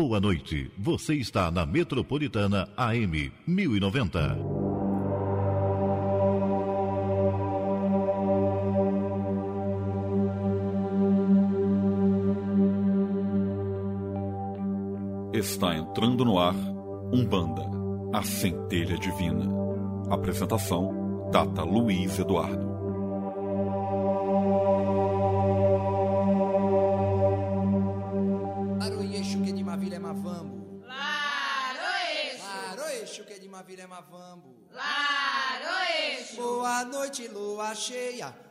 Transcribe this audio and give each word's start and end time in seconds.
Boa 0.00 0.20
noite. 0.20 0.70
Você 0.78 1.14
está 1.14 1.50
na 1.50 1.66
Metropolitana 1.66 2.68
AM 2.76 3.32
1090. 3.44 4.38
Está 15.34 15.74
entrando 15.74 16.24
no 16.24 16.38
ar 16.38 16.54
Umbanda, 17.12 17.68
a 18.16 18.22
centelha 18.22 18.96
divina. 18.96 19.48
Apresentação: 20.08 21.28
Data 21.32 21.64
Luiz 21.64 22.20
Eduardo. 22.20 22.67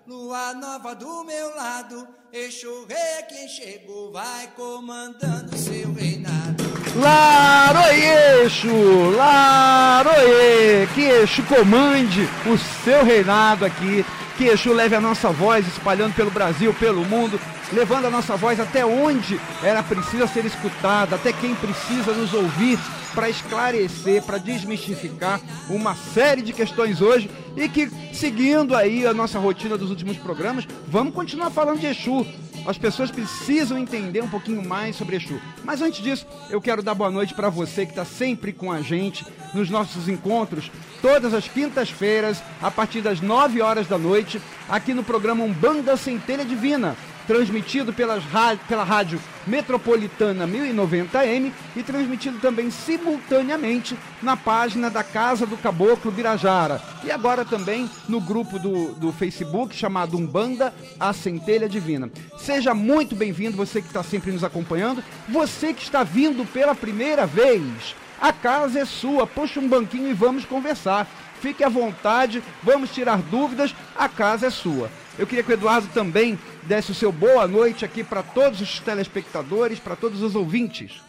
Lua 0.08 0.54
nova 0.54 0.96
do 0.96 1.24
meu 1.24 1.56
lado. 1.56 2.08
Eixo 2.32 2.86
rei 2.88 3.20
é 3.20 3.22
quem 3.24 3.48
chegou, 3.48 4.12
vai 4.12 4.48
comandando 4.56 5.58
seu 5.58 5.94
reinado. 5.94 6.64
Laroeixo, 6.96 8.68
Laroê, 9.16 10.88
que 10.96 11.02
Exu 11.02 11.44
comande 11.44 12.28
o 12.46 12.58
seu 12.84 13.04
reinado 13.04 13.66
aqui, 13.66 14.06
que 14.38 14.46
Exu 14.46 14.72
leve 14.72 14.96
a 14.96 15.02
nossa 15.02 15.32
voz 15.32 15.68
espalhando 15.68 16.14
pelo 16.14 16.30
Brasil, 16.30 16.72
pelo 16.76 17.04
mundo, 17.04 17.40
levando 17.74 18.06
a 18.06 18.10
nossa 18.10 18.36
voz 18.38 18.60
até 18.60 18.86
onde 18.86 19.40
ela 19.64 19.82
precisa 19.82 20.28
ser 20.28 20.46
escutada, 20.46 21.16
até 21.16 21.34
quem 21.34 21.56
precisa 21.56 22.14
nos 22.14 22.34
ouvir 22.34 22.78
para 23.16 23.30
esclarecer, 23.30 24.22
para 24.22 24.38
desmistificar 24.38 25.42
uma 25.68 25.96
série 25.96 26.44
de 26.44 26.54
questões 26.54 27.02
hoje 27.02 27.32
e 27.56 27.68
que, 27.68 27.90
seguindo 28.14 28.76
aí 28.76 29.08
a 29.08 29.14
nossa 29.14 29.40
rotina 29.40 29.76
dos 29.76 29.90
últimos 29.90 30.18
programas, 30.18 30.68
vamos 30.88 31.16
continuar 31.16 31.50
falando 31.50 31.80
de 31.80 31.88
Exu. 31.88 32.24
As 32.68 32.78
pessoas 32.78 33.10
precisam 33.10 33.78
entender 33.78 34.22
um 34.22 34.28
pouquinho 34.28 34.62
mais 34.62 34.98
sobre 34.98 35.16
Exu. 35.16 35.40
Mas 35.64 35.82
antes 35.82 36.04
disso, 36.04 36.28
eu 36.50 36.60
quero 36.60 36.84
dar 36.84 36.94
boa 36.94 37.10
noite 37.10 37.34
para 37.34 37.50
você 37.50 37.86
que 37.86 37.94
está 37.94 38.04
sempre 38.04 38.52
com 38.52 38.70
a 38.70 38.82
gente 38.82 39.26
nos 39.54 39.70
nossos 39.70 40.10
encontros, 40.10 40.70
todas 41.02 41.34
as 41.34 41.48
quintas-feiras, 41.48 42.44
a 42.62 42.70
partir 42.70 43.00
das 43.00 43.22
9 43.22 43.62
horas 43.62 43.88
da 43.88 43.98
noite, 43.98 44.42
aqui 44.68 44.94
no 44.94 45.02
programa 45.02 45.46
Umbanda 45.46 45.96
Centelha 45.96 46.44
Divina 46.44 46.98
transmitido 47.28 47.94
pelas 47.94 48.24
pela 48.68 48.84
rádio 48.84 49.20
Metropolitana 49.46 50.48
1090M 50.48 51.52
e 51.76 51.84
transmitido 51.84 52.40
também 52.40 52.72
simultaneamente 52.72 53.98
na 54.22 54.36
página 54.36 54.90
da 54.90 55.04
Casa 55.04 55.46
do 55.46 55.58
Caboclo 55.58 56.12
Birajara. 56.12 56.82
E 57.04 57.12
agora 57.12 57.46
também 57.46 57.90
no 58.10 58.20
grupo 58.20 58.58
do, 58.58 58.94
do 58.94 59.12
Facebook 59.12 59.76
chamado 59.76 60.18
Umbanda 60.18 60.74
A 61.00 61.14
Centelha 61.14 61.70
Divina. 61.70 62.10
Seja 62.38 62.74
muito 62.74 63.16
bem-vindo, 63.16 63.56
você 63.56 63.82
que 63.82 63.88
está 63.88 64.04
sempre 64.04 64.32
nos 64.32 64.44
acompanhando, 64.44 65.04
você 65.28 65.74
que 65.74 65.84
está 65.84 66.04
vindo 66.04 66.46
pela 66.46 66.74
primeira 66.74 67.26
vez. 67.26 67.96
A 68.20 68.34
casa 68.34 68.80
é 68.80 68.86
sua, 68.86 69.28
puxa 69.28 69.60
um 69.60 69.68
banquinho 69.68 70.10
e 70.10 70.14
vamos 70.14 70.44
conversar. 70.44 71.08
Fique 71.40 71.64
à 71.64 71.70
vontade, 71.70 72.44
vamos 72.64 72.90
tirar 72.92 73.22
dúvidas, 73.22 73.76
a 73.96 74.10
casa 74.10 74.48
é 74.48 74.50
sua. 74.50 74.90
Eu 75.18 75.26
queria 75.26 75.44
que 75.44 75.50
o 75.50 75.54
Eduardo 75.54 75.88
também 75.94 76.38
desse 76.64 76.92
o 76.92 76.96
seu 76.96 77.12
boa 77.12 77.48
noite 77.48 77.84
aqui 77.84 78.04
para 78.04 78.22
todos 78.22 78.62
os 78.62 78.80
telespectadores, 78.80 79.80
para 79.80 79.96
todos 79.96 80.22
os 80.22 80.36
ouvintes. 80.36 81.02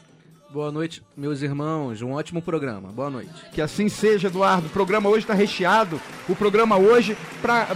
Boa 0.50 0.73
noite, 0.73 1.03
meus 1.15 1.42
irmãos. 1.42 2.00
Um 2.00 2.12
ótimo 2.12 2.41
programa. 2.41 2.91
Boa 2.91 3.11
noite. 3.11 3.31
Que 3.53 3.61
assim 3.61 3.91
seja, 3.91 4.28
Eduardo. 4.28 4.69
O 4.69 4.70
programa 4.70 5.11
hoje 5.11 5.25
está 5.25 5.34
recheado. 5.34 6.00
O 6.27 6.34
programa 6.34 6.78
hoje, 6.78 7.19
para 7.42 7.67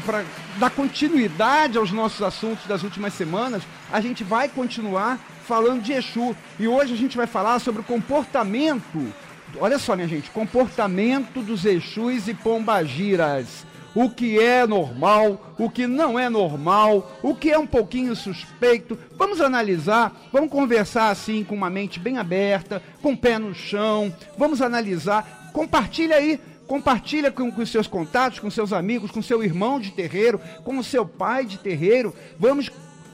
dar 0.57 0.71
continuidade 0.71 1.77
aos 1.77 1.93
nossos 1.93 2.23
assuntos 2.23 2.65
das 2.65 2.83
últimas 2.83 3.13
semanas, 3.13 3.63
a 3.93 4.01
gente 4.01 4.25
vai 4.25 4.49
continuar 4.49 5.19
falando 5.47 5.83
de 5.83 5.93
Exu. 5.93 6.35
E 6.59 6.67
hoje 6.67 6.95
a 6.95 6.97
gente 6.97 7.15
vai 7.15 7.27
falar 7.27 7.59
sobre 7.59 7.83
o 7.83 7.85
comportamento. 7.85 9.13
Olha 9.61 9.79
só, 9.79 9.95
minha 9.95 10.09
gente, 10.09 10.31
comportamento 10.31 11.43
dos 11.43 11.67
Exus 11.67 12.27
e 12.27 12.33
Pombagiras 12.33 13.67
o 13.95 14.09
que 14.09 14.39
é 14.39 14.67
normal, 14.67 15.55
o 15.59 15.71
que 15.71 15.87
não 15.87 16.19
é 16.19 16.29
normal, 16.29 17.19
o 17.23 17.35
que 17.35 17.51
é 17.51 17.59
um 17.59 17.67
pouquinho 17.67 18.17
suspeito. 18.17 18.99
Vamos 19.17 19.41
analisar, 19.41 20.29
vamos 20.33 20.51
conversar 20.51 21.11
assim 21.11 21.45
com 21.45 21.55
uma 21.55 21.71
mente 21.71 22.01
bem 22.01 22.19
aberta, 22.19 22.83
com 23.03 23.13
o 23.13 23.17
pé 23.17 23.39
no 23.39 23.55
chão, 23.55 24.15
vamos 24.37 24.63
analisar. 24.63 25.51
Compartilha 25.53 26.17
aí 26.17 26.41
compartilha 26.67 27.31
com, 27.31 27.51
com 27.53 27.67
seus 27.67 27.87
contatos, 27.87 28.39
com 28.39 28.49
seus 28.49 28.73
amigos, 28.73 29.11
com 29.11 29.21
seu 29.21 29.45
irmão 29.45 29.79
de 29.79 29.91
terreiro, 29.91 30.41
com 30.65 30.79
o 30.79 30.85
seu 30.85 31.05
pai 31.05 31.45
de 31.45 31.59
terreiro. 31.59 32.15
Vamos 32.39 32.71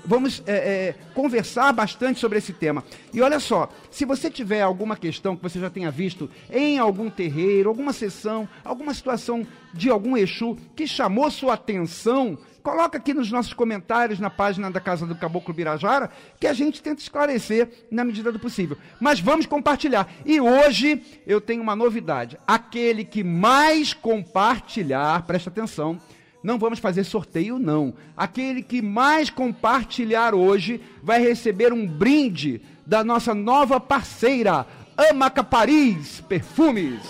vamos 0.08 0.42
é, 0.46 0.52
é, 0.52 0.94
conversar 1.12 1.70
bastante 1.70 2.19
sobre 2.19 2.38
esse 2.38 2.54
tema. 2.54 2.82
E 3.12 3.20
olha 3.20 3.38
só, 3.38 3.69
se 3.91 4.06
você 4.06 4.30
tiver 4.30 4.62
alguma 4.62 4.96
questão 4.96 5.36
que 5.36 5.42
você 5.42 5.60
já 5.60 5.69
tenha 5.69 5.91
visto 5.91 6.30
em 6.50 6.78
algum 6.78 7.10
terreiro, 7.10 7.69
alguma 7.69 7.92
sessão, 7.92 8.48
alguma 8.64 8.94
situação 8.94 9.46
de 9.74 9.91
algum 9.91 10.16
Exu 10.16 10.56
que 10.74 10.86
chamou 10.86 11.30
sua 11.30 11.54
atenção, 11.54 12.38
coloca 12.62 12.96
aqui 12.96 13.12
nos 13.12 13.30
nossos 13.30 13.52
comentários 13.52 14.19
na 14.19 14.30
página 14.30 14.70
da 14.70 14.80
Casa 14.80 15.04
do 15.04 15.14
Caboclo 15.14 15.52
Birajara, 15.52 16.10
que 16.40 16.46
a 16.46 16.54
gente 16.54 16.82
tenta 16.82 17.02
esclarecer 17.02 17.69
na 17.90 18.02
medida 18.02 18.32
do 18.32 18.38
possível. 18.38 18.78
Mas 18.98 19.20
vamos 19.20 19.44
compartilhar. 19.44 20.10
E 20.25 20.40
hoje 20.40 21.02
eu 21.26 21.38
tenho 21.38 21.62
uma 21.62 21.76
novidade. 21.76 22.38
Aquele 22.46 23.04
que 23.04 23.22
mais 23.22 23.92
compartilhar, 23.92 25.26
presta 25.26 25.50
atenção, 25.50 26.00
não 26.43 26.59
vamos 26.59 26.78
fazer 26.78 27.04
sorteio, 27.04 27.59
não. 27.59 27.93
Aquele 28.16 28.62
que 28.62 28.81
mais 28.81 29.31
compartilhar 29.31 30.34
hoje 30.34 30.81
vai 31.03 31.21
receber 31.21 31.72
um 31.72 31.87
brinde 31.87 32.60
da 32.87 33.03
nossa 33.03 33.34
nova 33.34 33.81
parceira, 33.81 34.66
Amaca 34.97 35.43
Paris 35.43 36.22
Perfumes. 36.28 37.00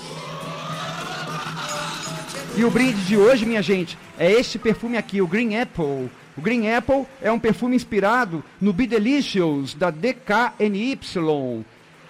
E 2.57 2.65
o 2.65 2.71
brinde 2.71 3.01
de 3.05 3.17
hoje, 3.17 3.47
minha 3.47 3.63
gente, 3.63 3.97
é 4.19 4.33
este 4.33 4.59
perfume 4.59 4.97
aqui, 4.97 5.23
o 5.23 5.29
Green 5.29 5.57
Apple. 5.57 6.11
O 6.37 6.41
Green 6.41 6.69
Apple 6.73 7.07
é 7.23 7.31
um 7.31 7.39
perfume 7.39 7.77
inspirado 7.77 8.43
no 8.61 8.73
Be 8.73 8.87
Delicious 8.87 9.75
da 9.75 9.91
DKNY. 9.91 10.99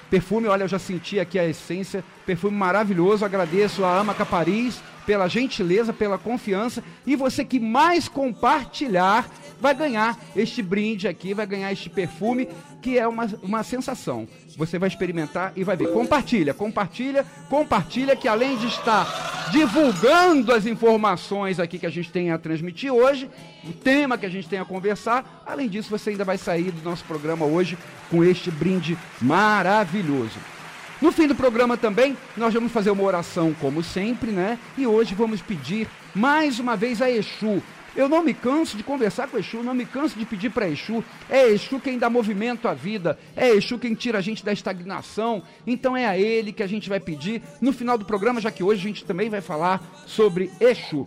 Perfume, 0.09 0.49
olha, 0.49 0.65
eu 0.65 0.69
já 0.69 0.79
senti 0.79 1.21
aqui 1.21 1.39
a 1.39 1.47
essência. 1.47 2.03
Perfume 2.25 2.57
maravilhoso. 2.57 3.25
Agradeço 3.25 3.85
a 3.85 3.99
Amaca 3.99 4.25
Paris 4.25 4.81
pela 5.09 5.27
gentileza, 5.27 5.91
pela 5.91 6.19
confiança. 6.19 6.85
E 7.07 7.17
você 7.17 7.43
que 7.43 7.59
mais 7.59 8.09
compartilhar 8.09 9.27
vai 9.59 9.75
ganhar 9.75 10.19
este 10.37 10.61
brinde 10.61 11.09
aqui, 11.09 11.33
vai 11.33 11.47
ganhar 11.47 11.73
este 11.73 11.89
perfume, 11.89 12.47
que 12.83 12.99
é 12.99 13.09
uma, 13.09 13.25
uma 13.43 13.63
sensação. 13.63 14.29
Você 14.55 14.79
vai 14.79 14.87
experimentar 14.87 15.55
e 15.57 15.65
vai 15.65 15.79
ver. 15.79 15.95
Compartilha, 15.95 16.53
compartilha, 16.53 17.25
compartilha, 17.49 18.15
que 18.15 18.29
além 18.29 18.59
de 18.59 18.67
estar 18.67 19.49
divulgando 19.51 20.53
as 20.53 20.67
informações 20.67 21.59
aqui 21.59 21.79
que 21.79 21.87
a 21.87 21.91
gente 21.91 22.13
tem 22.13 22.31
a 22.31 22.37
transmitir 22.37 22.93
hoje, 22.93 23.31
o 23.65 23.73
tema 23.73 24.19
que 24.19 24.27
a 24.27 24.31
gente 24.31 24.47
tem 24.47 24.59
a 24.59 24.65
conversar, 24.67 25.43
além 25.47 25.71
disso, 25.71 25.89
você 25.89 26.11
ainda 26.11 26.25
vai 26.25 26.37
sair 26.37 26.71
do 26.71 26.83
nosso 26.83 27.05
programa 27.05 27.47
hoje 27.47 27.79
com 28.11 28.23
este 28.23 28.51
brinde 28.51 28.99
maravilhoso. 29.23 30.58
No 31.01 31.13
fim 31.13 31.29
do 31.29 31.35
programa 31.35 31.77
também, 31.77 32.17
nós 32.37 32.53
vamos 32.53 32.73
fazer 32.73 32.91
uma 32.91 33.05
oração 33.05 33.55
como 33.61 33.85
sempre, 33.85 34.33
né? 34.33 34.59
E 34.77 34.85
hoje 34.85 35.15
vamos 35.15 35.41
pedir 35.41 35.87
mais 36.13 36.59
uma 36.59 36.75
vez 36.75 37.01
a 37.01 37.09
Exu. 37.09 37.63
Eu 37.95 38.09
não 38.09 38.23
me 38.23 38.35
canso 38.35 38.77
de 38.77 38.83
conversar 38.83 39.29
com 39.29 39.39
Exu, 39.39 39.63
não 39.63 39.75
me 39.75 39.87
canso 39.87 40.19
de 40.19 40.25
pedir 40.25 40.51
para 40.51 40.69
Exu. 40.69 41.05
É 41.31 41.47
Exu 41.47 41.79
quem 41.79 42.01
dá 42.01 42.11
movimento 42.11 42.67
à 42.67 42.75
vida, 42.75 43.17
é 43.37 43.49
Exu 43.49 43.79
quem 43.79 43.95
tira 43.95 44.19
a 44.19 44.21
gente 44.21 44.45
da 44.45 44.53
estagnação. 44.53 45.41
Então 45.65 45.97
é 45.97 46.05
a 46.05 46.19
ele 46.19 46.53
que 46.53 46.65
a 46.65 46.67
gente 46.67 46.89
vai 46.89 46.99
pedir 46.99 47.43
no 47.61 47.73
final 47.73 47.97
do 47.97 48.05
programa, 48.05 48.41
já 48.41 48.51
que 48.51 48.65
hoje 48.65 48.81
a 48.81 48.89
gente 48.89 49.05
também 49.05 49.31
vai 49.31 49.41
falar 49.41 49.81
sobre 50.05 50.51
Exu. 50.61 51.07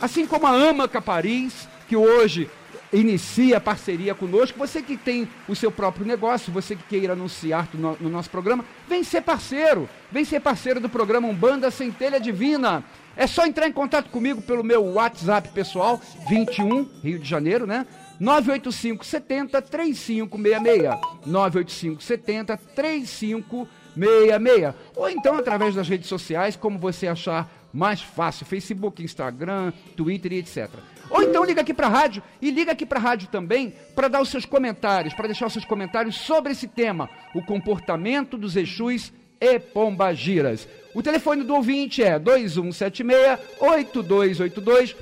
Assim 0.00 0.24
como 0.24 0.46
a 0.46 0.52
Ama 0.52 0.86
Capariz, 0.86 1.68
que 1.88 1.96
hoje 1.96 2.48
inicia 2.92 3.56
a 3.56 3.60
parceria 3.60 4.14
conosco. 4.14 4.58
Você 4.58 4.82
que 4.82 4.96
tem 4.96 5.28
o 5.48 5.56
seu 5.56 5.70
próprio 5.70 6.06
negócio, 6.06 6.52
você 6.52 6.76
que 6.76 6.84
queira 6.84 7.14
anunciar 7.14 7.68
no, 7.74 7.96
no 7.98 8.10
nosso 8.10 8.30
programa, 8.30 8.64
vem 8.88 9.02
ser 9.02 9.22
parceiro. 9.22 9.88
Vem 10.10 10.24
ser 10.24 10.40
parceiro 10.40 10.80
do 10.80 10.88
programa 10.88 11.28
Umbanda 11.28 11.70
Centelha 11.70 12.20
Divina. 12.20 12.84
É 13.16 13.26
só 13.26 13.46
entrar 13.46 13.68
em 13.68 13.72
contato 13.72 14.10
comigo 14.10 14.42
pelo 14.42 14.64
meu 14.64 14.84
WhatsApp 14.84 15.48
pessoal, 15.50 16.00
21, 16.28 16.88
Rio 17.02 17.18
de 17.18 17.28
Janeiro, 17.28 17.66
né? 17.66 17.86
985 18.18 19.04
70 19.04 19.60
3566. 19.62 21.26
985 21.26 22.02
70 22.02 22.56
3566. 22.74 24.74
Ou 24.96 25.10
então 25.10 25.36
através 25.36 25.74
das 25.74 25.86
redes 25.88 26.08
sociais, 26.08 26.56
como 26.56 26.78
você 26.78 27.06
achar 27.06 27.50
mais 27.72 28.00
fácil: 28.00 28.46
Facebook, 28.46 29.02
Instagram, 29.02 29.72
Twitter 29.96 30.32
e 30.32 30.38
etc. 30.38 30.70
Ou 31.10 31.22
então 31.22 31.44
liga 31.44 31.60
aqui 31.60 31.74
para 31.74 31.86
a 31.86 31.90
rádio 31.90 32.20
e 32.40 32.50
liga 32.50 32.72
aqui 32.72 32.86
para 32.86 32.98
a 32.98 33.02
rádio 33.02 33.28
também 33.28 33.74
para 33.94 34.08
dar 34.08 34.20
os 34.20 34.28
seus 34.28 34.44
comentários, 34.44 35.14
para 35.14 35.26
deixar 35.26 35.46
os 35.46 35.52
seus 35.52 35.64
comentários 35.64 36.16
sobre 36.16 36.50
esse 36.52 36.66
tema, 36.68 37.10
o 37.34 37.42
comportamento 37.42 38.38
dos 38.38 38.56
Exus 38.56 39.12
e 39.40 39.58
Pombagiras. 39.58 40.68
O 40.94 41.02
telefone 41.02 41.42
do 41.42 41.54
ouvinte 41.54 42.02
é 42.02 42.20
2176-8282, 42.20 44.94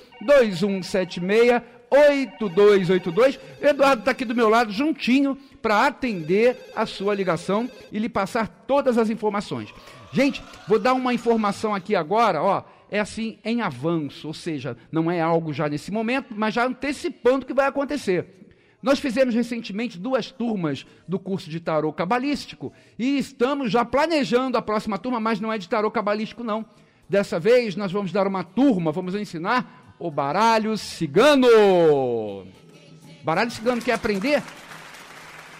2176-8282. 1.90 3.38
Eduardo 3.60 4.00
está 4.00 4.12
aqui 4.12 4.24
do 4.24 4.34
meu 4.34 4.48
lado, 4.48 4.72
juntinho, 4.72 5.36
para 5.60 5.86
atender 5.86 6.56
a 6.74 6.86
sua 6.86 7.14
ligação 7.14 7.70
e 7.92 7.98
lhe 7.98 8.08
passar 8.08 8.48
todas 8.66 8.96
as 8.96 9.10
informações. 9.10 9.68
Gente, 10.12 10.42
vou 10.66 10.78
dar 10.78 10.94
uma 10.94 11.12
informação 11.12 11.74
aqui 11.74 11.94
agora, 11.94 12.42
ó, 12.42 12.62
é 12.90 12.98
assim 12.98 13.38
em 13.44 13.60
avanço, 13.62 14.26
ou 14.26 14.34
seja, 14.34 14.76
não 14.90 15.10
é 15.10 15.20
algo 15.20 15.52
já 15.52 15.68
nesse 15.68 15.90
momento, 15.92 16.34
mas 16.36 16.54
já 16.54 16.66
antecipando 16.66 17.44
o 17.44 17.46
que 17.46 17.54
vai 17.54 17.66
acontecer. 17.66 18.26
Nós 18.82 18.98
fizemos 18.98 19.34
recentemente 19.34 19.98
duas 19.98 20.30
turmas 20.30 20.86
do 21.06 21.18
curso 21.18 21.48
de 21.50 21.60
tarô 21.60 21.92
cabalístico 21.92 22.72
e 22.98 23.18
estamos 23.18 23.70
já 23.70 23.84
planejando 23.84 24.56
a 24.56 24.62
próxima 24.62 24.98
turma, 24.98 25.20
mas 25.20 25.38
não 25.38 25.52
é 25.52 25.58
de 25.58 25.68
tarô 25.68 25.90
cabalístico 25.90 26.42
não. 26.42 26.64
Dessa 27.08 27.38
vez 27.38 27.76
nós 27.76 27.92
vamos 27.92 28.10
dar 28.10 28.26
uma 28.26 28.42
turma, 28.42 28.90
vamos 28.90 29.14
ensinar 29.14 29.94
o 29.98 30.10
baralho 30.10 30.76
cigano. 30.78 31.46
Baralho 33.22 33.50
cigano 33.50 33.82
quer 33.82 33.92
aprender? 33.92 34.42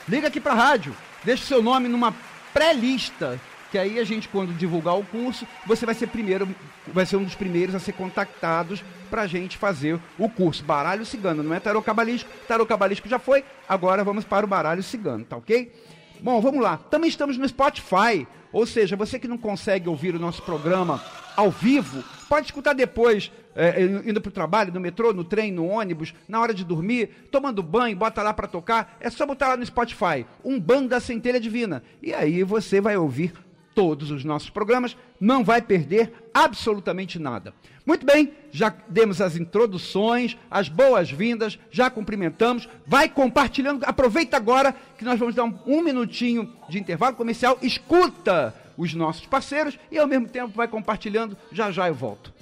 Liga 0.09 0.29
aqui 0.29 0.41
para 0.41 0.53
a 0.53 0.56
rádio, 0.56 0.97
deixa 1.23 1.44
o 1.44 1.47
seu 1.47 1.62
nome 1.62 1.88
numa 1.88 2.15
pré-lista 2.53 3.38
que 3.70 3.78
aí 3.78 3.99
a 3.99 4.05
gente, 4.05 4.28
quando 4.28 4.52
divulgar 4.52 4.99
o 4.99 5.05
curso, 5.05 5.46
você 5.67 5.87
vai 5.87 5.94
ser 5.94 6.08
primeiro, 6.08 6.49
vai 6.88 7.06
ser 7.06 7.17
um 7.17 7.25
dos 7.25 7.34
primeiros 7.34 7.75
a 7.75 7.78
ser 7.78 7.93
contactados 7.93 8.82
para 9.08 9.22
a 9.22 9.26
gente 9.26 9.56
fazer 9.56 9.99
o 10.19 10.28
curso. 10.28 10.64
Baralho 10.64 11.06
cigano, 11.06 11.43
não 11.43 11.55
é 11.55 11.61
tarô 11.61 11.81
cabalístico, 11.81 12.31
tarô 12.46 12.67
cabalístico 12.67 13.08
já 13.08 13.19
foi, 13.19 13.44
agora 13.69 14.02
vamos 14.02 14.25
para 14.25 14.44
o 14.44 14.49
baralho 14.49 14.82
cigano, 14.82 15.25
tá 15.25 15.37
ok? 15.37 15.72
Bom, 16.20 16.40
vamos 16.40 16.61
lá. 16.61 16.76
Também 16.76 17.08
estamos 17.08 17.38
no 17.38 17.49
Spotify, 17.49 18.26
ou 18.52 18.67
seja, 18.67 18.96
você 18.96 19.19
que 19.19 19.28
não 19.28 19.38
consegue 19.38 19.88
ouvir 19.88 20.14
o 20.14 20.19
nosso 20.19 20.43
programa 20.43 21.02
ao 21.37 21.50
vivo, 21.50 22.05
pode 22.28 22.46
escutar 22.46 22.75
depois, 22.75 23.32
é, 23.55 23.81
indo 23.82 24.20
para 24.20 24.28
o 24.28 24.32
trabalho, 24.32 24.73
no 24.73 24.81
metrô, 24.81 25.12
no 25.12 25.25
trem, 25.25 25.50
no 25.50 25.66
ônibus, 25.66 26.12
na 26.28 26.40
hora 26.40 26.52
de 26.52 26.64
dormir, 26.64 27.28
tomando 27.31 27.62
banho, 27.62 27.96
bota 27.96 28.23
lá 28.23 28.34
para 28.34 28.46
tocar. 28.46 28.96
É 29.00 29.08
só 29.08 29.25
botar 29.25 29.49
lá 29.49 29.56
no 29.56 29.64
Spotify, 29.64 30.26
um 30.44 30.61
bando 30.61 30.88
da 30.88 31.00
centelha 31.00 31.40
divina. 31.40 31.82
E 32.02 32.12
aí 32.12 32.43
você 32.43 32.81
vai 32.81 32.96
ouvir 32.96 33.32
todos 33.75 34.11
os 34.11 34.25
nossos 34.25 34.50
programas, 34.50 34.96
não 35.20 35.44
vai 35.44 35.62
perder 35.62 36.12
absolutamente 36.32 37.19
nada. 37.19 37.55
Muito 37.87 38.05
bem, 38.05 38.32
já 38.52 38.72
demos 38.88 39.20
as 39.20 39.37
introduções, 39.37 40.37
as 40.50 40.69
boas-vindas, 40.69 41.58
já 41.70 41.90
cumprimentamos, 41.90 42.69
vai 42.87 43.08
compartilhando, 43.08 43.84
aproveita 43.84 44.37
agora 44.37 44.75
que 44.96 45.05
nós 45.05 45.19
vamos 45.19 45.34
dar 45.34 45.44
um, 45.44 45.58
um 45.67 45.82
minutinho 45.82 46.52
de 46.69 46.78
intervalo 46.78 47.17
comercial, 47.17 47.58
escuta 47.62 48.55
os 48.76 48.94
nossos 48.94 49.26
parceiros 49.26 49.78
e 49.90 49.99
ao 49.99 50.06
mesmo 50.06 50.28
tempo 50.28 50.52
vai 50.55 50.69
compartilhando, 50.69 51.37
já 51.52 51.70
já 51.70 51.88
eu 51.88 51.94
volto. 51.94 52.32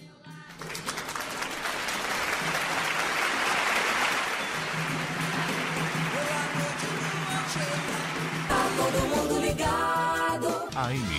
AM 10.79 10.99
1090. 11.01 11.18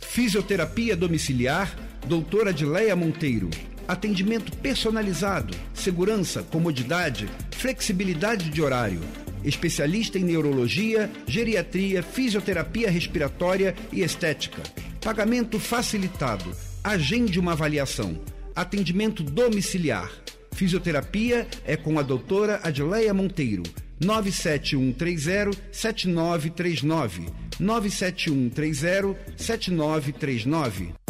Fisioterapia 0.00 0.94
domiciliar 0.96 1.87
Doutora 2.06 2.50
Adileia 2.50 2.94
Monteiro. 2.96 3.50
Atendimento 3.86 4.56
personalizado, 4.58 5.54
segurança, 5.72 6.42
comodidade, 6.42 7.28
flexibilidade 7.50 8.50
de 8.50 8.62
horário. 8.62 9.00
Especialista 9.44 10.18
em 10.18 10.24
neurologia, 10.24 11.10
geriatria, 11.26 12.02
fisioterapia 12.02 12.90
respiratória 12.90 13.74
e 13.92 14.02
estética. 14.02 14.62
Pagamento 15.02 15.58
facilitado. 15.58 16.50
Agende 16.82 17.38
uma 17.38 17.52
avaliação. 17.52 18.18
Atendimento 18.54 19.22
domiciliar. 19.22 20.10
Fisioterapia 20.52 21.46
é 21.64 21.76
com 21.76 21.98
a 21.98 22.02
doutora 22.02 22.60
Adileia 22.62 23.14
Monteiro. 23.14 23.62
97130 24.00 25.58
7939. 25.72 27.26
97130 27.58 29.16
7939 29.36 31.07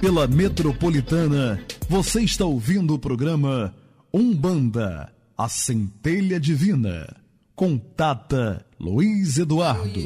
pela 0.00 0.26
Metropolitana, 0.26 1.64
você 1.88 2.22
está 2.22 2.44
ouvindo 2.44 2.94
o 2.94 2.98
programa 2.98 3.74
Umbanda, 4.12 5.12
a 5.38 5.48
centelha 5.48 6.40
divina, 6.40 7.16
com 7.54 7.78
Tata 7.78 8.66
Luiz 8.78 9.38
Eduardo. 9.38 10.04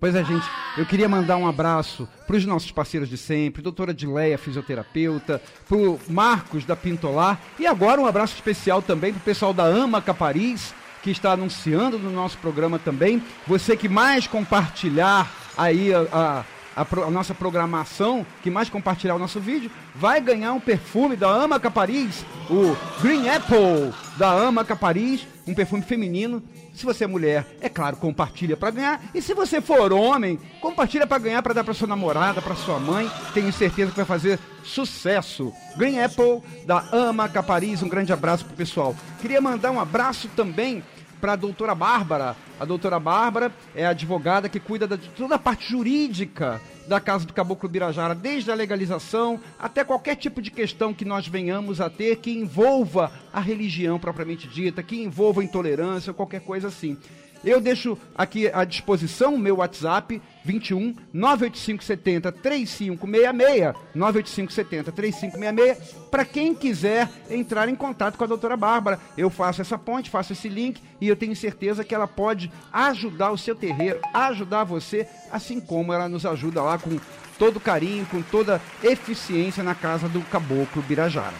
Pois 0.00 0.14
é, 0.14 0.24
gente, 0.24 0.46
eu 0.76 0.86
queria 0.86 1.08
mandar 1.08 1.36
um 1.36 1.48
abraço 1.48 2.08
para 2.26 2.36
os 2.36 2.44
nossos 2.44 2.70
parceiros 2.70 3.08
de 3.08 3.16
sempre, 3.16 3.60
doutora 3.60 3.92
Dileia, 3.92 4.38
fisioterapeuta, 4.38 5.42
para 5.68 5.76
o 5.76 5.98
Marcos 6.08 6.64
da 6.64 6.76
Pintolar, 6.76 7.40
e 7.58 7.66
agora 7.66 8.00
um 8.00 8.06
abraço 8.06 8.34
especial 8.34 8.80
também 8.80 9.12
para 9.12 9.20
o 9.20 9.24
pessoal 9.24 9.52
da 9.52 9.64
Amaca 9.64 10.14
Paris, 10.14 10.72
que 11.02 11.10
está 11.10 11.32
anunciando 11.32 11.98
no 11.98 12.10
nosso 12.10 12.38
programa 12.38 12.78
também. 12.78 13.22
Você 13.46 13.76
que 13.76 13.88
mais 13.88 14.26
compartilhar 14.26 15.32
aí 15.56 15.92
a, 15.92 16.06
a 16.12 16.44
a, 16.78 16.84
pro, 16.84 17.04
a, 17.04 17.10
nossa 17.10 17.34
programação, 17.34 18.24
que 18.42 18.50
mais 18.50 18.70
compartilhar 18.70 19.16
o 19.16 19.18
nosso 19.18 19.40
vídeo, 19.40 19.70
vai 19.94 20.20
ganhar 20.20 20.52
um 20.52 20.60
perfume 20.60 21.16
da 21.16 21.28
Amaca 21.28 21.70
Paris, 21.70 22.24
o 22.48 22.76
Green 23.02 23.28
Apple 23.28 23.92
da 24.16 24.30
Amaca 24.30 24.76
Paris, 24.76 25.26
um 25.46 25.54
perfume 25.54 25.82
feminino. 25.82 26.42
Se 26.72 26.84
você 26.84 27.02
é 27.02 27.06
mulher, 27.08 27.44
é 27.60 27.68
claro, 27.68 27.96
compartilha 27.96 28.56
para 28.56 28.70
ganhar. 28.70 29.02
E 29.12 29.20
se 29.20 29.34
você 29.34 29.60
for 29.60 29.92
homem, 29.92 30.38
compartilha 30.60 31.08
para 31.08 31.18
ganhar, 31.18 31.42
para 31.42 31.52
dar 31.52 31.64
para 31.64 31.74
sua 31.74 31.88
namorada, 31.88 32.40
para 32.40 32.54
sua 32.54 32.78
mãe. 32.78 33.10
Tenho 33.34 33.52
certeza 33.52 33.90
que 33.90 33.96
vai 33.96 34.06
fazer 34.06 34.38
sucesso. 34.62 35.52
Green 35.76 35.98
Apple 35.98 36.40
da 36.64 36.84
Amaca 36.92 37.42
Paris, 37.42 37.82
um 37.82 37.88
grande 37.88 38.12
abraço 38.12 38.44
pro 38.44 38.54
pessoal. 38.54 38.94
Queria 39.20 39.40
mandar 39.40 39.72
um 39.72 39.80
abraço 39.80 40.28
também 40.36 40.84
para 41.20 41.32
a 41.32 41.36
doutora 41.36 41.74
Bárbara. 41.74 42.36
A 42.58 42.64
doutora 42.64 42.98
Bárbara 42.98 43.52
é 43.74 43.86
a 43.86 43.90
advogada 43.90 44.48
que 44.48 44.60
cuida 44.60 44.86
de 44.86 45.08
toda 45.10 45.34
a 45.36 45.38
parte 45.38 45.70
jurídica 45.70 46.60
da 46.88 46.98
Casa 46.98 47.26
do 47.26 47.34
Caboclo 47.34 47.68
Birajara, 47.68 48.14
desde 48.14 48.50
a 48.50 48.54
legalização 48.54 49.38
até 49.58 49.84
qualquer 49.84 50.16
tipo 50.16 50.40
de 50.40 50.50
questão 50.50 50.94
que 50.94 51.04
nós 51.04 51.28
venhamos 51.28 51.80
a 51.80 51.90
ter 51.90 52.16
que 52.16 52.30
envolva 52.30 53.12
a 53.32 53.40
religião 53.40 53.98
propriamente 53.98 54.48
dita, 54.48 54.82
que 54.82 55.02
envolva 55.02 55.44
intolerância 55.44 56.10
ou 56.10 56.14
qualquer 56.14 56.40
coisa 56.40 56.68
assim. 56.68 56.96
Eu 57.44 57.60
deixo 57.60 57.96
aqui 58.16 58.48
à 58.52 58.64
disposição 58.64 59.34
o 59.34 59.38
meu 59.38 59.56
WhatsApp 59.56 60.20
21 60.44 60.94
985 61.12 61.84
70 61.84 62.32
3566 62.32 63.74
985 63.94 64.52
70 64.52 64.92
3566 64.92 65.94
para 66.10 66.24
quem 66.24 66.54
quiser 66.54 67.08
entrar 67.30 67.68
em 67.68 67.76
contato 67.76 68.16
com 68.16 68.24
a 68.24 68.26
doutora 68.26 68.56
Bárbara. 68.56 68.98
Eu 69.16 69.30
faço 69.30 69.60
essa 69.60 69.78
ponte, 69.78 70.10
faço 70.10 70.32
esse 70.32 70.48
link 70.48 70.82
e 71.00 71.06
eu 71.06 71.14
tenho 71.14 71.36
certeza 71.36 71.84
que 71.84 71.94
ela 71.94 72.08
pode 72.08 72.50
ajudar 72.72 73.30
o 73.30 73.38
seu 73.38 73.54
terreiro, 73.54 74.00
ajudar 74.12 74.64
você, 74.64 75.06
assim 75.30 75.60
como 75.60 75.92
ela 75.92 76.08
nos 76.08 76.26
ajuda 76.26 76.62
lá 76.62 76.76
com 76.76 76.98
todo 77.38 77.60
carinho, 77.60 78.04
com 78.06 78.20
toda 78.20 78.60
eficiência 78.82 79.62
na 79.62 79.74
casa 79.74 80.08
do 80.08 80.20
Caboclo 80.22 80.82
Birajara. 80.82 81.36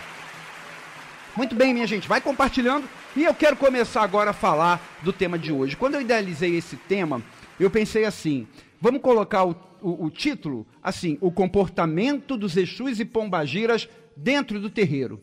Muito 1.36 1.54
bem, 1.54 1.72
minha 1.72 1.86
gente, 1.86 2.08
vai 2.08 2.20
compartilhando 2.20 2.88
e 3.18 3.24
eu 3.24 3.34
quero 3.34 3.56
começar 3.56 4.02
agora 4.02 4.30
a 4.30 4.32
falar 4.32 4.80
do 5.02 5.12
tema 5.12 5.36
de 5.36 5.52
hoje. 5.52 5.76
Quando 5.76 5.94
eu 5.94 6.00
idealizei 6.00 6.56
esse 6.56 6.76
tema, 6.76 7.20
eu 7.58 7.68
pensei 7.68 8.04
assim: 8.04 8.46
vamos 8.80 9.02
colocar 9.02 9.44
o, 9.44 9.56
o, 9.82 10.04
o 10.04 10.10
título 10.10 10.64
assim, 10.80 11.18
o 11.20 11.32
comportamento 11.32 12.36
dos 12.36 12.56
Exus 12.56 13.00
e 13.00 13.04
Pombagiras 13.04 13.88
dentro 14.16 14.60
do 14.60 14.70
terreiro. 14.70 15.20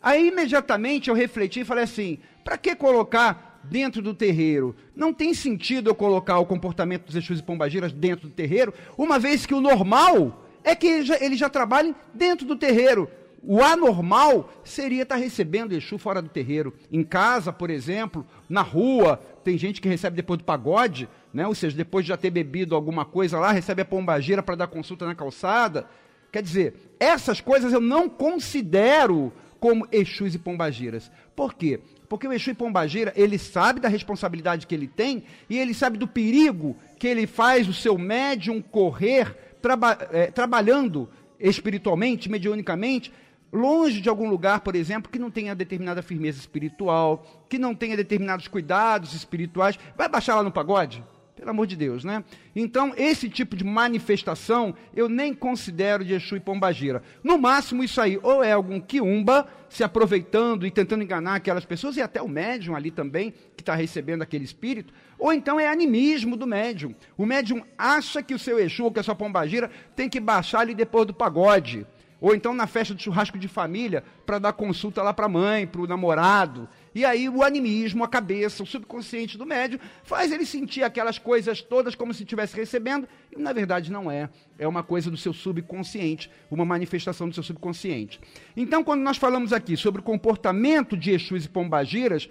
Aí 0.00 0.28
imediatamente 0.28 1.10
eu 1.10 1.14
refleti 1.14 1.60
e 1.60 1.64
falei 1.66 1.84
assim: 1.84 2.18
para 2.42 2.56
que 2.56 2.74
colocar 2.74 3.60
dentro 3.62 4.00
do 4.00 4.14
terreiro? 4.14 4.74
Não 4.96 5.12
tem 5.12 5.34
sentido 5.34 5.90
eu 5.90 5.94
colocar 5.94 6.38
o 6.38 6.46
comportamento 6.46 7.04
dos 7.04 7.16
Exus 7.16 7.40
e 7.40 7.42
Pombagiras 7.42 7.92
dentro 7.92 8.28
do 8.28 8.34
terreiro, 8.34 8.72
uma 8.96 9.18
vez 9.18 9.44
que 9.44 9.52
o 9.52 9.60
normal 9.60 10.46
é 10.64 10.74
que 10.74 10.86
eles 10.86 11.06
já, 11.06 11.16
eles 11.20 11.38
já 11.38 11.50
trabalhem 11.50 11.94
dentro 12.14 12.46
do 12.46 12.56
terreiro. 12.56 13.10
O 13.42 13.62
anormal 13.62 14.52
seria 14.64 15.02
estar 15.02 15.16
recebendo 15.16 15.72
Exu 15.72 15.96
fora 15.98 16.20
do 16.20 16.28
terreiro. 16.28 16.74
Em 16.90 17.04
casa, 17.04 17.52
por 17.52 17.70
exemplo, 17.70 18.26
na 18.48 18.62
rua, 18.62 19.20
tem 19.44 19.56
gente 19.56 19.80
que 19.80 19.88
recebe 19.88 20.16
depois 20.16 20.38
do 20.38 20.44
pagode, 20.44 21.08
né? 21.32 21.46
ou 21.46 21.54
seja, 21.54 21.76
depois 21.76 22.04
de 22.04 22.08
já 22.08 22.16
ter 22.16 22.30
bebido 22.30 22.74
alguma 22.74 23.04
coisa 23.04 23.38
lá, 23.38 23.52
recebe 23.52 23.82
a 23.82 23.84
pombageira 23.84 24.42
para 24.42 24.56
dar 24.56 24.66
consulta 24.66 25.06
na 25.06 25.14
calçada. 25.14 25.86
Quer 26.32 26.42
dizer, 26.42 26.74
essas 26.98 27.40
coisas 27.40 27.72
eu 27.72 27.80
não 27.80 28.08
considero 28.08 29.32
como 29.58 29.88
Exus 29.90 30.34
e 30.34 30.38
Pombagiras. 30.38 31.10
Por 31.34 31.54
quê? 31.54 31.80
Porque 32.08 32.26
o 32.26 32.32
Exu 32.32 32.50
e 32.50 32.54
Pombagira, 32.54 33.12
ele 33.16 33.38
sabe 33.38 33.80
da 33.80 33.88
responsabilidade 33.88 34.66
que 34.66 34.74
ele 34.74 34.88
tem 34.88 35.24
e 35.48 35.58
ele 35.58 35.74
sabe 35.74 35.98
do 35.98 36.06
perigo 36.06 36.76
que 36.98 37.06
ele 37.06 37.26
faz 37.26 37.68
o 37.68 37.72
seu 37.72 37.98
médium 37.98 38.62
correr 38.62 39.36
traba 39.60 39.98
é, 40.12 40.26
trabalhando 40.30 41.08
espiritualmente, 41.38 42.30
mediunicamente, 42.30 43.12
longe 43.52 44.00
de 44.00 44.08
algum 44.08 44.28
lugar, 44.28 44.60
por 44.60 44.74
exemplo, 44.74 45.10
que 45.10 45.18
não 45.18 45.30
tenha 45.30 45.54
determinada 45.54 46.02
firmeza 46.02 46.38
espiritual, 46.38 47.44
que 47.48 47.58
não 47.58 47.74
tenha 47.74 47.96
determinados 47.96 48.48
cuidados 48.48 49.14
espirituais, 49.14 49.78
vai 49.96 50.08
baixar 50.08 50.36
lá 50.36 50.42
no 50.42 50.52
pagode? 50.52 51.02
Pelo 51.34 51.50
amor 51.50 51.68
de 51.68 51.76
Deus, 51.76 52.02
né? 52.02 52.24
Então, 52.54 52.92
esse 52.96 53.28
tipo 53.28 53.54
de 53.54 53.62
manifestação 53.62 54.74
eu 54.92 55.08
nem 55.08 55.32
considero 55.32 56.04
de 56.04 56.12
Exu 56.12 56.34
e 56.34 56.40
Pombagira. 56.40 57.00
No 57.22 57.38
máximo, 57.38 57.84
isso 57.84 58.00
aí, 58.00 58.18
ou 58.24 58.42
é 58.42 58.50
algum 58.50 58.80
quiumba 58.80 59.46
se 59.68 59.84
aproveitando 59.84 60.66
e 60.66 60.70
tentando 60.70 61.04
enganar 61.04 61.36
aquelas 61.36 61.64
pessoas, 61.64 61.96
e 61.96 62.02
até 62.02 62.20
o 62.20 62.26
médium 62.26 62.74
ali 62.74 62.90
também, 62.90 63.32
que 63.56 63.62
está 63.62 63.76
recebendo 63.76 64.22
aquele 64.22 64.44
espírito, 64.44 64.92
ou 65.16 65.32
então 65.32 65.60
é 65.60 65.68
animismo 65.68 66.36
do 66.36 66.46
médium. 66.46 66.92
O 67.16 67.24
médium 67.24 67.62
acha 67.78 68.20
que 68.20 68.34
o 68.34 68.38
seu 68.38 68.58
Exu 68.58 68.82
ou 68.82 68.90
que 68.90 68.98
a 68.98 69.04
sua 69.04 69.14
Pombagira 69.14 69.70
tem 69.94 70.08
que 70.08 70.18
baixar 70.18 70.60
ali 70.60 70.74
depois 70.74 71.06
do 71.06 71.14
pagode 71.14 71.86
ou 72.20 72.34
então 72.34 72.52
na 72.52 72.66
festa 72.66 72.94
de 72.94 73.02
churrasco 73.02 73.38
de 73.38 73.48
família, 73.48 74.02
para 74.26 74.38
dar 74.38 74.52
consulta 74.52 75.02
lá 75.02 75.12
para 75.12 75.26
a 75.26 75.28
mãe, 75.28 75.66
para 75.66 75.80
o 75.80 75.86
namorado. 75.86 76.68
E 76.94 77.04
aí 77.04 77.28
o 77.28 77.42
animismo, 77.42 78.02
a 78.02 78.08
cabeça, 78.08 78.62
o 78.62 78.66
subconsciente 78.66 79.38
do 79.38 79.46
médium, 79.46 79.78
faz 80.02 80.32
ele 80.32 80.44
sentir 80.44 80.82
aquelas 80.82 81.18
coisas 81.18 81.62
todas 81.62 81.94
como 81.94 82.12
se 82.12 82.24
estivesse 82.24 82.56
recebendo, 82.56 83.08
e 83.30 83.40
na 83.40 83.52
verdade 83.52 83.92
não 83.92 84.10
é. 84.10 84.28
É 84.58 84.66
uma 84.66 84.82
coisa 84.82 85.10
do 85.10 85.16
seu 85.16 85.32
subconsciente, 85.32 86.30
uma 86.50 86.64
manifestação 86.64 87.28
do 87.28 87.34
seu 87.34 87.42
subconsciente. 87.42 88.20
Então, 88.56 88.82
quando 88.82 89.02
nós 89.02 89.16
falamos 89.16 89.52
aqui 89.52 89.76
sobre 89.76 90.00
o 90.00 90.04
comportamento 90.04 90.96
de 90.96 91.12
Exus 91.12 91.44
e 91.44 91.48
Pombagiras, 91.48 92.28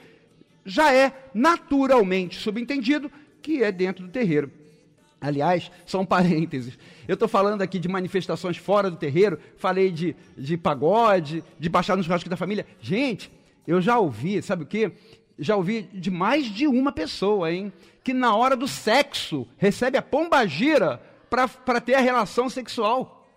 já 0.65 0.93
é 0.93 1.13
naturalmente 1.33 2.37
subentendido 2.37 3.09
que 3.41 3.63
é 3.63 3.71
dentro 3.71 4.05
do 4.05 4.11
terreiro. 4.11 4.51
Aliás, 5.19 5.71
só 5.85 5.99
um 5.99 6.05
parênteses. 6.05 6.77
Eu 7.07 7.15
estou 7.15 7.27
falando 7.27 7.61
aqui 7.61 7.79
de 7.79 7.87
manifestações 7.87 8.57
fora 8.57 8.89
do 8.89 8.97
terreiro, 8.97 9.39
falei 9.57 9.91
de, 9.91 10.15
de 10.37 10.55
pagode, 10.57 11.43
de 11.59 11.69
baixar 11.69 11.97
no 11.97 12.03
churrasco 12.03 12.29
da 12.29 12.37
família. 12.37 12.65
Gente, 12.79 13.31
eu 13.65 13.81
já 13.81 13.97
ouvi, 13.97 14.41
sabe 14.41 14.63
o 14.63 14.67
quê? 14.67 14.91
Já 15.39 15.55
ouvi 15.55 15.83
de 15.93 16.11
mais 16.11 16.45
de 16.45 16.67
uma 16.67 16.91
pessoa, 16.91 17.51
hein? 17.51 17.73
Que 18.03 18.13
na 18.13 18.35
hora 18.35 18.55
do 18.55 18.67
sexo 18.67 19.47
recebe 19.57 19.97
a 19.97 20.01
pombagira 20.01 21.01
para 21.29 21.81
ter 21.81 21.95
a 21.95 21.99
relação 21.99 22.49
sexual. 22.49 23.27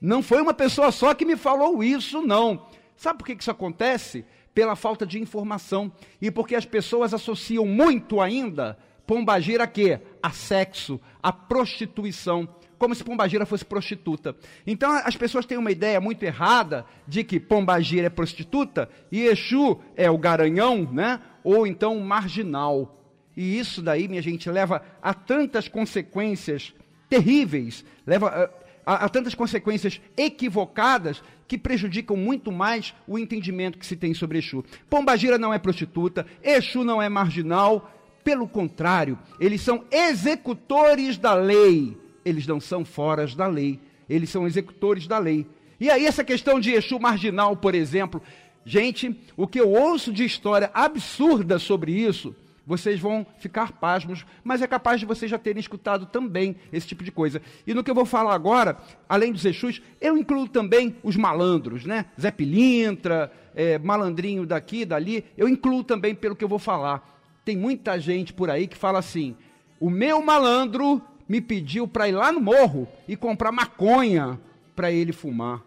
Não 0.00 0.22
foi 0.22 0.40
uma 0.40 0.54
pessoa 0.54 0.90
só 0.90 1.14
que 1.14 1.24
me 1.24 1.36
falou 1.36 1.82
isso, 1.84 2.22
não. 2.22 2.66
Sabe 2.96 3.18
por 3.18 3.26
que 3.26 3.36
isso 3.38 3.50
acontece? 3.50 4.24
Pela 4.54 4.74
falta 4.74 5.06
de 5.06 5.20
informação. 5.20 5.92
E 6.20 6.30
porque 6.30 6.54
as 6.54 6.66
pessoas 6.66 7.14
associam 7.14 7.64
muito 7.64 8.20
ainda 8.20 8.78
Pombagira 9.06 9.64
a 9.64 9.66
quê? 9.66 10.00
A 10.22 10.30
sexo, 10.30 11.00
a 11.22 11.32
prostituição. 11.32 12.48
Como 12.78 12.94
se 12.94 13.04
Pombagira 13.04 13.46
fosse 13.46 13.64
prostituta. 13.64 14.34
Então 14.66 14.90
as 14.92 15.16
pessoas 15.16 15.46
têm 15.46 15.56
uma 15.56 15.70
ideia 15.70 16.00
muito 16.00 16.22
errada 16.24 16.84
de 17.06 17.22
que 17.22 17.38
Pombagira 17.38 18.08
é 18.08 18.10
prostituta 18.10 18.88
e 19.10 19.22
Exu 19.22 19.80
é 19.96 20.10
o 20.10 20.18
garanhão, 20.18 20.88
né? 20.90 21.20
Ou 21.44 21.66
então 21.66 21.96
o 21.96 22.04
marginal. 22.04 22.98
E 23.36 23.58
isso 23.58 23.80
daí, 23.80 24.08
minha 24.08 24.20
gente, 24.20 24.50
leva 24.50 24.82
a 25.00 25.14
tantas 25.14 25.68
consequências 25.68 26.74
terríveis, 27.08 27.84
leva 28.06 28.50
a, 28.84 28.94
a, 28.94 29.04
a 29.04 29.08
tantas 29.08 29.34
consequências 29.34 30.00
equivocadas 30.16 31.22
que 31.46 31.58
prejudicam 31.58 32.16
muito 32.16 32.50
mais 32.50 32.94
o 33.06 33.18
entendimento 33.18 33.78
que 33.78 33.86
se 33.86 33.96
tem 33.96 34.14
sobre 34.14 34.38
Exu. 34.38 34.64
Pombagira 34.88 35.38
não 35.38 35.52
é 35.52 35.58
prostituta, 35.58 36.26
Exu 36.42 36.82
não 36.82 37.00
é 37.00 37.08
marginal, 37.08 37.90
pelo 38.24 38.48
contrário, 38.48 39.18
eles 39.38 39.60
são 39.60 39.84
executores 39.90 41.16
da 41.16 41.34
lei. 41.34 41.96
Eles 42.24 42.46
não 42.46 42.60
são 42.60 42.84
foras 42.84 43.34
da 43.34 43.46
lei. 43.46 43.80
Eles 44.08 44.30
são 44.30 44.46
executores 44.46 45.06
da 45.06 45.18
lei. 45.18 45.46
E 45.80 45.90
aí, 45.90 46.06
essa 46.06 46.22
questão 46.22 46.60
de 46.60 46.70
Exu 46.72 46.98
marginal, 46.98 47.56
por 47.56 47.74
exemplo. 47.74 48.22
Gente, 48.64 49.18
o 49.36 49.46
que 49.46 49.60
eu 49.60 49.70
ouço 49.70 50.12
de 50.12 50.24
história 50.24 50.70
absurda 50.72 51.58
sobre 51.58 51.92
isso, 51.92 52.34
vocês 52.66 53.00
vão 53.00 53.26
ficar 53.38 53.72
pasmos, 53.72 54.24
mas 54.44 54.62
é 54.62 54.66
capaz 54.66 55.00
de 55.00 55.06
vocês 55.06 55.30
já 55.30 55.38
terem 55.38 55.60
escutado 55.60 56.06
também 56.06 56.54
esse 56.72 56.86
tipo 56.86 57.02
de 57.02 57.10
coisa. 57.10 57.42
E 57.66 57.74
no 57.74 57.82
que 57.82 57.90
eu 57.90 57.94
vou 57.94 58.04
falar 58.04 58.34
agora, 58.34 58.76
além 59.08 59.32
dos 59.32 59.44
Exus, 59.44 59.82
eu 60.00 60.16
incluo 60.16 60.48
também 60.48 60.94
os 61.02 61.16
malandros, 61.16 61.84
né? 61.84 62.06
Zé 62.20 62.30
Pilintra, 62.30 63.32
é, 63.54 63.78
malandrinho 63.78 64.46
daqui, 64.46 64.84
dali, 64.84 65.24
eu 65.36 65.48
incluo 65.48 65.82
também 65.82 66.14
pelo 66.14 66.36
que 66.36 66.44
eu 66.44 66.48
vou 66.48 66.58
falar. 66.58 67.11
Tem 67.44 67.56
muita 67.56 67.98
gente 67.98 68.32
por 68.32 68.50
aí 68.50 68.66
que 68.66 68.76
fala 68.76 68.98
assim: 68.98 69.36
o 69.80 69.90
meu 69.90 70.22
malandro 70.22 71.02
me 71.28 71.40
pediu 71.40 71.88
para 71.88 72.08
ir 72.08 72.12
lá 72.12 72.30
no 72.30 72.40
morro 72.40 72.86
e 73.08 73.16
comprar 73.16 73.50
maconha 73.50 74.40
para 74.76 74.92
ele 74.92 75.12
fumar. 75.12 75.62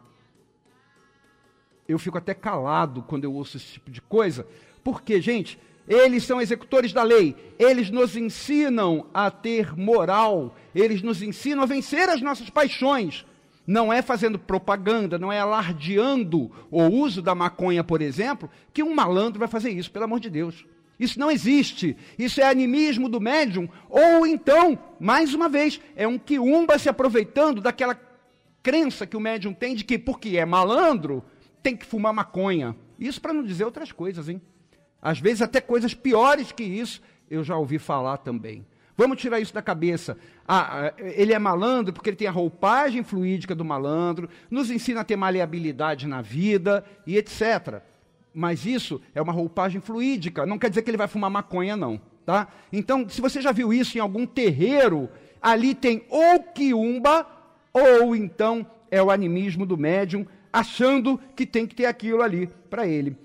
Eu 1.88 2.00
fico 2.00 2.18
até 2.18 2.34
calado 2.34 3.04
quando 3.04 3.26
eu 3.26 3.34
ouço 3.34 3.58
esse 3.58 3.74
tipo 3.74 3.92
de 3.92 4.02
coisa, 4.02 4.48
porque, 4.84 5.22
gente, 5.22 5.60
eles 5.88 6.24
são 6.24 6.42
executores 6.42 6.92
da 6.92 7.04
lei, 7.04 7.36
eles 7.60 7.90
nos 7.92 8.16
ensinam 8.16 9.06
a 9.14 9.30
ter 9.30 9.78
moral, 9.78 10.56
eles 10.74 11.02
nos 11.02 11.22
ensinam 11.22 11.64
a 11.64 11.68
vencer 11.68 12.10
as 12.10 12.22
nossas 12.22 12.50
paixões. 12.50 13.26
Não 13.68 13.92
é 13.92 14.02
fazendo 14.02 14.38
propaganda, 14.38 15.18
não 15.18 15.32
é 15.32 15.40
alardeando 15.40 16.52
o 16.70 16.84
uso 16.84 17.22
da 17.22 17.34
maconha, 17.34 17.84
por 17.84 18.02
exemplo, 18.02 18.50
que 18.72 18.84
um 18.84 18.94
malandro 18.94 19.40
vai 19.40 19.48
fazer 19.48 19.72
isso, 19.72 19.92
pelo 19.92 20.06
amor 20.06 20.20
de 20.20 20.30
Deus. 20.30 20.66
Isso 21.00 21.20
não 21.20 21.30
existe. 21.30 21.96
Isso 22.18 22.40
é 22.42 22.50
animismo 22.50 23.10
do 23.10 23.20
médium. 23.20 23.68
Ou 23.90 24.26
então, 24.26 24.78
mais 25.00 25.34
uma 25.34 25.50
vez, 25.50 25.80
é 25.96 26.08
um 26.08 26.18
quiumba 26.18 26.80
se 26.80 26.90
aproveitando 26.90 27.62
daquela 27.62 28.00
crença 28.64 29.06
que 29.06 29.18
o 29.18 29.20
médium 29.20 29.54
tem 29.54 29.76
de 29.76 29.84
que, 29.84 29.98
porque 29.98 30.38
é 30.38 30.46
malandro, 30.46 31.24
tem 31.62 31.76
que 31.76 31.86
fumar 31.86 32.14
maconha. 32.14 32.76
Isso 33.00 33.22
para 33.22 33.34
não 33.34 33.44
dizer 33.44 33.66
outras 33.66 33.92
coisas, 33.92 34.30
hein? 34.30 34.42
Às 35.02 35.20
vezes 35.20 35.42
até 35.42 35.62
coisas 35.62 35.94
piores 35.94 36.52
que 36.52 36.64
isso 36.64 37.02
eu 37.30 37.44
já 37.44 37.56
ouvi 37.56 37.78
falar 37.78 38.18
também. 38.18 38.66
Vamos 38.98 39.20
tirar 39.20 39.40
isso 39.40 39.54
da 39.54 39.62
cabeça. 39.62 40.18
Ah, 40.48 40.94
ele 40.98 41.34
é 41.34 41.40
malandro 41.40 41.94
porque 41.94 42.10
ele 42.10 42.18
tem 42.18 42.28
a 42.28 42.32
roupagem 42.32 43.04
fluídica 43.04 43.54
do 43.54 43.66
malandro, 43.66 44.30
nos 44.50 44.72
ensina 44.72 45.02
a 45.02 45.04
ter 45.04 45.18
maleabilidade 45.18 46.08
na 46.08 46.22
vida 46.22 46.84
e 47.06 47.18
etc. 47.18 47.82
mas 48.36 48.66
isso 48.66 49.02
é 49.16 49.22
uma 49.22 49.32
roupagem 49.32 49.80
fluídica, 49.80 50.46
não 50.46 50.60
quer 50.60 50.70
dizer 50.70 50.82
que 50.82 50.90
ele 50.90 50.98
vai 50.98 51.08
fumar 51.08 51.32
maconha, 51.32 51.78
não. 51.78 52.00
Tá? 52.26 52.48
Então, 52.74 53.08
se 53.08 53.22
você 53.22 53.40
já 53.40 53.52
viu 53.52 53.72
isso 53.72 53.98
em 53.98 54.02
algum 54.02 54.26
terreiro, 54.26 55.08
ali 55.42 55.74
tem 55.74 56.04
ou 56.10 56.44
quiumba, 56.44 57.26
ou 57.72 58.16
então 58.16 58.66
é 58.92 59.02
o 59.02 59.10
animismo 59.10 59.66
do 59.66 59.78
médium, 59.78 60.26
achando 60.52 61.20
que 61.36 61.46
tem 61.46 61.66
que 61.66 61.76
ter 61.76 61.86
aquilo 61.86 62.22
ali 62.22 62.50
para 62.70 62.88
ele. 62.88 63.16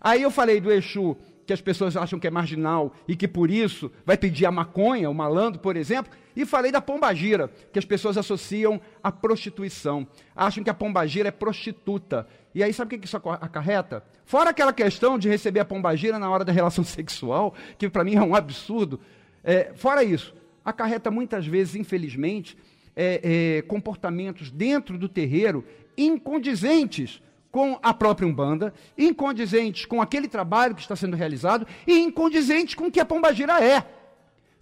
Aí 0.00 0.22
eu 0.22 0.30
falei 0.30 0.60
do 0.60 0.72
Exu, 0.72 1.16
que 1.46 1.52
as 1.52 1.60
pessoas 1.60 1.96
acham 1.96 2.18
que 2.18 2.26
é 2.26 2.30
marginal 2.30 2.92
e 3.06 3.14
que 3.14 3.28
por 3.28 3.50
isso 3.50 3.90
vai 4.04 4.16
pedir 4.16 4.46
a 4.46 4.50
maconha, 4.50 5.10
o 5.10 5.14
malandro, 5.14 5.60
por 5.60 5.76
exemplo, 5.76 6.12
e 6.38 6.46
falei 6.46 6.70
da 6.70 6.80
pombagira, 6.80 7.50
que 7.72 7.80
as 7.80 7.84
pessoas 7.84 8.16
associam 8.16 8.80
à 9.02 9.10
prostituição. 9.10 10.06
Acham 10.36 10.62
que 10.62 10.70
a 10.70 10.74
pombagira 10.74 11.26
é 11.26 11.32
prostituta. 11.32 12.28
E 12.54 12.62
aí 12.62 12.72
sabe 12.72 12.94
o 12.94 12.98
que 13.00 13.04
isso 13.04 13.16
acarreta? 13.16 14.04
Fora 14.24 14.50
aquela 14.50 14.72
questão 14.72 15.18
de 15.18 15.28
receber 15.28 15.58
a 15.58 15.64
pombagira 15.64 16.16
na 16.16 16.30
hora 16.30 16.44
da 16.44 16.52
relação 16.52 16.84
sexual, 16.86 17.56
que 17.76 17.90
para 17.90 18.04
mim 18.04 18.14
é 18.14 18.22
um 18.22 18.36
absurdo. 18.36 19.00
É, 19.42 19.72
fora 19.74 20.04
isso, 20.04 20.32
acarreta 20.64 21.10
muitas 21.10 21.44
vezes, 21.44 21.74
infelizmente, 21.74 22.56
é, 22.94 23.56
é, 23.58 23.62
comportamentos 23.62 24.48
dentro 24.48 24.96
do 24.96 25.08
terreiro 25.08 25.64
incondizentes 25.96 27.20
com 27.50 27.80
a 27.82 27.92
própria 27.92 28.28
Umbanda, 28.28 28.72
incondizentes 28.96 29.86
com 29.86 30.00
aquele 30.00 30.28
trabalho 30.28 30.76
que 30.76 30.82
está 30.82 30.94
sendo 30.94 31.16
realizado 31.16 31.66
e 31.84 31.98
incondizentes 31.98 32.76
com 32.76 32.84
o 32.84 32.92
que 32.92 33.00
a 33.00 33.04
pombagira 33.04 33.60
é. 33.60 33.84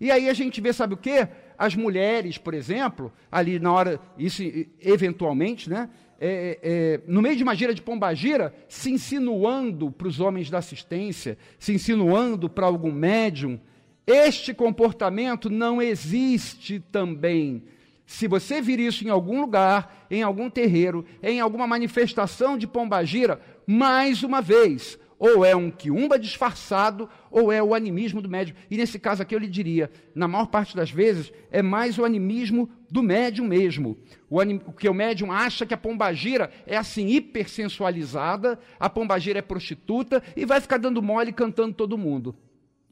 E 0.01 0.11
aí 0.11 0.27
a 0.31 0.33
gente 0.33 0.59
vê, 0.59 0.73
sabe 0.73 0.95
o 0.95 0.97
quê? 0.97 1.29
As 1.59 1.75
mulheres, 1.75 2.39
por 2.39 2.55
exemplo, 2.55 3.13
ali 3.31 3.59
na 3.59 3.73
hora, 3.73 4.01
isso 4.19 4.43
eventualmente, 4.81 5.69
né? 5.69 5.89
É, 6.19 6.59
é, 6.63 7.01
no 7.07 7.21
meio 7.21 7.37
de 7.37 7.43
uma 7.43 7.55
gira 7.55 7.75
de 7.75 7.83
pombagira, 7.83 8.55
se 8.69 8.91
insinuando 8.91 9.91
para 9.91 10.09
os 10.09 10.19
homens 10.19 10.49
da 10.49 10.59
assistência, 10.59 11.37
se 11.59 11.75
insinuando 11.75 12.49
para 12.49 12.67
algum 12.67 12.91
médium, 12.91 13.61
este 14.07 14.55
comportamento 14.55 15.51
não 15.51 15.83
existe 15.83 16.81
também. 16.81 17.65
Se 18.07 18.29
você 18.29 18.63
vir 18.63 18.79
isso 18.79 19.05
em 19.05 19.11
algum 19.11 19.41
lugar, 19.41 20.07
em 20.11 20.23
algum 20.23 20.49
terreiro, 20.49 21.05
em 21.23 21.41
alguma 21.41 21.67
manifestação 21.67 22.57
de 22.57 22.67
pombagira, 22.67 23.41
mais 23.67 24.23
uma 24.23 24.41
vez, 24.41 24.99
ou 25.19 25.45
é 25.45 25.57
um 25.57 25.71
quiumba 25.71 26.19
disfarçado, 26.19 27.09
ou 27.31 27.51
é 27.51 27.63
o 27.63 27.75
animismo 27.75 28.21
do 28.21 28.29
médium. 28.29 28.57
E 28.71 28.77
nesse 28.77 28.99
caso 28.99 29.23
aqui 29.23 29.35
eu 29.35 29.39
lhe 29.39 29.47
diria, 29.47 29.91
na 30.15 30.29
maior 30.29 30.47
parte 30.47 30.77
das 30.77 30.91
vezes, 30.91 31.33
é 31.51 31.63
mais 31.63 31.99
o 31.99 32.05
animismo 32.05 32.69
do 32.91 33.03
médium 33.03 33.47
mesmo. 33.47 33.97
O, 34.29 34.41
anim, 34.41 34.59
que 34.59 34.89
o 34.89 34.95
médium 34.95 35.33
acha 35.33 35.65
que 35.65 35.75
a 35.75 35.79
pombagira 35.79 36.51
é 36.67 36.77
assim, 36.77 37.09
hipersensualizada, 37.09 38.59
a 38.79 38.91
pombagira 38.91 39.39
é 39.39 39.43
prostituta 39.43 40.23
e 40.37 40.45
vai 40.45 40.61
ficar 40.61 40.79
dando 40.79 41.03
mole 41.03 41.33
cantando 41.33 41.75
todo 41.75 41.99
mundo. 41.99 42.37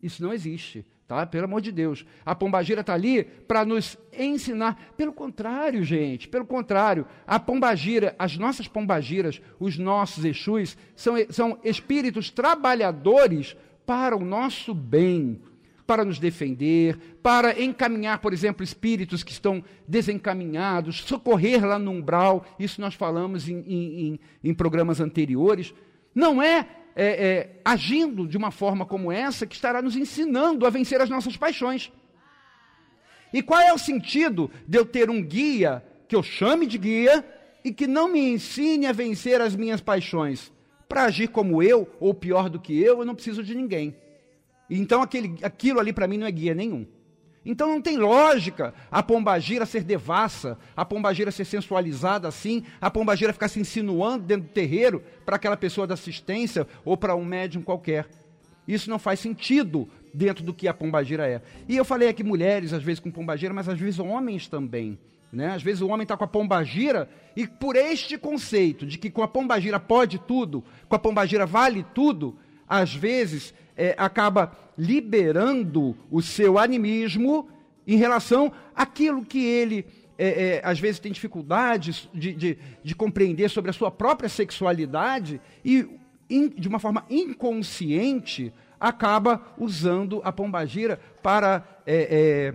Isso 0.03 0.23
não 0.23 0.33
existe. 0.33 0.85
Tá? 1.07 1.27
Pelo 1.27 1.45
amor 1.45 1.61
de 1.61 1.71
Deus. 1.71 2.07
A 2.25 2.35
pombagira 2.35 2.81
está 2.81 2.95
ali 2.95 3.25
para 3.25 3.65
nos 3.65 3.99
ensinar. 4.17 4.95
Pelo 4.97 5.13
contrário, 5.13 5.85
gente, 5.85 6.27
pelo 6.27 6.47
contrário. 6.47 7.07
A 7.27 7.39
pombagira, 7.39 8.15
as 8.19 8.39
nossas 8.39 8.67
pombagiras, 8.67 9.41
os 9.61 9.77
nossos 9.77 10.25
Exus, 10.25 10.79
são, 10.97 11.15
são 11.29 11.59
espíritos 11.63 12.31
trabalhadores 12.31 13.55
para 13.85 14.17
o 14.17 14.25
nosso 14.25 14.73
bem, 14.73 15.43
para 15.87 16.07
nos 16.07 16.19
defender, 16.19 16.97
para 17.23 17.63
encaminhar, 17.63 18.19
por 18.21 18.33
exemplo, 18.33 18.65
espíritos 18.65 19.23
que 19.23 19.33
estão 19.33 19.63
desencaminhados, 19.87 21.03
socorrer 21.03 21.67
lá 21.67 21.79
no 21.79 21.91
umbral. 21.91 22.47
Isso 22.59 22.81
nós 22.81 22.95
falamos 22.95 23.47
em, 23.47 23.59
em, 23.59 24.21
em 24.43 24.55
programas 24.55 25.01
anteriores. 25.01 25.75
Não 26.15 26.43
é 26.43 26.67
é, 26.97 27.07
é, 27.07 27.61
agindo 27.65 28.27
de 28.27 28.37
uma 28.37 28.51
forma 28.51 28.87
como 28.87 29.11
essa 29.11 29.47
que 29.47 29.55
estará 29.55 29.83
nos 29.83 29.97
ensinando 29.97 30.67
a 30.67 30.71
vencer 30.71 31.01
as 31.01 31.11
nossas 31.11 31.37
paixões. 31.37 31.91
E 33.33 33.43
qual 33.43 33.61
é 33.61 33.73
o 33.73 33.79
sentido 33.79 34.51
de 34.67 34.79
eu 34.79 34.87
ter 34.87 35.11
um 35.11 35.23
guia 35.23 35.85
que 36.07 36.15
eu 36.15 36.23
chame 36.23 36.67
de 36.67 36.79
guia 36.79 37.25
e 37.65 37.73
que 37.73 37.87
não 37.87 38.09
me 38.09 38.21
ensine 38.21 38.87
a 38.87 38.93
vencer 38.93 39.41
as 39.41 39.57
minhas 39.57 39.81
paixões? 39.81 40.53
Para 40.89 41.05
agir 41.05 41.29
como 41.29 41.63
eu, 41.63 41.89
ou 41.99 42.15
pior 42.15 42.49
do 42.49 42.61
que 42.61 42.81
eu, 42.81 43.01
eu 43.01 43.05
não 43.05 43.15
preciso 43.15 43.43
de 43.43 43.55
ninguém. 43.55 43.97
Então 44.71 45.03
aquele, 45.03 45.37
aquilo 45.43 45.81
ali 45.81 45.93
para 45.93 46.07
mim 46.07 46.19
não 46.19 46.27
é 46.27 46.31
guia 46.31 46.55
nenhum. 46.55 46.87
Então 47.45 47.69
não 47.69 47.83
tem 47.83 47.99
lógica 47.99 48.73
a 48.91 49.03
pombagira 49.03 49.67
ser 49.67 49.85
devassa, 49.85 50.57
a 50.75 50.85
pombagira 50.85 51.31
ser 51.31 51.45
sensualizada 51.45 52.27
assim, 52.27 52.65
a 52.81 52.91
pombagira 52.91 53.33
ficar 53.33 53.49
se 53.49 53.61
insinuando 53.61 54.25
dentro 54.25 54.47
do 54.49 54.53
terreiro 54.53 55.03
para 55.27 55.37
aquela 55.37 55.57
pessoa 55.57 55.87
da 55.87 55.95
assistência 55.95 56.67
ou 56.85 56.97
para 56.97 57.15
um 57.15 57.25
médium 57.25 57.63
qualquer. 57.63 58.09
Isso 58.67 58.89
não 58.89 58.99
faz 58.99 59.21
sentido 59.21 59.89
dentro 60.13 60.43
do 60.43 60.55
que 60.55 60.67
a 60.67 60.73
pombagira 60.73 61.29
é. 61.29 61.43
E 61.69 61.77
eu 61.77 61.85
falei 61.85 62.09
aqui 62.09 62.25
mulheres, 62.25 62.73
às 62.73 62.83
vezes 62.83 63.01
com 63.01 63.11
pombagira, 63.11 63.53
mas 63.53 63.69
às 63.69 63.79
vezes 63.79 63.99
homens 63.99 64.49
também. 64.49 64.99
Né? 65.31 65.49
Às 65.49 65.63
vezes 65.63 65.83
o 65.83 65.89
homem 65.89 66.05
está 66.05 66.17
com 66.17 66.25
a 66.25 66.29
pombagira 66.29 67.09
e 67.37 67.47
por 67.47 67.77
este 67.77 68.17
conceito 68.17 68.87
de 68.87 68.97
que 68.97 69.11
com 69.11 69.23
a 69.23 69.29
pombagira 69.29 69.81
pode 69.81 70.19
tudo, 70.19 70.65
com 70.89 70.95
a 70.95 70.99
pombagira 70.99 71.45
vale 71.45 71.85
tudo, 71.93 72.39
às 72.69 72.95
vezes 72.95 73.53
é, 73.77 73.95
acaba 73.99 74.53
liberando 74.77 75.97
o 76.11 76.21
seu 76.23 76.59
animismo 76.59 77.49
em 77.87 77.97
relação 77.97 78.53
àquilo 78.75 79.25
que 79.25 79.45
ele, 79.45 79.87
é, 80.19 80.29
é, 80.29 80.61
às 80.65 80.79
vezes, 80.79 80.99
tem 80.99 81.13
dificuldades 81.13 82.09
de, 82.15 82.33
de, 82.33 82.59
de, 82.83 82.95
compreender 82.95 83.49
sobre 83.51 83.71
a 83.71 83.75
sua 83.75 83.91
própria 83.91 84.29
sexualidade 84.29 85.41
e, 85.65 85.87
in, 86.31 86.49
de 86.49 86.69
uma 86.69 86.79
forma 86.79 87.05
inconsciente, 87.11 88.53
acaba 88.81 89.43
usando 89.59 90.21
a 90.25 90.33
pombagira 90.33 90.99
para, 91.23 91.67
é, 91.87 92.09
é, 92.11 92.55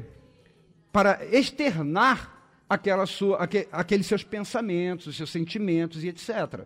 para 0.91 1.19
externar 1.31 2.37
aquela 2.69 3.05
sua, 3.05 3.39
aqueles 3.71 4.05
seus 4.05 4.23
pensamentos, 4.23 5.17
seus 5.17 5.31
sentimentos 5.31 6.03
e 6.03 6.09
etc. 6.09 6.65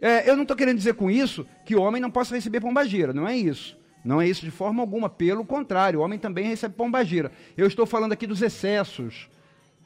É, 0.00 0.28
eu 0.28 0.36
não 0.36 0.42
estou 0.42 0.56
querendo 0.56 0.76
dizer 0.76 0.94
com 0.94 1.10
isso 1.10 1.46
que 1.64 1.74
o 1.74 1.80
homem 1.80 2.00
não 2.00 2.10
possa 2.10 2.34
receber 2.34 2.60
pombagira, 2.60 3.12
não 3.12 3.26
é 3.26 3.36
isso. 3.36 3.76
Não 4.04 4.20
é 4.20 4.28
isso 4.28 4.44
de 4.44 4.52
forma 4.52 4.80
alguma, 4.80 5.08
pelo 5.08 5.44
contrário, 5.44 5.98
o 5.98 6.02
homem 6.02 6.16
também 6.16 6.44
recebe 6.44 6.76
pombagira. 6.76 7.32
Eu 7.56 7.66
estou 7.66 7.84
falando 7.84 8.12
aqui 8.12 8.24
dos 8.24 8.40
excessos. 8.40 9.28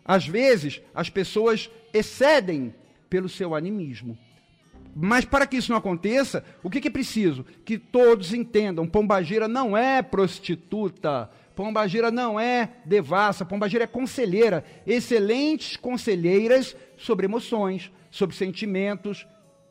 Às 0.04 0.26
vezes, 0.26 0.82
as 0.94 1.08
pessoas 1.08 1.70
excedem 1.94 2.74
pelo 3.08 3.30
seu 3.30 3.54
animismo. 3.54 4.18
Mas 4.94 5.24
para 5.24 5.46
que 5.46 5.56
isso 5.56 5.70
não 5.70 5.78
aconteça, 5.78 6.44
o 6.62 6.68
que, 6.68 6.80
que 6.80 6.88
é 6.88 6.90
preciso? 6.90 7.46
Que 7.64 7.78
todos 7.78 8.34
entendam: 8.34 8.86
pombagira 8.86 9.48
não 9.48 9.76
é 9.76 10.02
prostituta, 10.02 11.30
pombagira 11.54 12.10
não 12.10 12.38
é 12.38 12.70
devassa, 12.84 13.44
pombagira 13.44 13.84
é 13.84 13.86
conselheira, 13.86 14.64
excelentes 14.86 15.76
conselheiras 15.76 16.76
sobre 16.98 17.26
emoções, 17.26 17.90
sobre 18.10 18.36
sentimentos, 18.36 19.26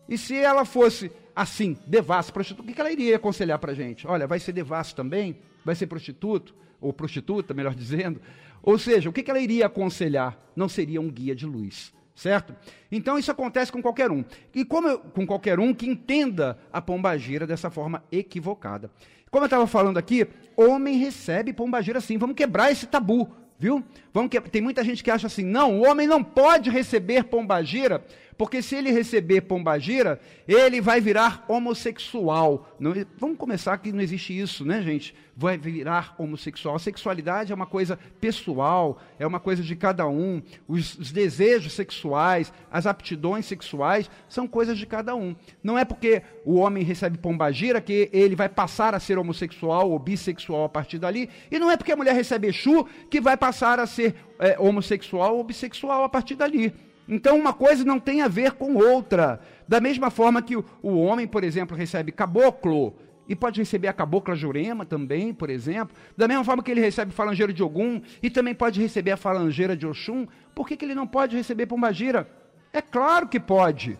e 0.09 0.17
se 0.17 0.35
ela 0.35 0.65
fosse 0.65 1.11
assim, 1.35 1.77
devassa, 1.85 2.31
prostituta, 2.31 2.69
o 2.69 2.73
que 2.73 2.81
ela 2.81 2.91
iria 2.91 3.15
aconselhar 3.15 3.59
para 3.59 3.71
a 3.71 3.75
gente? 3.75 4.07
Olha, 4.07 4.27
vai 4.27 4.39
ser 4.39 4.51
devasso 4.51 4.95
também? 4.95 5.37
Vai 5.63 5.75
ser 5.75 5.87
prostituto? 5.87 6.53
Ou 6.81 6.91
prostituta, 6.91 7.53
melhor 7.53 7.73
dizendo? 7.75 8.19
Ou 8.61 8.77
seja, 8.77 9.09
o 9.09 9.13
que 9.13 9.29
ela 9.29 9.39
iria 9.39 9.67
aconselhar? 9.67 10.37
Não 10.55 10.67
seria 10.67 10.99
um 10.99 11.09
guia 11.09 11.35
de 11.35 11.45
luz, 11.45 11.93
certo? 12.15 12.53
Então 12.91 13.17
isso 13.17 13.31
acontece 13.31 13.71
com 13.71 13.81
qualquer 13.81 14.11
um. 14.11 14.25
E 14.53 14.65
como 14.65 14.87
eu, 14.87 14.99
com 14.99 15.25
qualquer 15.25 15.59
um 15.59 15.73
que 15.73 15.87
entenda 15.87 16.57
a 16.73 16.81
pombagira 16.81 17.47
dessa 17.47 17.69
forma 17.69 18.03
equivocada. 18.11 18.91
Como 19.31 19.43
eu 19.43 19.47
estava 19.47 19.67
falando 19.67 19.97
aqui, 19.97 20.27
homem 20.57 20.97
recebe 20.97 21.53
pombagira 21.53 22.01
sim. 22.01 22.17
Vamos 22.17 22.35
quebrar 22.35 22.71
esse 22.71 22.87
tabu, 22.87 23.29
viu? 23.57 23.83
Vamos 24.11 24.29
que... 24.29 24.41
Tem 24.41 24.61
muita 24.61 24.83
gente 24.83 25.03
que 25.03 25.11
acha 25.11 25.27
assim, 25.27 25.45
não, 25.45 25.79
o 25.79 25.87
homem 25.87 26.07
não 26.07 26.23
pode 26.23 26.69
receber 26.69 27.25
pombagira 27.25 28.03
porque 28.39 28.61
se 28.61 28.73
ele 28.73 28.89
receber 28.89 29.41
pombagira, 29.41 30.17
ele 30.47 30.79
vai 30.79 31.01
virar 31.01 31.43
homossexual. 31.45 32.73
Não, 32.79 32.93
vamos 33.17 33.37
começar 33.37 33.77
que 33.79 33.91
não 33.91 33.99
existe 33.99 34.39
isso, 34.39 34.63
né, 34.63 34.81
gente? 34.81 35.13
Vai 35.35 35.57
virar 35.57 36.15
homossexual. 36.17 36.77
A 36.77 36.79
sexualidade 36.79 37.51
é 37.51 37.55
uma 37.55 37.65
coisa 37.65 37.99
pessoal, 38.21 38.97
é 39.19 39.27
uma 39.27 39.41
coisa 39.41 39.61
de 39.61 39.75
cada 39.75 40.07
um. 40.07 40.41
Os, 40.69 40.97
os 40.97 41.11
desejos 41.11 41.73
sexuais, 41.73 42.53
as 42.71 42.87
aptidões 42.87 43.45
sexuais 43.45 44.09
são 44.29 44.47
coisas 44.47 44.77
de 44.77 44.85
cada 44.85 45.13
um. 45.17 45.35
Não 45.61 45.77
é 45.77 45.83
porque 45.83 46.21
o 46.45 46.55
homem 46.55 46.81
recebe 46.81 47.17
pombagira 47.17 47.81
que 47.81 48.09
ele 48.13 48.37
vai 48.37 48.47
passar 48.47 48.95
a 48.95 49.01
ser 49.01 49.17
homossexual 49.17 49.91
ou 49.91 49.99
bissexual 49.99 50.63
a 50.63 50.69
partir 50.69 50.97
dali. 50.97 51.29
E 51.51 51.59
não 51.59 51.69
é 51.69 51.75
porque 51.75 51.91
a 51.91 51.97
mulher 51.97 52.15
recebe 52.15 52.47
Exu 52.47 52.87
que 53.09 53.19
vai 53.19 53.35
passar 53.35 53.81
a 53.81 53.85
ser 53.85 54.15
é, 54.39 54.57
homossexual 54.57 55.35
ou 55.35 55.43
bissexual 55.43 56.05
a 56.05 56.09
partir 56.09 56.35
dali. 56.35 56.73
Então, 57.09 57.39
uma 57.39 57.51
coisa 57.51 57.83
não 57.83 57.99
tem 57.99 58.21
a 58.21 58.27
ver 58.27 58.51
com 58.51 58.75
outra. 58.75 59.41
Da 59.67 59.81
mesma 59.81 60.11
forma 60.11 60.43
que 60.43 60.55
o, 60.55 60.65
homem, 60.83 61.27
por 61.27 61.43
exemplo, 61.43 61.75
recebe 61.75 62.11
caboclo, 62.11 62.95
e 63.27 63.35
pode 63.35 63.59
receber 63.59 63.87
a 63.87 63.93
cabocla 63.93 64.35
Jurema 64.35 64.85
também, 64.85 65.33
por 65.33 65.49
exemplo. 65.49 65.95
Da 66.15 66.27
mesma 66.27 66.43
forma 66.43 66.61
que 66.61 66.69
ele 66.69 66.81
recebe 66.81 67.11
falangeiro 67.11 67.51
de 67.51 67.63
Ogum, 67.63 67.99
e 68.21 68.29
também 68.29 68.53
pode 68.53 68.79
receber 68.79 69.11
a 69.11 69.17
falangeira 69.17 69.75
de 69.75 69.87
Oxum, 69.87 70.27
por 70.53 70.67
que, 70.67 70.77
que 70.77 70.85
ele 70.85 70.95
não 70.95 71.07
pode 71.07 71.35
receber 71.35 71.65
pombagira? 71.65 72.29
É 72.71 72.81
claro 72.81 73.27
que 73.27 73.39
pode. 73.39 73.97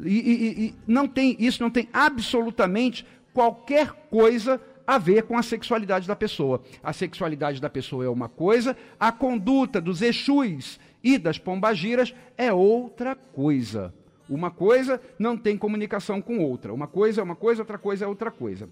E, 0.00 0.18
e, 0.18 0.66
e 0.66 0.74
não 0.86 1.06
tem, 1.06 1.36
isso 1.38 1.62
não 1.62 1.70
tem 1.70 1.88
absolutamente 1.92 3.06
qualquer 3.32 3.92
coisa 4.10 4.60
a 4.86 4.98
ver 4.98 5.22
com 5.22 5.36
a 5.36 5.42
sexualidade 5.42 6.06
da 6.06 6.14
pessoa. 6.14 6.62
A 6.82 6.92
sexualidade 6.92 7.60
da 7.60 7.68
pessoa 7.68 8.04
é 8.04 8.08
uma 8.08 8.28
coisa, 8.28 8.76
a 8.98 9.10
conduta 9.10 9.80
dos 9.80 10.02
Exus 10.02 10.78
e 11.06 11.18
das 11.18 11.38
pombagiras 11.38 12.12
é 12.36 12.52
outra 12.52 13.14
coisa. 13.14 13.94
Uma 14.28 14.50
coisa 14.50 15.00
não 15.16 15.36
tem 15.36 15.56
comunicação 15.56 16.20
com 16.20 16.40
outra. 16.40 16.74
Uma 16.74 16.88
coisa 16.88 17.20
é 17.20 17.24
uma 17.24 17.36
coisa, 17.36 17.62
outra 17.62 17.78
coisa 17.78 18.04
é 18.04 18.08
outra 18.08 18.28
coisa. 18.28 18.68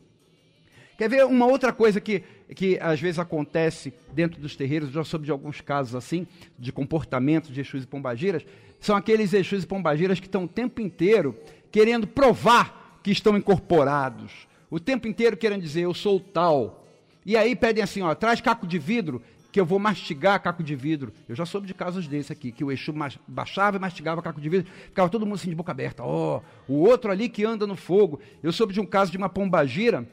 Quer 0.99 1.09
ver 1.09 1.25
uma 1.27 1.47
outra 1.47 1.73
coisa 1.73 2.01
que, 2.01 2.25
que 2.57 2.77
às 2.81 3.01
vezes 3.01 3.21
acontece 3.21 3.95
dentro 4.13 4.41
dos 4.41 4.57
terreiros, 4.57 4.91
já 4.91 5.05
soube 5.05 5.27
de 5.27 5.31
alguns 5.31 5.61
casos 5.61 5.95
assim, 5.95 6.27
de 6.59 6.73
comportamento 6.73 7.53
de 7.53 7.61
Exus 7.61 7.85
e 7.85 7.87
Pombagiras, 7.87 8.45
são 8.81 8.97
aqueles 8.97 9.33
Exus 9.33 9.63
e 9.63 9.67
Pombagiras 9.67 10.19
que 10.19 10.27
estão 10.27 10.43
o 10.43 10.49
tempo 10.49 10.81
inteiro 10.81 11.37
querendo 11.71 12.05
provar 12.05 12.99
que 13.01 13.13
estão 13.13 13.37
incorporados, 13.37 14.49
o 14.69 14.81
tempo 14.81 15.07
inteiro 15.07 15.37
querendo 15.37 15.63
dizer, 15.63 15.83
eu 15.83 15.95
sou 15.95 16.19
tal. 16.19 16.85
E 17.25 17.37
aí 17.37 17.57
pedem 17.57 17.83
assim, 17.83 18.03
ó, 18.03 18.13
traz 18.15 18.41
caco 18.41 18.67
de 18.67 18.79
vidro, 18.79 19.23
que 19.55 19.61
eu 19.61 19.65
vou 19.65 19.79
mastigar 19.79 20.43
caco 20.43 20.65
de 20.65 20.75
vidro. 20.75 21.13
Eu 21.29 21.37
já 21.37 21.47
soube 21.47 21.65
de 21.65 21.73
casos 21.73 22.09
desse 22.09 22.33
aqui, 22.33 22.51
que 22.51 22.65
o 22.65 22.73
Exu 22.73 22.93
baixava 23.25 23.77
e 23.77 23.81
mastigava 23.81 24.21
caco 24.21 24.41
de 24.41 24.49
vidro, 24.49 24.69
ficava 24.87 25.09
todo 25.09 25.25
mundo 25.25 25.37
assim 25.37 25.49
de 25.49 25.55
boca 25.55 25.71
aberta. 25.71 26.03
Ó, 26.03 26.43
oh, 26.69 26.73
o 26.73 26.81
outro 26.81 27.09
ali 27.09 27.29
que 27.29 27.45
anda 27.45 27.65
no 27.65 27.77
fogo. 27.77 28.19
Eu 28.43 28.51
soube 28.51 28.75
de 28.75 28.81
um 28.81 28.85
caso 28.85 29.13
de 29.13 29.17
uma 29.17 29.29
pombagira, 29.29 30.09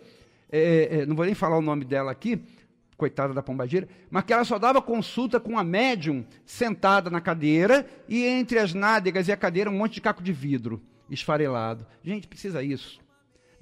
é, 0.51 0.89
é, 0.91 1.05
não 1.07 1.15
vou 1.15 1.25
nem 1.25 1.33
falar 1.33 1.57
o 1.57 1.61
nome 1.61 1.83
dela 1.83 2.11
aqui, 2.11 2.39
coitada 2.95 3.33
da 3.33 3.41
pombagira, 3.41 3.89
mas 4.11 4.25
que 4.25 4.31
ela 4.31 4.45
só 4.45 4.59
dava 4.59 4.79
consulta 4.79 5.39
com 5.39 5.57
a 5.57 5.63
médium 5.63 6.23
sentada 6.45 7.09
na 7.09 7.19
cadeira 7.19 7.83
e 8.07 8.23
entre 8.23 8.59
as 8.59 8.75
nádegas 8.75 9.27
e 9.27 9.31
a 9.31 9.37
cadeira 9.37 9.71
um 9.71 9.75
monte 9.75 9.95
de 9.95 10.01
caco 10.01 10.21
de 10.21 10.31
vidro 10.31 10.79
esfarelado. 11.09 11.83
Gente, 12.03 12.27
precisa 12.27 12.61
isso. 12.61 13.00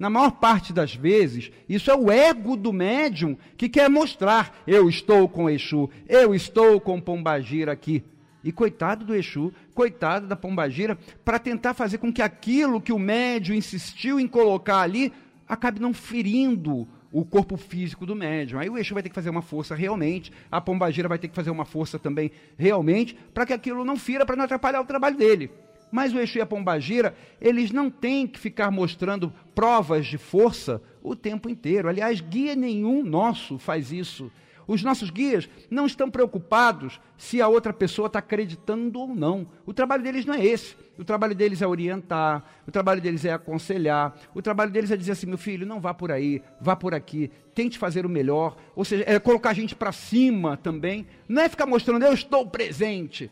Na 0.00 0.08
maior 0.08 0.30
parte 0.30 0.72
das 0.72 0.94
vezes, 0.94 1.52
isso 1.68 1.90
é 1.90 1.94
o 1.94 2.10
ego 2.10 2.56
do 2.56 2.72
médium 2.72 3.36
que 3.54 3.68
quer 3.68 3.90
mostrar: 3.90 4.56
eu 4.66 4.88
estou 4.88 5.28
com 5.28 5.50
Exu, 5.50 5.90
eu 6.08 6.34
estou 6.34 6.80
com 6.80 6.98
Pombagira 6.98 7.70
aqui. 7.70 8.02
E 8.42 8.50
coitado 8.50 9.04
do 9.04 9.14
Exu, 9.14 9.52
coitado 9.74 10.26
da 10.26 10.34
Pombagira, 10.34 10.96
para 11.22 11.38
tentar 11.38 11.74
fazer 11.74 11.98
com 11.98 12.10
que 12.10 12.22
aquilo 12.22 12.80
que 12.80 12.94
o 12.94 12.98
médium 12.98 13.54
insistiu 13.54 14.18
em 14.18 14.26
colocar 14.26 14.80
ali 14.80 15.12
acabe 15.46 15.78
não 15.78 15.92
ferindo 15.92 16.88
o 17.12 17.22
corpo 17.22 17.58
físico 17.58 18.06
do 18.06 18.16
médium. 18.16 18.58
Aí 18.58 18.70
o 18.70 18.78
Exu 18.78 18.94
vai 18.94 19.02
ter 19.02 19.10
que 19.10 19.14
fazer 19.14 19.28
uma 19.28 19.42
força 19.42 19.74
realmente, 19.74 20.32
a 20.50 20.62
Pombagira 20.62 21.08
vai 21.08 21.18
ter 21.18 21.28
que 21.28 21.34
fazer 21.34 21.50
uma 21.50 21.66
força 21.66 21.98
também 21.98 22.30
realmente, 22.56 23.14
para 23.34 23.44
que 23.44 23.52
aquilo 23.52 23.84
não 23.84 23.98
fira, 23.98 24.24
para 24.24 24.36
não 24.36 24.46
atrapalhar 24.46 24.80
o 24.80 24.86
trabalho 24.86 25.18
dele. 25.18 25.50
Mas 25.90 26.12
o 26.12 26.18
Exu 26.18 26.38
e 26.38 26.40
a 26.40 26.46
Pombagira, 26.46 27.14
eles 27.40 27.70
não 27.70 27.90
têm 27.90 28.26
que 28.26 28.38
ficar 28.38 28.70
mostrando 28.70 29.32
provas 29.54 30.06
de 30.06 30.18
força 30.18 30.80
o 31.02 31.16
tempo 31.16 31.48
inteiro. 31.48 31.88
Aliás, 31.88 32.20
guia 32.20 32.54
nenhum 32.54 33.02
nosso 33.02 33.58
faz 33.58 33.92
isso. 33.92 34.30
Os 34.70 34.84
nossos 34.84 35.10
guias 35.10 35.48
não 35.68 35.84
estão 35.84 36.08
preocupados 36.08 37.00
se 37.18 37.42
a 37.42 37.48
outra 37.48 37.72
pessoa 37.72 38.06
está 38.06 38.20
acreditando 38.20 39.00
ou 39.00 39.08
não. 39.08 39.48
O 39.66 39.74
trabalho 39.74 40.04
deles 40.04 40.24
não 40.24 40.32
é 40.32 40.46
esse. 40.46 40.76
O 40.96 41.04
trabalho 41.04 41.34
deles 41.34 41.60
é 41.60 41.66
orientar, 41.66 42.44
o 42.68 42.70
trabalho 42.70 43.00
deles 43.00 43.24
é 43.24 43.32
aconselhar, 43.32 44.14
o 44.34 44.40
trabalho 44.40 44.70
deles 44.70 44.92
é 44.92 44.96
dizer 44.96 45.12
assim: 45.12 45.26
meu 45.26 45.38
filho, 45.38 45.66
não 45.66 45.80
vá 45.80 45.92
por 45.92 46.12
aí, 46.12 46.40
vá 46.60 46.76
por 46.76 46.94
aqui, 46.94 47.32
tente 47.52 47.78
fazer 47.78 48.06
o 48.06 48.08
melhor. 48.08 48.56
Ou 48.76 48.84
seja, 48.84 49.02
é 49.08 49.18
colocar 49.18 49.50
a 49.50 49.54
gente 49.54 49.74
para 49.74 49.90
cima 49.90 50.56
também. 50.56 51.04
Não 51.26 51.42
é 51.42 51.48
ficar 51.48 51.66
mostrando, 51.66 52.04
eu 52.04 52.12
estou 52.12 52.46
presente. 52.46 53.28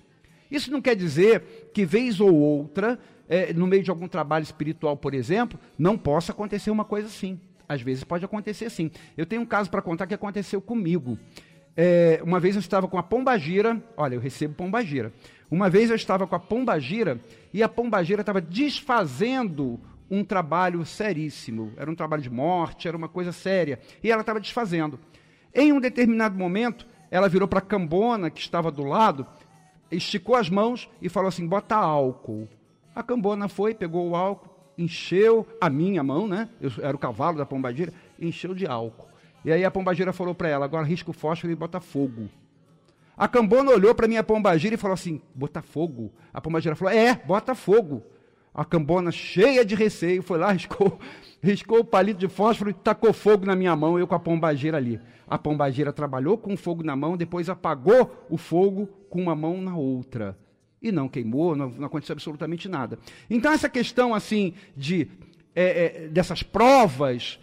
Isso 0.51 0.71
não 0.71 0.81
quer 0.81 0.97
dizer 0.97 1.71
que, 1.73 1.85
vez 1.85 2.21
ou 2.21 2.35
outra, 2.35 2.99
é, 3.29 3.53
no 3.53 3.67
meio 3.67 3.83
de 3.83 3.91
algum 3.91 4.09
trabalho 4.09 4.43
espiritual, 4.43 4.97
por 4.97 5.15
exemplo, 5.15 5.59
não 5.79 5.97
possa 5.99 6.33
acontecer 6.33 6.71
uma 6.71 6.85
coisa 6.85 7.09
assim. 7.09 7.39
Às 7.69 7.83
vezes 7.83 8.03
pode 8.03 8.25
acontecer 8.25 8.71
sim. 8.71 8.91
Eu 9.17 9.27
tenho 9.27 9.43
um 9.43 9.47
caso 9.47 9.71
para 9.71 9.83
contar 9.83 10.07
que 10.07 10.15
aconteceu 10.15 10.61
comigo. 10.61 11.19
É, 11.77 12.21
uma 12.25 12.41
vez 12.41 12.57
eu 12.57 12.61
estava 12.61 12.89
com 12.89 12.99
a 12.99 13.03
pombagira, 13.03 13.81
olha, 13.97 14.15
eu 14.15 14.21
recebo 14.21 14.55
pombagira. 14.55 15.13
Uma 15.51 15.69
vez 15.69 15.91
eu 15.91 15.97
estava 15.97 16.27
com 16.27 16.35
a 16.35 16.39
pombagira 16.41 17.21
e 17.53 17.63
a 17.63 17.69
pombagira 17.69 18.23
estava 18.23 18.41
desfazendo 18.41 19.79
um 20.11 20.25
trabalho 20.25 20.85
seríssimo. 20.85 21.73
Era 21.77 21.91
um 21.91 21.95
trabalho 21.95 22.23
de 22.23 22.31
morte, 22.31 22.89
era 22.89 22.97
uma 22.97 23.09
coisa 23.09 23.33
séria. 23.33 23.79
E 24.03 24.11
ela 24.11 24.23
estava 24.23 24.41
desfazendo. 24.41 24.99
Em 25.55 25.73
um 25.73 25.81
determinado 25.81 26.37
momento, 26.39 26.87
ela 27.11 27.29
virou 27.29 27.47
para 27.47 27.59
a 27.59 27.63
cambona 27.63 28.31
que 28.31 28.41
estava 28.41 28.71
do 28.71 28.85
lado 28.85 29.27
esticou 29.91 30.35
as 30.35 30.49
mãos 30.51 30.89
e 31.01 31.09
falou 31.09 31.29
assim: 31.29 31.47
bota 31.47 31.77
álcool. 31.77 32.49
A 32.95 33.03
cambona 33.03 33.49
foi, 33.49 33.75
pegou 33.75 34.09
o 34.09 34.17
álcool, 34.17 34.51
encheu 34.77 35.47
a 35.61 35.71
minha 35.71 36.03
mão, 36.03 36.27
né? 36.27 36.49
Eu 36.61 36.71
era 36.83 36.97
o 36.97 36.99
cavalo 36.99 37.39
da 37.39 37.47
pombagira, 37.47 37.93
encheu 38.19 38.55
de 38.55 38.67
álcool. 38.67 39.09
E 39.45 39.53
aí 39.53 39.65
a 39.65 39.71
pombagira 39.71 40.13
falou 40.13 40.35
para 40.35 40.49
ela: 40.49 40.65
agora 40.65 40.87
risca 40.87 41.11
o 41.11 41.15
fósforo 41.15 41.53
e 41.53 41.57
bota 41.57 41.81
fogo. 41.81 42.29
A 43.17 43.27
cambona 43.27 43.73
olhou 43.73 43.95
para 43.95 44.07
minha 44.07 44.23
pombagira 44.23 44.75
e 44.75 44.79
falou 44.79 44.95
assim: 44.95 45.21
bota 45.35 45.63
fogo. 45.63 46.13
A 46.33 46.41
pombagira 46.41 46.77
falou: 46.77 46.93
é, 46.93 47.15
bota 47.15 47.55
fogo. 47.55 48.03
A 48.55 48.65
cambona, 48.65 49.13
cheia 49.13 49.65
de 49.65 49.77
receio, 49.77 50.21
foi 50.21 50.39
lá, 50.39 50.51
riscou, 50.53 50.99
riscou 51.41 51.79
o 51.79 51.85
palito 51.85 52.19
de 52.19 52.27
fósforo 52.27 52.71
e 52.71 52.75
tacou 52.75 53.13
fogo 53.13 53.47
na 53.47 53.55
minha 53.55 53.77
mão, 53.77 53.99
eu 53.99 54.07
com 54.07 54.17
a 54.17 54.19
pombagira 54.19 54.77
ali. 54.77 55.01
A 55.29 55.39
pombagira 55.39 55.93
trabalhou 55.93 56.37
com 56.37 56.55
o 56.55 56.57
fogo 56.57 56.83
na 56.83 56.97
mão, 56.97 57.17
depois 57.17 57.49
apagou 57.49 58.27
o 58.29 58.37
fogo 58.37 58.89
com 59.09 59.23
uma 59.23 59.35
mão 59.35 59.61
na 59.61 59.77
outra. 59.77 60.39
E 60.81 60.93
não 60.93 61.09
queimou, 61.09 61.57
não, 61.57 61.71
não 61.71 61.87
aconteceu 61.87 62.13
absolutamente 62.13 62.69
nada. 62.69 62.99
Então, 63.29 63.53
essa 63.53 63.69
questão 63.69 64.15
assim 64.15 64.55
de 64.77 65.09
é, 65.55 66.05
é, 66.05 66.09
dessas 66.09 66.43
provas 66.43 67.39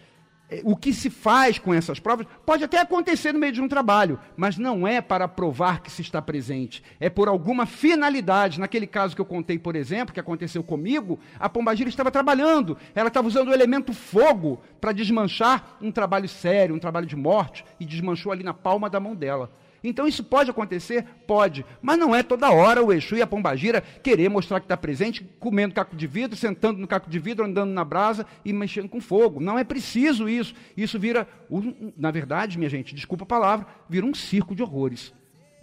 é, 0.48 0.60
o 0.64 0.76
que 0.76 0.92
se 0.92 1.10
faz 1.10 1.58
com 1.58 1.74
essas 1.74 1.98
provas 1.98 2.26
pode 2.44 2.62
até 2.62 2.78
acontecer 2.78 3.32
no 3.32 3.38
meio 3.38 3.52
de 3.52 3.60
um 3.60 3.66
trabalho, 3.66 4.18
mas 4.36 4.56
não 4.56 4.86
é 4.86 5.00
para 5.00 5.26
provar 5.26 5.80
que 5.80 5.90
se 5.90 6.02
está 6.02 6.22
presente, 6.22 6.84
é 7.00 7.10
por 7.10 7.28
alguma 7.28 7.66
finalidade. 7.66 8.60
Naquele 8.60 8.86
caso 8.86 9.14
que 9.14 9.20
eu 9.20 9.26
contei, 9.26 9.58
por 9.58 9.74
exemplo, 9.74 10.14
que 10.14 10.20
aconteceu 10.20 10.62
comigo, 10.62 11.18
a 11.38 11.48
pombagira 11.48 11.88
estava 11.88 12.12
trabalhando, 12.12 12.78
ela 12.94 13.08
estava 13.08 13.26
usando 13.26 13.48
o 13.48 13.54
elemento 13.54 13.92
fogo 13.92 14.60
para 14.80 14.92
desmanchar 14.92 15.76
um 15.82 15.90
trabalho 15.90 16.28
sério, 16.28 16.74
um 16.74 16.80
trabalho 16.80 17.06
de 17.06 17.16
morte, 17.16 17.64
e 17.80 17.84
desmanchou 17.84 18.30
ali 18.30 18.44
na 18.44 18.54
palma 18.54 18.88
da 18.88 19.00
mão 19.00 19.16
dela. 19.16 19.50
Então 19.88 20.06
isso 20.06 20.24
pode 20.24 20.50
acontecer? 20.50 21.04
Pode. 21.26 21.64
Mas 21.80 21.98
não 21.98 22.14
é 22.14 22.22
toda 22.22 22.50
hora 22.50 22.82
o 22.82 22.92
Exu 22.92 23.16
e 23.16 23.22
a 23.22 23.26
Pombagira 23.26 23.82
querer 24.02 24.28
mostrar 24.28 24.58
que 24.58 24.64
está 24.64 24.76
presente, 24.76 25.24
comendo 25.38 25.74
caco 25.74 25.94
de 25.94 26.06
vidro, 26.06 26.36
sentando 26.36 26.80
no 26.80 26.88
caco 26.88 27.08
de 27.08 27.18
vidro, 27.18 27.44
andando 27.44 27.70
na 27.70 27.84
brasa 27.84 28.26
e 28.44 28.52
mexendo 28.52 28.88
com 28.88 29.00
fogo. 29.00 29.40
Não 29.40 29.58
é 29.58 29.64
preciso 29.64 30.28
isso. 30.28 30.54
Isso 30.76 30.98
vira, 30.98 31.28
na 31.96 32.10
verdade, 32.10 32.58
minha 32.58 32.70
gente, 32.70 32.94
desculpa 32.94 33.24
a 33.24 33.26
palavra, 33.26 33.66
vira 33.88 34.04
um 34.04 34.14
circo 34.14 34.54
de 34.54 34.62
horrores. 34.62 35.14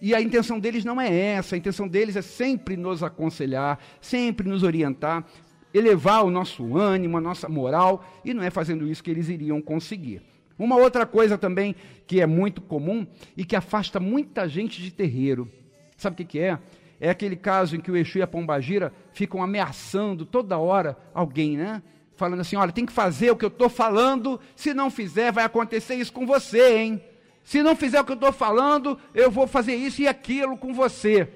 E 0.02 0.14
a 0.14 0.22
intenção 0.22 0.60
deles 0.60 0.84
não 0.84 1.00
é 1.00 1.14
essa, 1.14 1.56
a 1.56 1.58
intenção 1.58 1.88
deles 1.88 2.16
é 2.16 2.22
sempre 2.22 2.76
nos 2.76 3.04
aconselhar, 3.04 3.80
sempre 4.02 4.48
nos 4.48 4.64
orientar, 4.64 5.26
elevar 5.74 6.26
o 6.26 6.30
nosso 6.30 6.78
ânimo, 6.78 7.18
a 7.18 7.22
nossa 7.22 7.48
moral, 7.48 8.06
e 8.24 8.34
não 8.34 8.44
é 8.44 8.50
fazendo 8.50 8.88
isso 8.88 9.04
que 9.04 9.10
eles 9.10 9.30
iriam 9.30 9.62
conseguir. 9.62 10.22
Uma 10.58 10.76
outra 10.78 11.06
coisa 11.06 11.38
também 11.38 11.76
que 12.06 12.22
é 12.22 12.26
muito 12.26 12.62
comum 12.62 13.06
e 13.36 13.44
que 13.44 13.56
afasta 13.56 14.00
muita 14.00 14.48
gente 14.48 14.82
de 14.82 14.92
terreiro. 14.92 15.50
Sabe 15.98 16.14
o 16.14 16.18
que, 16.18 16.26
que 16.26 16.40
é? 16.40 16.60
É 17.00 17.10
aquele 17.10 17.36
caso 17.36 17.76
em 17.76 17.82
que 17.82 17.92
o 17.92 17.98
Exu 17.98 18.20
e 18.20 18.22
a 18.22 18.28
Pombagira 18.28 18.94
ficam 19.12 19.44
ameaçando 19.44 20.26
toda 20.26 20.58
hora 20.58 20.98
alguém, 21.14 21.58
né? 21.58 21.82
Falando 22.16 22.42
assim: 22.42 22.56
olha, 22.56 22.72
tem 22.72 22.86
que 22.86 22.94
fazer 22.94 23.32
o 23.32 23.36
que 23.36 23.44
eu 23.44 23.50
estou 23.50 23.68
falando, 23.68 24.40
se 24.56 24.74
não 24.74 24.90
fizer, 24.90 25.32
vai 25.32 25.44
acontecer 25.44 25.96
isso 25.96 26.14
com 26.14 26.26
você, 26.26 26.78
hein? 26.78 27.04
Se 27.44 27.62
não 27.62 27.76
fizer 27.76 28.00
o 28.00 28.06
que 28.06 28.12
eu 28.12 28.16
estou 28.16 28.32
falando, 28.32 28.98
eu 29.14 29.30
vou 29.30 29.48
fazer 29.48 29.76
isso 29.76 30.02
e 30.02 30.08
aquilo 30.08 30.58
com 30.58 30.74
você. 30.74 31.28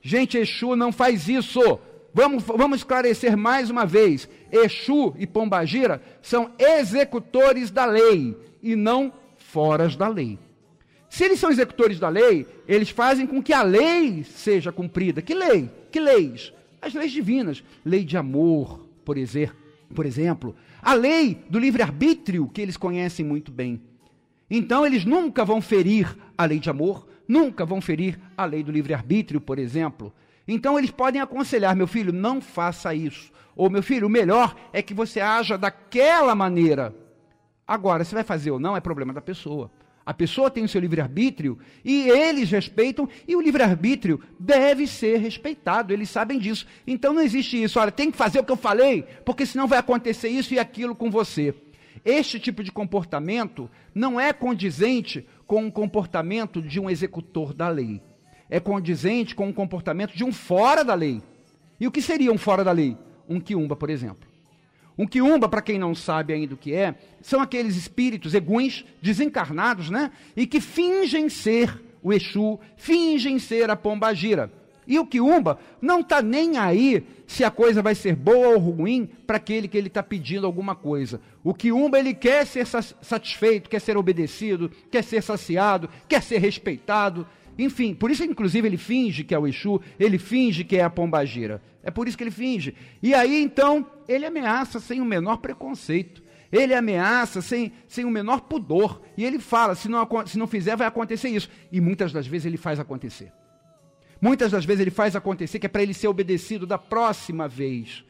Gente, 0.00 0.38
Exu 0.38 0.76
não 0.76 0.92
faz 0.92 1.28
isso. 1.28 1.60
Vamos, 2.14 2.44
vamos 2.44 2.78
esclarecer 2.78 3.36
mais 3.36 3.68
uma 3.68 3.84
vez: 3.84 4.28
Exu 4.50 5.14
e 5.18 5.26
Pombagira 5.26 6.02
são 6.22 6.50
executores 6.58 7.70
da 7.70 7.84
lei 7.84 8.36
e 8.62 8.76
não 8.76 9.12
foras 9.36 9.96
da 9.96 10.08
lei. 10.08 10.38
Se 11.08 11.24
eles 11.24 11.38
são 11.38 11.50
executores 11.50 11.98
da 11.98 12.08
lei, 12.08 12.46
eles 12.66 12.90
fazem 12.90 13.26
com 13.26 13.42
que 13.42 13.52
a 13.52 13.62
lei 13.62 14.24
seja 14.24 14.72
cumprida. 14.72 15.22
Que 15.22 15.34
lei? 15.34 15.70
Que 15.90 16.00
leis? 16.00 16.52
As 16.80 16.92
leis 16.92 17.12
divinas. 17.12 17.62
Lei 17.84 18.04
de 18.04 18.16
amor, 18.16 18.86
por 19.04 19.16
exemplo. 19.16 20.54
A 20.82 20.94
lei 20.94 21.42
do 21.48 21.58
livre-arbítrio, 21.58 22.48
que 22.48 22.60
eles 22.60 22.76
conhecem 22.76 23.24
muito 23.24 23.50
bem. 23.50 23.80
Então, 24.50 24.84
eles 24.84 25.04
nunca 25.04 25.44
vão 25.44 25.60
ferir 25.60 26.16
a 26.36 26.44
lei 26.44 26.58
de 26.58 26.68
amor, 26.68 27.06
nunca 27.26 27.64
vão 27.64 27.80
ferir 27.80 28.18
a 28.36 28.44
lei 28.44 28.62
do 28.62 28.70
livre-arbítrio, 28.70 29.40
por 29.40 29.58
exemplo. 29.58 30.12
Então 30.46 30.78
eles 30.78 30.90
podem 30.90 31.20
aconselhar, 31.20 31.74
meu 31.74 31.86
filho, 31.86 32.12
não 32.12 32.40
faça 32.40 32.94
isso. 32.94 33.32
Ou 33.56 33.70
meu 33.70 33.82
filho, 33.82 34.06
o 34.06 34.10
melhor 34.10 34.54
é 34.72 34.82
que 34.82 34.92
você 34.92 35.18
haja 35.18 35.56
daquela 35.56 36.34
maneira. 36.34 36.94
Agora, 37.66 38.04
se 38.04 38.14
vai 38.14 38.22
fazer 38.22 38.50
ou 38.50 38.60
não 38.60 38.76
é 38.76 38.80
problema 38.80 39.12
da 39.12 39.20
pessoa. 39.20 39.70
A 40.04 40.14
pessoa 40.14 40.48
tem 40.48 40.62
o 40.62 40.68
seu 40.68 40.80
livre-arbítrio 40.80 41.58
e 41.84 42.08
eles 42.08 42.48
respeitam, 42.48 43.08
e 43.26 43.34
o 43.34 43.40
livre-arbítrio 43.40 44.20
deve 44.38 44.86
ser 44.86 45.18
respeitado, 45.18 45.92
eles 45.92 46.08
sabem 46.08 46.38
disso. 46.38 46.64
Então 46.86 47.12
não 47.12 47.22
existe 47.22 47.60
isso, 47.60 47.80
olha, 47.80 47.90
tem 47.90 48.12
que 48.12 48.16
fazer 48.16 48.38
o 48.38 48.44
que 48.44 48.52
eu 48.52 48.56
falei, 48.56 49.02
porque 49.24 49.44
senão 49.44 49.66
vai 49.66 49.80
acontecer 49.80 50.28
isso 50.28 50.54
e 50.54 50.60
aquilo 50.60 50.94
com 50.94 51.10
você. 51.10 51.52
Este 52.04 52.38
tipo 52.38 52.62
de 52.62 52.70
comportamento 52.70 53.68
não 53.92 54.20
é 54.20 54.32
condizente 54.32 55.26
com 55.44 55.66
o 55.66 55.72
comportamento 55.72 56.62
de 56.62 56.78
um 56.78 56.88
executor 56.88 57.52
da 57.52 57.68
lei. 57.68 58.00
É 58.48 58.60
condizente 58.60 59.34
com 59.34 59.48
o 59.48 59.54
comportamento 59.54 60.14
de 60.14 60.22
um 60.22 60.32
fora 60.32 60.84
da 60.84 60.94
lei. 60.94 61.20
E 61.80 61.86
o 61.88 61.90
que 61.90 62.00
seria 62.00 62.30
um 62.32 62.38
fora 62.38 62.62
da 62.62 62.70
lei? 62.70 62.96
Um 63.28 63.40
quiumba, 63.40 63.76
por 63.76 63.90
exemplo. 63.90 64.28
Um 64.98 65.06
quiumba, 65.06 65.48
para 65.48 65.60
quem 65.60 65.78
não 65.78 65.94
sabe 65.94 66.32
ainda 66.32 66.54
o 66.54 66.56
que 66.56 66.72
é, 66.72 66.94
são 67.20 67.40
aqueles 67.40 67.76
espíritos 67.76 68.34
eguns, 68.34 68.84
desencarnados, 69.02 69.90
né? 69.90 70.10
E 70.34 70.46
que 70.46 70.60
fingem 70.60 71.28
ser 71.28 71.82
o 72.02 72.12
Exu, 72.12 72.58
fingem 72.76 73.38
ser 73.38 73.68
a 73.68 73.76
pombagira. 73.76 74.50
E 74.86 74.98
o 74.98 75.06
quiumba 75.06 75.58
não 75.82 76.00
está 76.00 76.22
nem 76.22 76.56
aí 76.56 77.04
se 77.26 77.42
a 77.42 77.50
coisa 77.50 77.82
vai 77.82 77.94
ser 77.94 78.14
boa 78.14 78.50
ou 78.50 78.58
ruim 78.58 79.08
para 79.26 79.36
aquele 79.36 79.66
que 79.66 79.76
ele 79.76 79.88
está 79.88 80.02
pedindo 80.02 80.46
alguma 80.46 80.76
coisa. 80.76 81.20
O 81.42 81.52
quiumba 81.52 81.98
ele 81.98 82.14
quer 82.14 82.46
ser 82.46 82.64
satisfeito, 82.66 83.68
quer 83.68 83.80
ser 83.80 83.96
obedecido, 83.96 84.70
quer 84.90 85.02
ser 85.02 85.22
saciado, 85.22 85.90
quer 86.08 86.22
ser 86.22 86.38
respeitado. 86.38 87.26
Enfim, 87.58 87.94
por 87.94 88.10
isso, 88.10 88.22
inclusive, 88.22 88.68
ele 88.68 88.76
finge 88.76 89.24
que 89.24 89.34
é 89.34 89.38
o 89.38 89.46
Exu, 89.46 89.80
ele 89.98 90.18
finge 90.18 90.62
que 90.62 90.76
é 90.76 90.84
a 90.84 90.90
pombagira. 90.90 91.60
É 91.86 91.90
por 91.92 92.08
isso 92.08 92.18
que 92.18 92.24
ele 92.24 92.32
finge. 92.32 92.74
E 93.00 93.14
aí, 93.14 93.40
então, 93.40 93.86
ele 94.08 94.26
ameaça 94.26 94.80
sem 94.80 95.00
o 95.00 95.04
menor 95.04 95.36
preconceito. 95.36 96.20
Ele 96.50 96.74
ameaça 96.74 97.40
sem, 97.40 97.72
sem 97.86 98.04
o 98.04 98.10
menor 98.10 98.40
pudor. 98.40 99.00
E 99.16 99.24
ele 99.24 99.38
fala: 99.38 99.76
se 99.76 99.88
não, 99.88 100.04
se 100.26 100.36
não 100.36 100.48
fizer, 100.48 100.76
vai 100.76 100.88
acontecer 100.88 101.28
isso. 101.28 101.48
E 101.70 101.80
muitas 101.80 102.12
das 102.12 102.26
vezes 102.26 102.44
ele 102.44 102.56
faz 102.56 102.80
acontecer. 102.80 103.32
Muitas 104.20 104.50
das 104.50 104.64
vezes 104.64 104.80
ele 104.80 104.90
faz 104.90 105.14
acontecer 105.14 105.60
que 105.60 105.66
é 105.66 105.68
para 105.68 105.82
ele 105.82 105.94
ser 105.94 106.08
obedecido 106.08 106.66
da 106.66 106.76
próxima 106.76 107.46
vez. 107.46 108.04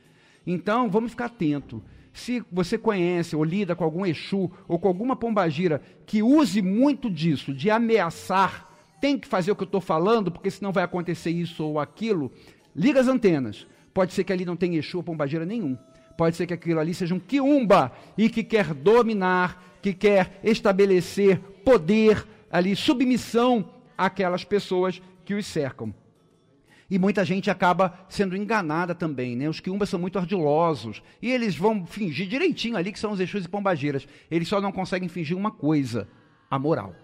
Então, 0.47 0.89
vamos 0.89 1.11
ficar 1.11 1.27
atento. 1.27 1.85
Se 2.15 2.43
você 2.51 2.79
conhece 2.79 3.37
ou 3.37 3.45
lida 3.45 3.77
com 3.77 3.85
algum 3.85 4.07
Exu 4.07 4.51
ou 4.67 4.79
com 4.79 4.89
alguma 4.89 5.15
pombagira 5.15 5.83
que 6.07 6.23
use 6.23 6.63
muito 6.63 7.11
disso, 7.11 7.53
de 7.53 7.69
ameaçar, 7.69 8.67
tem 9.01 9.19
que 9.19 9.29
fazer 9.29 9.53
o 9.53 9.57
que 9.57 9.63
eu 9.63 9.67
estou 9.67 9.81
falando, 9.81 10.31
porque 10.33 10.51
senão 10.51 10.73
vai 10.73 10.83
acontecer 10.83 11.31
isso 11.31 11.63
ou 11.63 11.79
aquilo, 11.79 12.33
liga 12.77 13.01
as 13.01 13.09
antenas. 13.09 13.67
Pode 13.95 14.13
ser 14.13 14.25
que 14.25 14.33
ali 14.33 14.45
não 14.45 14.57
tenha 14.57 14.79
Exu 14.79 14.99
ou 14.99 15.03
pombagira 15.03 15.47
nenhum. 15.47 15.77
Pode 16.17 16.37
ser 16.37 16.47
que 16.47 16.55
aquilo 16.55 16.79
ali 16.79 16.95
seja 16.95 17.15
um 17.15 17.19
quiumba 17.19 17.93
e 18.17 18.29
que 18.29 18.45
quer 18.45 18.75
dominar, 18.75 19.79
que 19.83 19.93
quer 19.93 20.39
estabelecer 20.45 21.39
poder 21.65 22.27
ali, 22.51 22.77
submissão 22.77 23.71
àquelas 23.97 24.45
pessoas 24.45 25.01
que 25.25 25.35
os 25.35 25.47
cercam. 25.47 25.95
E 26.89 26.99
muita 26.99 27.25
gente 27.25 27.51
acaba 27.51 27.99
sendo 28.09 28.37
enganada 28.37 28.95
também, 28.95 29.35
né? 29.35 29.49
Os 29.49 29.59
quiumbas 29.59 29.89
são 29.89 29.99
muito 29.99 30.19
ardilosos. 30.19 31.03
E 31.21 31.31
eles 31.31 31.57
vão 31.57 31.85
fingir 31.85 32.29
direitinho 32.29 32.77
ali 32.77 32.93
que 32.93 32.99
são 32.99 33.11
os 33.11 33.19
Exus 33.19 33.45
e 33.45 33.49
Pombagiras. 33.49 34.07
Eles 34.31 34.47
só 34.47 34.61
não 34.61 34.71
conseguem 34.71 35.09
fingir 35.09 35.37
uma 35.37 35.51
coisa: 35.51 36.07
a 36.49 36.59
moral. 36.59 36.95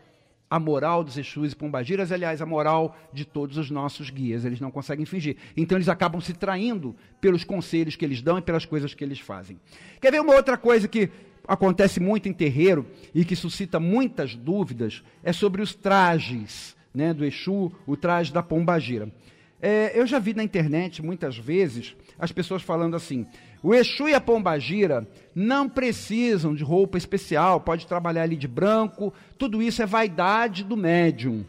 A 0.52 0.60
moral 0.60 1.02
dos 1.02 1.16
Exus 1.16 1.52
e 1.52 1.56
Pombagiras, 1.56 2.12
aliás, 2.12 2.42
a 2.42 2.44
moral 2.44 2.94
de 3.10 3.24
todos 3.24 3.56
os 3.56 3.70
nossos 3.70 4.10
guias. 4.10 4.44
Eles 4.44 4.60
não 4.60 4.70
conseguem 4.70 5.06
fingir. 5.06 5.38
Então 5.56 5.78
eles 5.78 5.88
acabam 5.88 6.20
se 6.20 6.34
traindo 6.34 6.94
pelos 7.22 7.42
conselhos 7.42 7.96
que 7.96 8.04
eles 8.04 8.20
dão 8.20 8.36
e 8.36 8.42
pelas 8.42 8.66
coisas 8.66 8.92
que 8.92 9.02
eles 9.02 9.18
fazem. 9.18 9.58
Quer 9.98 10.12
ver 10.12 10.20
uma 10.20 10.34
outra 10.34 10.58
coisa 10.58 10.86
que 10.86 11.08
acontece 11.48 12.00
muito 12.00 12.28
em 12.28 12.34
terreiro 12.34 12.86
e 13.14 13.24
que 13.24 13.34
suscita 13.34 13.80
muitas 13.80 14.34
dúvidas? 14.34 15.02
É 15.24 15.32
sobre 15.32 15.62
os 15.62 15.74
trajes 15.74 16.76
né, 16.92 17.14
do 17.14 17.24
Exu, 17.24 17.72
o 17.86 17.96
traje 17.96 18.30
da 18.30 18.42
Pombagira. 18.42 19.10
É, 19.58 19.98
eu 19.98 20.06
já 20.06 20.18
vi 20.18 20.34
na 20.34 20.44
internet 20.44 21.00
muitas 21.00 21.38
vezes 21.38 21.96
as 22.18 22.30
pessoas 22.30 22.60
falando 22.60 22.94
assim: 22.94 23.26
o 23.62 23.74
Exu 23.74 24.08
e 24.08 24.14
a 24.14 24.20
Pombagira 24.20 25.06
não 25.34 25.68
precisam 25.68 26.54
de 26.54 26.64
roupa 26.64 26.98
especial, 26.98 27.60
pode 27.60 27.86
trabalhar 27.86 28.22
ali 28.22 28.36
de 28.36 28.48
branco, 28.48 29.14
tudo 29.38 29.62
isso 29.62 29.82
é 29.82 29.86
vaidade 29.86 30.64
do 30.64 30.76
médium. 30.76 31.44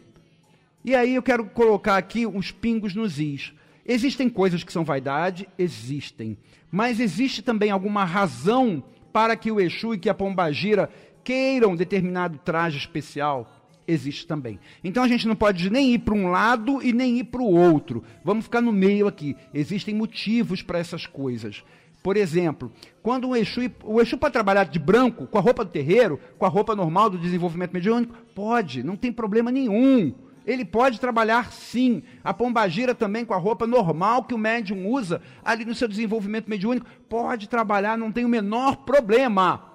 E 0.84 0.94
aí 0.94 1.14
eu 1.14 1.22
quero 1.22 1.46
colocar 1.46 1.96
aqui 1.96 2.26
uns 2.26 2.52
pingos 2.52 2.94
nos 2.94 3.18
is. 3.18 3.52
Existem 3.84 4.28
coisas 4.30 4.62
que 4.62 4.72
são 4.72 4.84
vaidade? 4.84 5.48
Existem. 5.58 6.38
Mas 6.70 7.00
existe 7.00 7.42
também 7.42 7.70
alguma 7.70 8.04
razão 8.04 8.82
para 9.12 9.36
que 9.36 9.50
o 9.50 9.60
Exu 9.60 9.94
e 9.94 9.98
que 9.98 10.08
a 10.08 10.14
Pombagira 10.14 10.90
queiram 11.22 11.74
determinado 11.74 12.38
traje 12.38 12.78
especial? 12.78 13.50
existe 13.86 14.26
também. 14.26 14.58
Então 14.82 15.02
a 15.02 15.08
gente 15.08 15.28
não 15.28 15.36
pode 15.36 15.70
nem 15.70 15.94
ir 15.94 15.98
para 16.00 16.14
um 16.14 16.28
lado 16.28 16.82
e 16.82 16.92
nem 16.92 17.18
ir 17.18 17.24
para 17.24 17.42
o 17.42 17.54
outro. 17.54 18.02
Vamos 18.24 18.44
ficar 18.44 18.60
no 18.60 18.72
meio 18.72 19.06
aqui. 19.06 19.36
Existem 19.52 19.94
motivos 19.94 20.62
para 20.62 20.78
essas 20.78 21.06
coisas. 21.06 21.62
Por 22.04 22.18
exemplo, 22.18 22.70
quando 23.02 23.30
o 23.30 23.34
Exu, 23.34 23.62
o 23.82 23.98
Exu 23.98 24.18
pode 24.18 24.34
trabalhar 24.34 24.64
de 24.64 24.78
branco, 24.78 25.26
com 25.26 25.38
a 25.38 25.40
roupa 25.40 25.64
do 25.64 25.70
terreiro, 25.70 26.20
com 26.36 26.44
a 26.44 26.50
roupa 26.50 26.76
normal 26.76 27.08
do 27.08 27.16
desenvolvimento 27.16 27.72
mediúnico? 27.72 28.14
Pode, 28.34 28.82
não 28.82 28.94
tem 28.94 29.10
problema 29.10 29.50
nenhum. 29.50 30.14
Ele 30.44 30.66
pode 30.66 31.00
trabalhar 31.00 31.50
sim. 31.50 32.02
A 32.22 32.34
pombagira 32.34 32.94
também 32.94 33.24
com 33.24 33.32
a 33.32 33.38
roupa 33.38 33.66
normal 33.66 34.24
que 34.24 34.34
o 34.34 34.38
médium 34.38 34.86
usa 34.86 35.22
ali 35.42 35.64
no 35.64 35.74
seu 35.74 35.88
desenvolvimento 35.88 36.46
mediúnico. 36.46 36.86
Pode 37.08 37.48
trabalhar, 37.48 37.96
não 37.96 38.12
tem 38.12 38.26
o 38.26 38.28
menor 38.28 38.76
problema 38.84 39.70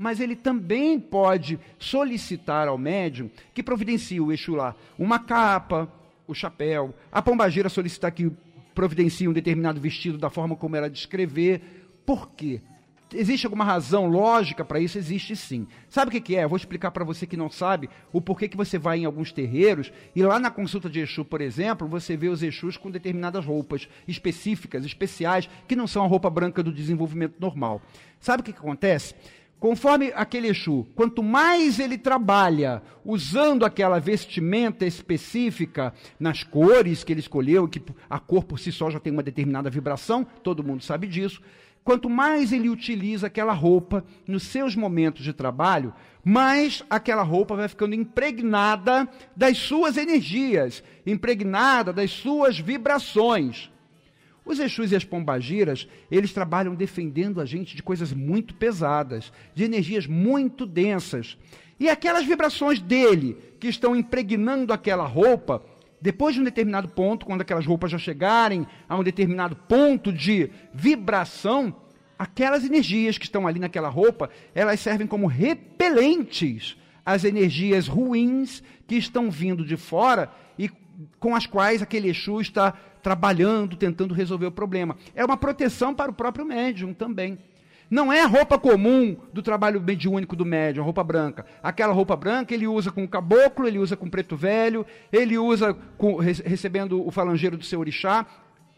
mas 0.00 0.20
ele 0.20 0.36
também 0.36 1.00
pode 1.00 1.58
solicitar 1.76 2.68
ao 2.68 2.78
médium 2.78 3.28
que 3.52 3.64
providencie 3.64 4.20
o 4.20 4.30
Exu 4.30 4.54
lá 4.54 4.76
uma 4.96 5.18
capa, 5.18 5.92
o 6.24 6.32
chapéu. 6.32 6.94
A 7.10 7.20
pombagira 7.20 7.68
solicitar 7.68 8.12
que 8.12 8.30
providencie 8.78 9.26
um 9.26 9.32
determinado 9.32 9.80
vestido 9.80 10.16
da 10.16 10.30
forma 10.30 10.54
como 10.54 10.76
ela 10.76 10.88
descrever. 10.88 11.60
Por 12.06 12.30
quê? 12.30 12.60
Existe 13.12 13.44
alguma 13.44 13.64
razão 13.64 14.06
lógica 14.06 14.64
para 14.64 14.78
isso? 14.78 14.96
Existe 14.96 15.34
sim. 15.34 15.66
Sabe 15.88 16.10
o 16.10 16.12
que, 16.12 16.20
que 16.20 16.36
é? 16.36 16.44
Eu 16.44 16.48
vou 16.48 16.56
explicar 16.56 16.92
para 16.92 17.04
você 17.04 17.26
que 17.26 17.36
não 17.36 17.50
sabe 17.50 17.90
o 18.12 18.20
porquê 18.20 18.46
que 18.46 18.56
você 18.56 18.78
vai 18.78 19.00
em 19.00 19.04
alguns 19.04 19.32
terreiros 19.32 19.90
e 20.14 20.22
lá 20.22 20.38
na 20.38 20.48
consulta 20.48 20.88
de 20.88 21.00
Exu, 21.00 21.24
por 21.24 21.40
exemplo, 21.40 21.88
você 21.88 22.16
vê 22.16 22.28
os 22.28 22.40
Exus 22.40 22.76
com 22.76 22.88
determinadas 22.88 23.44
roupas 23.44 23.88
específicas, 24.06 24.84
especiais, 24.84 25.50
que 25.66 25.74
não 25.74 25.88
são 25.88 26.04
a 26.04 26.06
roupa 26.06 26.30
branca 26.30 26.62
do 26.62 26.70
desenvolvimento 26.70 27.34
normal. 27.40 27.82
Sabe 28.20 28.42
o 28.42 28.44
que, 28.44 28.52
que 28.52 28.60
acontece? 28.60 29.12
Conforme 29.58 30.12
aquele 30.14 30.48
Exu, 30.48 30.86
quanto 30.94 31.20
mais 31.20 31.80
ele 31.80 31.98
trabalha 31.98 32.80
usando 33.04 33.64
aquela 33.64 33.98
vestimenta 33.98 34.86
específica 34.86 35.92
nas 36.18 36.44
cores 36.44 37.02
que 37.02 37.12
ele 37.12 37.20
escolheu, 37.20 37.66
que 37.66 37.82
a 38.08 38.20
cor 38.20 38.44
por 38.44 38.60
si 38.60 38.70
só 38.70 38.88
já 38.88 39.00
tem 39.00 39.12
uma 39.12 39.22
determinada 39.22 39.68
vibração, 39.68 40.24
todo 40.44 40.62
mundo 40.62 40.84
sabe 40.84 41.08
disso. 41.08 41.42
Quanto 41.82 42.08
mais 42.08 42.52
ele 42.52 42.68
utiliza 42.68 43.26
aquela 43.26 43.52
roupa 43.52 44.04
nos 44.28 44.44
seus 44.44 44.76
momentos 44.76 45.24
de 45.24 45.32
trabalho, 45.32 45.92
mais 46.22 46.84
aquela 46.88 47.22
roupa 47.22 47.56
vai 47.56 47.66
ficando 47.66 47.94
impregnada 47.94 49.08
das 49.34 49.58
suas 49.58 49.96
energias, 49.96 50.84
impregnada 51.04 51.92
das 51.92 52.12
suas 52.12 52.60
vibrações. 52.60 53.72
Os 54.48 54.58
Exus 54.58 54.92
e 54.92 54.96
as 54.96 55.04
Pombagiras, 55.04 55.86
eles 56.10 56.32
trabalham 56.32 56.74
defendendo 56.74 57.38
a 57.38 57.44
gente 57.44 57.76
de 57.76 57.82
coisas 57.82 58.14
muito 58.14 58.54
pesadas, 58.54 59.30
de 59.54 59.62
energias 59.62 60.06
muito 60.06 60.64
densas. 60.64 61.36
E 61.78 61.86
aquelas 61.86 62.24
vibrações 62.24 62.80
dele, 62.80 63.36
que 63.60 63.68
estão 63.68 63.94
impregnando 63.94 64.72
aquela 64.72 65.04
roupa, 65.04 65.62
depois 66.00 66.34
de 66.34 66.40
um 66.40 66.44
determinado 66.44 66.88
ponto, 66.88 67.26
quando 67.26 67.42
aquelas 67.42 67.66
roupas 67.66 67.90
já 67.90 67.98
chegarem 67.98 68.66
a 68.88 68.96
um 68.96 69.04
determinado 69.04 69.54
ponto 69.54 70.10
de 70.10 70.50
vibração, 70.72 71.76
aquelas 72.18 72.64
energias 72.64 73.18
que 73.18 73.26
estão 73.26 73.46
ali 73.46 73.60
naquela 73.60 73.90
roupa, 73.90 74.30
elas 74.54 74.80
servem 74.80 75.06
como 75.06 75.26
repelentes 75.26 76.74
às 77.04 77.22
energias 77.22 77.86
ruins 77.86 78.62
que 78.86 78.96
estão 78.96 79.30
vindo 79.30 79.62
de 79.62 79.76
fora 79.76 80.32
e 80.58 80.70
com 81.20 81.34
as 81.34 81.46
quais 81.46 81.82
aquele 81.82 82.08
Exu 82.08 82.40
está 82.40 82.74
trabalhando, 83.02 83.76
tentando 83.76 84.14
resolver 84.14 84.46
o 84.46 84.52
problema. 84.52 84.96
É 85.14 85.24
uma 85.24 85.36
proteção 85.36 85.94
para 85.94 86.10
o 86.10 86.14
próprio 86.14 86.44
médium 86.44 86.92
também. 86.92 87.38
Não 87.90 88.12
é 88.12 88.22
a 88.22 88.26
roupa 88.26 88.58
comum 88.58 89.16
do 89.32 89.42
trabalho 89.42 89.80
mediúnico 89.80 90.36
do 90.36 90.44
médium, 90.44 90.82
a 90.82 90.84
roupa 90.84 91.02
branca. 91.02 91.46
Aquela 91.62 91.92
roupa 91.92 92.14
branca 92.14 92.52
ele 92.52 92.66
usa 92.66 92.92
com 92.92 93.02
o 93.02 93.08
caboclo, 93.08 93.66
ele 93.66 93.78
usa 93.78 93.96
com 93.96 94.10
preto 94.10 94.36
velho, 94.36 94.84
ele 95.10 95.38
usa 95.38 95.74
com, 95.96 96.16
recebendo 96.16 97.06
o 97.06 97.10
falangeiro 97.10 97.56
do 97.56 97.64
seu 97.64 97.80
orixá 97.80 98.26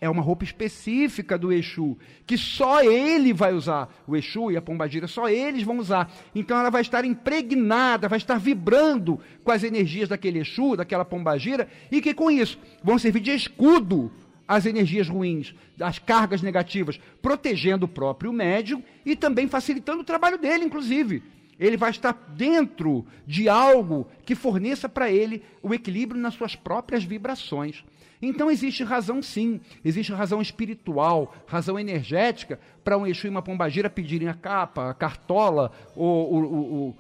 é 0.01 0.09
uma 0.09 0.23
roupa 0.23 0.45
específica 0.45 1.37
do 1.37 1.53
Exu, 1.53 1.97
que 2.27 2.39
só 2.39 2.83
ele 2.83 3.33
vai 3.33 3.53
usar. 3.53 3.89
O 4.07 4.17
Exu 4.17 4.51
e 4.51 4.57
a 4.57 4.63
Pombagira, 4.63 5.07
só 5.07 5.29
eles 5.29 5.63
vão 5.63 5.79
usar. 5.79 6.11
Então 6.35 6.59
ela 6.59 6.71
vai 6.71 6.81
estar 6.81 7.05
impregnada, 7.05 8.09
vai 8.09 8.17
estar 8.17 8.39
vibrando 8.39 9.21
com 9.45 9.53
as 9.53 9.63
energias 9.63 10.09
daquele 10.09 10.39
Exu, 10.39 10.77
daquela 10.77 11.05
Pombagira, 11.05 11.69
e 11.93 12.01
que 12.01 12.15
com 12.15 12.31
isso 12.31 12.59
vão 12.83 12.99
servir 12.99 13.21
de 13.21 13.31
escudo 13.33 14.11
às 14.49 14.67
energias 14.67 15.09
ruins, 15.09 15.55
às 15.79 15.99
cargas 15.99 16.43
negativas, 16.43 16.99
protegendo 17.21 17.85
o 17.85 17.89
próprio 17.89 18.33
médium 18.33 18.83
e 19.05 19.15
também 19.15 19.47
facilitando 19.47 20.01
o 20.01 20.05
trabalho 20.05 20.39
dele, 20.39 20.65
inclusive. 20.65 21.23
Ele 21.59 21.77
vai 21.77 21.91
estar 21.91 22.13
dentro 22.35 23.07
de 23.27 23.47
algo 23.47 24.09
que 24.25 24.35
forneça 24.35 24.89
para 24.89 25.11
ele 25.11 25.43
o 25.63 25.75
equilíbrio 25.75 26.19
nas 26.19 26.33
suas 26.33 26.57
próprias 26.57 27.05
vibrações. 27.05 27.85
Então 28.23 28.51
existe 28.51 28.85
razão 28.85 29.23
sim, 29.23 29.61
existe 29.85 30.13
razão 30.13 30.43
espiritual, 30.43 31.35
razão 31.47 31.79
energética 31.79 32.61
para 32.85 32.99
um 32.99 33.07
Exu 33.07 33.27
e 33.27 33.31
uma 33.31 33.41
pombagira 33.41 33.89
pedirem 33.89 34.29
a 34.29 34.35
capa, 34.35 34.91
a 34.91 34.95
cartola, 34.95 35.73
o, 35.97 36.95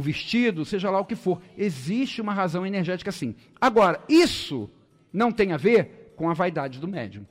vestido, 0.00 0.64
seja 0.64 0.90
lá 0.90 1.00
o 1.00 1.04
que 1.04 1.16
for. 1.16 1.40
Existe 1.56 2.20
uma 2.20 2.34
razão 2.34 2.66
energética 2.66 3.10
sim. 3.10 3.34
Agora, 3.60 4.00
isso 4.08 4.68
não 5.12 5.32
tem 5.32 5.52
a 5.52 5.56
ver 5.56 6.12
com 6.16 6.28
a 6.28 6.34
vaidade 6.34 6.78
do 6.78 6.86
médium. 6.88 7.26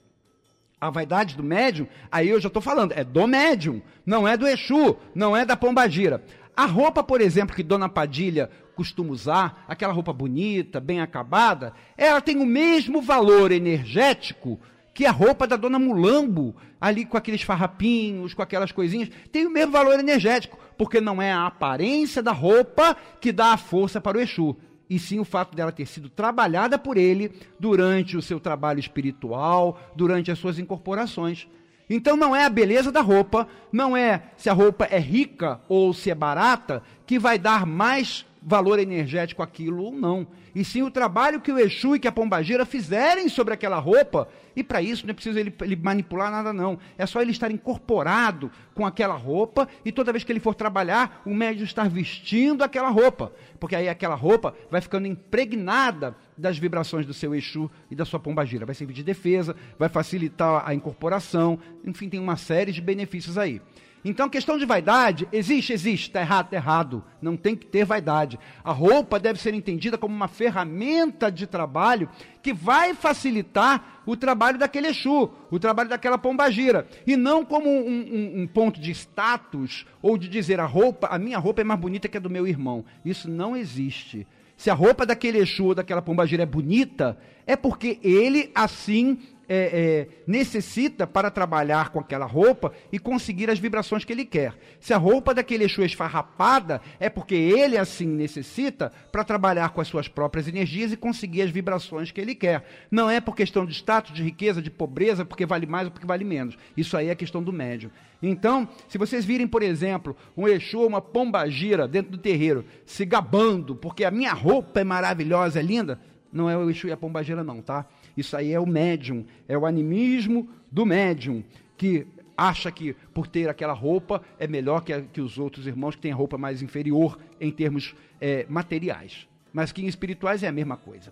A 0.82 0.90
vaidade 0.90 1.36
do 1.36 1.44
médium, 1.44 1.88
aí 2.12 2.30
eu 2.30 2.40
já 2.40 2.48
estou 2.48 2.62
falando, 2.62 2.94
é 2.94 3.04
do 3.04 3.28
médium, 3.28 3.82
não 4.06 4.28
é 4.28 4.38
do 4.38 4.48
Exu, 4.48 4.98
não 5.14 5.36
é 5.36 5.46
da 5.46 5.58
pombagira. 5.58 6.24
A 6.56 6.66
roupa, 6.66 7.04
por 7.04 7.22
exemplo, 7.22 7.56
que 7.56 7.64
Dona 7.64 7.88
Padilha 7.88 8.50
costuma 8.80 9.12
usar, 9.12 9.66
aquela 9.68 9.92
roupa 9.92 10.14
bonita, 10.14 10.80
bem 10.80 11.02
acabada, 11.02 11.74
ela 11.98 12.22
tem 12.22 12.38
o 12.38 12.46
mesmo 12.46 13.02
valor 13.02 13.52
energético 13.52 14.58
que 14.94 15.06
a 15.06 15.12
roupa 15.12 15.46
da 15.46 15.58
Dona 15.58 15.78
Mulambo, 15.78 16.56
ali 16.80 17.04
com 17.04 17.18
aqueles 17.18 17.42
farrapinhos, 17.42 18.34
com 18.34 18.42
aquelas 18.42 18.72
coisinhas, 18.72 19.10
tem 19.34 19.46
o 19.46 19.50
mesmo 19.50 19.74
valor 19.74 20.00
energético, 20.00 20.58
porque 20.78 21.02
não 21.02 21.22
é 21.22 21.30
a 21.30 21.46
aparência 21.46 22.24
da 22.24 22.32
roupa 22.32 22.96
que 23.20 23.34
dá 23.34 23.52
a 23.52 23.58
força 23.58 24.00
para 24.00 24.18
o 24.18 24.22
Exu, 24.22 24.56
e 24.90 24.98
sim 24.98 25.20
o 25.20 25.26
fato 25.26 25.58
dela 25.58 25.74
ter 25.74 25.86
sido 25.86 26.08
trabalhada 26.08 26.80
por 26.80 26.96
ele 26.96 27.34
durante 27.60 28.16
o 28.16 28.22
seu 28.22 28.40
trabalho 28.40 28.80
espiritual, 28.80 29.78
durante 29.94 30.32
as 30.32 30.40
suas 30.40 30.58
incorporações. 30.58 31.50
Então 31.90 32.16
não 32.16 32.34
é 32.34 32.46
a 32.46 32.50
beleza 32.50 32.94
da 32.94 33.02
roupa, 33.02 33.46
não 33.74 33.98
é 33.98 34.32
se 34.38 34.50
a 34.50 34.54
roupa 34.54 34.86
é 34.86 35.00
rica 35.00 35.60
ou 35.68 35.94
se 35.94 36.10
é 36.10 36.16
barata 36.16 36.82
que 37.06 37.20
vai 37.20 37.38
dar 37.38 37.66
mais 37.66 38.26
valor 38.42 38.80
energético 38.80 39.44
aquilo 39.44 39.84
ou 39.84 39.92
não. 39.92 40.28
E 40.56 40.64
sim 40.64 40.82
o 40.82 40.92
trabalho 40.92 41.42
que 41.42 41.52
o 41.52 41.60
Exu 41.60 41.96
e 41.96 42.00
que 42.00 42.08
a 42.08 42.12
Pombagira 42.12 42.66
fizerem 42.66 43.30
sobre 43.30 43.54
aquela 43.54 43.78
roupa. 43.78 44.28
E 44.56 44.64
para 44.64 44.82
isso 44.82 45.06
não 45.06 45.12
é 45.12 45.14
preciso 45.14 45.38
ele, 45.38 45.54
ele, 45.62 45.76
manipular 45.76 46.32
nada, 46.32 46.52
não. 46.52 46.80
É 46.98 47.06
só 47.06 47.22
ele 47.22 47.32
estar 47.32 47.52
incorporado 47.52 48.52
com 48.74 48.86
aquela 48.86 49.16
roupa 49.16 49.68
e 49.86 49.92
toda 49.92 50.12
vez 50.12 50.24
que 50.24 50.32
ele 50.32 50.40
for 50.40 50.56
trabalhar, 50.56 51.22
o 51.26 51.34
médium 51.34 51.66
estar 51.66 51.90
vestindo 51.90 52.64
aquela 52.64 52.90
roupa. 52.90 53.32
Porque 53.60 53.76
aí 53.76 53.88
aquela 53.88 54.16
roupa 54.16 54.56
vai 54.72 54.82
ficando 54.82 55.08
impregnada 55.08 56.16
das 56.38 56.58
vibrações 56.58 57.06
do 57.06 57.14
seu 57.14 57.36
Exu 57.36 57.70
e 57.92 57.96
da 57.96 58.06
sua 58.06 58.20
Pombagira. 58.20 58.66
Vai 58.66 58.76
servir 58.76 58.94
de 58.94 59.04
defesa, 59.04 59.56
vai 59.78 59.90
facilitar 59.90 60.64
a 60.66 60.74
incorporação. 60.74 61.60
Enfim, 61.86 62.10
tem 62.10 62.20
uma 62.20 62.38
série 62.38 62.72
de 62.72 62.82
benefícios 62.82 63.38
aí. 63.38 63.62
Então, 64.04 64.30
questão 64.30 64.58
de 64.58 64.66
vaidade, 64.66 65.28
existe, 65.32 65.74
existe, 65.74 66.08
está 66.08 66.22
errado, 66.22 66.46
está 66.46 66.56
errado. 66.56 67.04
Não 67.22 67.36
tem 67.36 67.56
que 67.56 67.66
ter 67.66 67.84
vaidade. 67.84 68.40
A 68.64 68.72
roupa 68.72 69.20
deve 69.20 69.40
ser 69.40 69.54
entendida 69.54 69.98
como 69.98 70.16
uma 70.16 70.28
ferramenta 70.28 71.30
de 71.30 71.46
trabalho 71.46 72.10
que 72.42 72.54
vai 72.54 72.94
facilitar 72.94 74.02
o 74.06 74.16
trabalho 74.16 74.58
daquele 74.58 74.88
Exu, 74.88 75.30
o 75.52 75.60
trabalho 75.60 75.90
daquela 75.90 76.18
pombagira. 76.18 76.88
E 77.06 77.18
não 77.18 77.44
como 77.44 77.70
um, 77.70 77.90
um, 77.90 78.42
um, 78.42 78.48
ponto 78.48 78.80
de 78.80 78.92
status 78.92 79.86
ou 80.02 80.18
de 80.18 80.30
dizer 80.30 80.60
a 80.60 80.66
roupa, 80.66 81.08
a 81.08 81.20
minha 81.20 81.38
roupa 81.38 81.62
é 81.62 81.64
mais 81.66 81.80
bonita 81.80 82.08
que 82.08 82.18
a 82.18 82.22
do 82.22 82.30
meu 82.30 82.48
irmão. 82.48 82.86
Isso 83.04 83.30
não 83.30 83.56
existe. 83.56 84.26
Se 84.56 84.70
a 84.70 84.74
roupa 84.74 85.06
daquele 85.06 85.40
Exu 85.40 85.66
ou 85.66 85.76
daquela 85.76 86.02
pombagira 86.02 86.44
é 86.44 86.46
bonita, 86.46 87.18
é 87.46 87.56
porque 87.56 88.00
ele 88.02 88.52
assim 88.56 89.20
é, 89.50 89.56
é, 89.58 90.08
necessita 90.28 91.08
para 91.08 91.32
trabalhar 91.32 91.90
com 91.90 92.00
aquela 92.00 92.28
roupa 92.28 92.72
e 92.92 93.00
conseguir 93.00 93.50
as 93.50 93.58
vibrações 93.58 94.06
que 94.06 94.14
ele 94.14 94.24
quer. 94.24 94.54
Se 94.80 94.94
a 94.94 94.98
roupa 94.98 95.34
daquele 95.34 95.64
Exu 95.64 95.82
é 95.82 95.88
esfarrapada, 95.88 96.80
é 97.00 97.10
porque 97.10 97.34
ele 97.34 97.76
assim 97.76 98.06
necessita 98.06 98.92
para 99.12 99.24
trabalhar 99.24 99.70
com 99.70 99.82
as 99.82 99.88
suas 99.88 100.08
próprias 100.08 100.48
energias 100.48 100.92
e 100.92 100.98
conseguir 100.98 101.42
as 101.42 101.50
vibrações 101.50 102.12
que 102.12 102.22
ele 102.22 102.36
quer. 102.36 102.64
Não 102.92 103.10
é 103.10 103.20
por 103.20 103.36
questão 103.36 103.66
de 103.66 103.74
status, 103.74 104.14
de 104.14 104.22
riqueza, 104.22 104.62
de 104.62 104.70
pobreza, 104.70 105.26
porque 105.26 105.48
vale 105.48 105.66
mais 105.66 105.88
ou 105.88 105.92
porque 105.92 106.06
vale 106.06 106.24
menos. 106.24 106.56
Isso 106.78 106.96
aí 106.96 107.10
é 107.10 107.16
questão 107.16 107.42
do 107.42 107.52
médium. 107.52 107.90
Então, 108.22 108.68
se 108.88 108.98
vocês 108.98 109.26
virem, 109.26 109.48
por 109.48 109.64
exemplo, 109.64 110.16
um 110.38 110.48
Exu, 110.48 110.86
uma 110.86 111.02
pombagira 111.02 111.88
dentro 111.88 112.12
do 112.12 112.18
terreiro, 112.18 112.66
se 112.86 113.06
gabando, 113.06 113.76
porque 113.76 114.04
a 114.04 114.12
minha 114.12 114.34
roupa 114.34 114.82
é 114.82 114.84
maravilhosa, 114.84 115.60
é 115.60 115.64
linda, 115.64 116.00
não 116.32 116.50
é 116.50 116.56
o 116.56 116.70
Exu 116.70 116.88
e 116.88 116.92
a 116.92 116.98
pombagira 116.98 117.44
não, 117.44 117.62
tá? 117.62 117.88
Isso 118.16 118.36
aí 118.36 118.52
é 118.52 118.60
o 118.60 118.66
médium, 118.66 119.26
é 119.48 119.58
o 119.58 119.66
animismo 119.66 120.48
do 120.72 120.86
médium, 120.86 121.44
que 121.78 122.06
acha 122.36 122.72
que 122.72 122.96
por 123.14 123.28
ter 123.28 123.50
aquela 123.50 123.74
roupa 123.74 124.22
é 124.38 124.48
melhor 124.48 124.84
que, 124.84 125.02
que 125.14 125.22
os 125.22 125.38
outros 125.38 125.68
irmãos 125.68 125.96
que 125.96 126.02
têm 126.02 126.12
roupa 126.12 126.38
mais 126.38 126.62
inferior 126.62 127.20
em 127.40 127.52
termos 127.52 127.96
é, 128.22 128.46
materiais. 128.50 129.28
Mas 129.52 129.72
que 129.72 129.84
em 129.84 129.88
espirituais 129.88 130.44
é 130.44 130.48
a 130.48 130.52
mesma 130.52 130.78
coisa. 130.78 131.12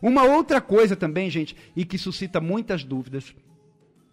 Uma 0.00 0.24
outra 0.24 0.60
coisa 0.60 0.96
também, 0.96 1.28
gente, 1.28 1.56
e 1.74 1.84
que 1.84 1.98
suscita 1.98 2.40
muitas 2.40 2.84
dúvidas, 2.84 3.34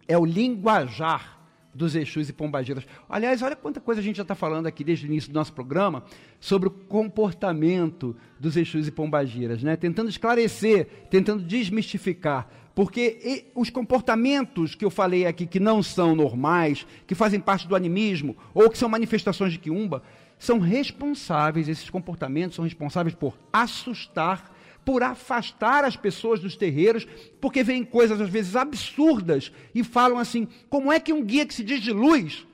é 0.06 0.18
o 0.18 0.24
linguajar 0.24 1.37
dos 1.74 1.94
Exus 1.94 2.28
e 2.28 2.32
Pombagiras. 2.32 2.84
Aliás, 3.08 3.42
olha 3.42 3.54
quanta 3.54 3.80
coisa 3.80 4.00
a 4.00 4.04
gente 4.04 4.16
já 4.16 4.22
está 4.22 4.34
falando 4.34 4.66
aqui 4.66 4.82
desde 4.82 5.06
o 5.06 5.08
início 5.08 5.30
do 5.30 5.34
nosso 5.34 5.52
programa 5.52 6.02
sobre 6.40 6.68
o 6.68 6.70
comportamento 6.70 8.16
dos 8.38 8.56
Exus 8.56 8.86
e 8.86 8.90
Pombagiras, 8.90 9.62
né? 9.62 9.76
tentando 9.76 10.08
esclarecer, 10.08 10.86
tentando 11.10 11.42
desmistificar. 11.42 12.48
Porque 12.74 13.50
os 13.56 13.70
comportamentos 13.70 14.76
que 14.76 14.84
eu 14.84 14.90
falei 14.90 15.26
aqui 15.26 15.46
que 15.46 15.58
não 15.58 15.82
são 15.82 16.14
normais, 16.14 16.86
que 17.06 17.14
fazem 17.14 17.40
parte 17.40 17.66
do 17.66 17.74
animismo, 17.74 18.36
ou 18.54 18.70
que 18.70 18.78
são 18.78 18.88
manifestações 18.88 19.52
de 19.52 19.58
quiumba, 19.58 20.02
são 20.38 20.60
responsáveis, 20.60 21.68
esses 21.68 21.90
comportamentos 21.90 22.54
são 22.54 22.64
responsáveis 22.64 23.16
por 23.16 23.36
assustar 23.52 24.56
por 24.88 25.02
afastar 25.02 25.84
as 25.84 25.98
pessoas 25.98 26.40
dos 26.40 26.56
terreiros, 26.56 27.06
porque 27.42 27.62
veem 27.62 27.84
coisas 27.84 28.18
às 28.22 28.30
vezes 28.30 28.56
absurdas 28.56 29.52
e 29.74 29.84
falam 29.84 30.16
assim: 30.16 30.48
como 30.70 30.90
é 30.90 30.98
que 30.98 31.12
um 31.12 31.22
guia 31.22 31.44
que 31.44 31.52
se 31.52 31.62
diz 31.62 31.82
de 31.82 31.92
luz 31.92 32.46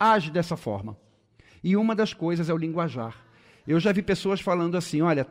age 0.00 0.30
dessa 0.30 0.56
forma? 0.56 0.96
E 1.62 1.76
uma 1.76 1.94
das 1.94 2.14
coisas 2.14 2.48
é 2.48 2.54
o 2.54 2.56
linguajar. 2.56 3.14
Eu 3.68 3.78
já 3.78 3.92
vi 3.92 4.00
pessoas 4.00 4.40
falando 4.40 4.74
assim: 4.74 5.02
olha, 5.02 5.26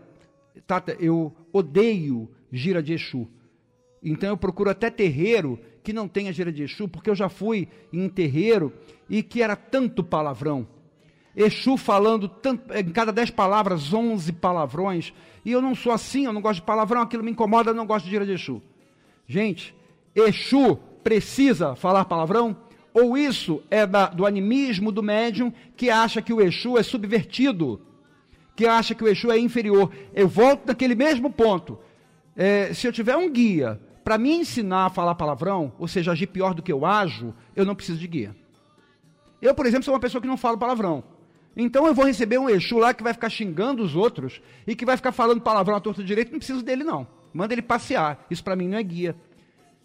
Tata, 0.67 0.95
eu 0.99 1.35
odeio 1.51 2.29
gira 2.51 2.83
de 2.83 2.93
Exu. 2.93 3.27
Então 4.03 4.29
eu 4.29 4.37
procuro 4.37 4.69
até 4.69 4.91
terreiro 4.91 5.59
que 5.81 5.91
não 5.91 6.07
tenha 6.07 6.31
gira 6.31 6.51
de 6.51 6.61
Exu, 6.61 6.87
porque 6.87 7.09
eu 7.09 7.15
já 7.15 7.27
fui 7.27 7.67
em 7.91 8.07
terreiro 8.07 8.71
e 9.09 9.23
que 9.23 9.41
era 9.41 9.55
tanto 9.55 10.03
palavrão. 10.03 10.67
Exu 11.35 11.77
falando 11.77 12.27
tanto, 12.27 12.73
em 12.73 12.89
cada 12.89 13.11
dez 13.11 13.29
palavras, 13.29 13.93
onze 13.93 14.31
palavrões. 14.31 15.13
E 15.45 15.51
eu 15.51 15.61
não 15.61 15.73
sou 15.73 15.91
assim, 15.91 16.25
eu 16.25 16.33
não 16.33 16.41
gosto 16.41 16.59
de 16.59 16.65
palavrão, 16.65 17.01
aquilo 17.01 17.23
me 17.23 17.31
incomoda, 17.31 17.71
eu 17.71 17.75
não 17.75 17.85
gosto 17.85 18.05
de 18.05 18.11
gira 18.11 18.25
de 18.25 18.33
Exu. 18.33 18.61
Gente, 19.27 19.75
Exu 20.15 20.77
precisa 21.03 21.75
falar 21.75 22.05
palavrão? 22.05 22.55
Ou 22.93 23.17
isso 23.17 23.63
é 23.71 23.87
da, 23.87 24.07
do 24.07 24.25
animismo 24.25 24.91
do 24.91 25.01
médium 25.01 25.51
que 25.75 25.89
acha 25.89 26.21
que 26.21 26.33
o 26.33 26.41
Exu 26.41 26.77
é 26.77 26.83
subvertido, 26.83 27.81
que 28.55 28.67
acha 28.67 28.93
que 28.93 29.03
o 29.03 29.07
Exu 29.07 29.31
é 29.31 29.39
inferior? 29.39 29.91
Eu 30.13 30.27
volto 30.27 30.67
naquele 30.67 30.95
mesmo 30.95 31.31
ponto. 31.31 31.79
É, 32.35 32.73
se 32.73 32.85
eu 32.85 32.91
tiver 32.91 33.15
um 33.15 33.29
guia 33.29 33.79
para 34.03 34.17
me 34.17 34.33
ensinar 34.33 34.87
a 34.87 34.89
falar 34.89 35.15
palavrão, 35.15 35.71
ou 35.79 35.87
seja, 35.87 36.11
agir 36.11 36.27
pior 36.27 36.53
do 36.53 36.61
que 36.61 36.71
eu 36.71 36.85
ajo, 36.85 37.33
eu 37.55 37.65
não 37.65 37.75
preciso 37.75 37.99
de 37.99 38.07
guia. 38.07 38.35
Eu, 39.41 39.55
por 39.55 39.65
exemplo, 39.65 39.83
sou 39.83 39.93
uma 39.93 39.99
pessoa 39.99 40.21
que 40.21 40.27
não 40.27 40.37
falo 40.37 40.57
palavrão. 40.57 41.03
Então 41.55 41.85
eu 41.85 41.93
vou 41.93 42.05
receber 42.05 42.37
um 42.37 42.49
Exu 42.49 42.77
lá 42.77 42.93
que 42.93 43.03
vai 43.03 43.13
ficar 43.13 43.29
xingando 43.29 43.83
os 43.83 43.95
outros 43.95 44.41
e 44.65 44.75
que 44.75 44.85
vai 44.85 44.95
ficar 44.95 45.11
falando 45.11 45.41
palavrão 45.41 45.75
à 45.75 45.79
torta 45.79 46.03
direito, 46.03 46.31
não 46.31 46.39
preciso 46.39 46.63
dele 46.63 46.83
não. 46.83 47.07
Manda 47.33 47.53
ele 47.53 47.61
passear. 47.61 48.25
Isso 48.29 48.43
para 48.43 48.55
mim 48.55 48.67
não 48.67 48.77
é 48.77 48.83
guia. 48.83 49.15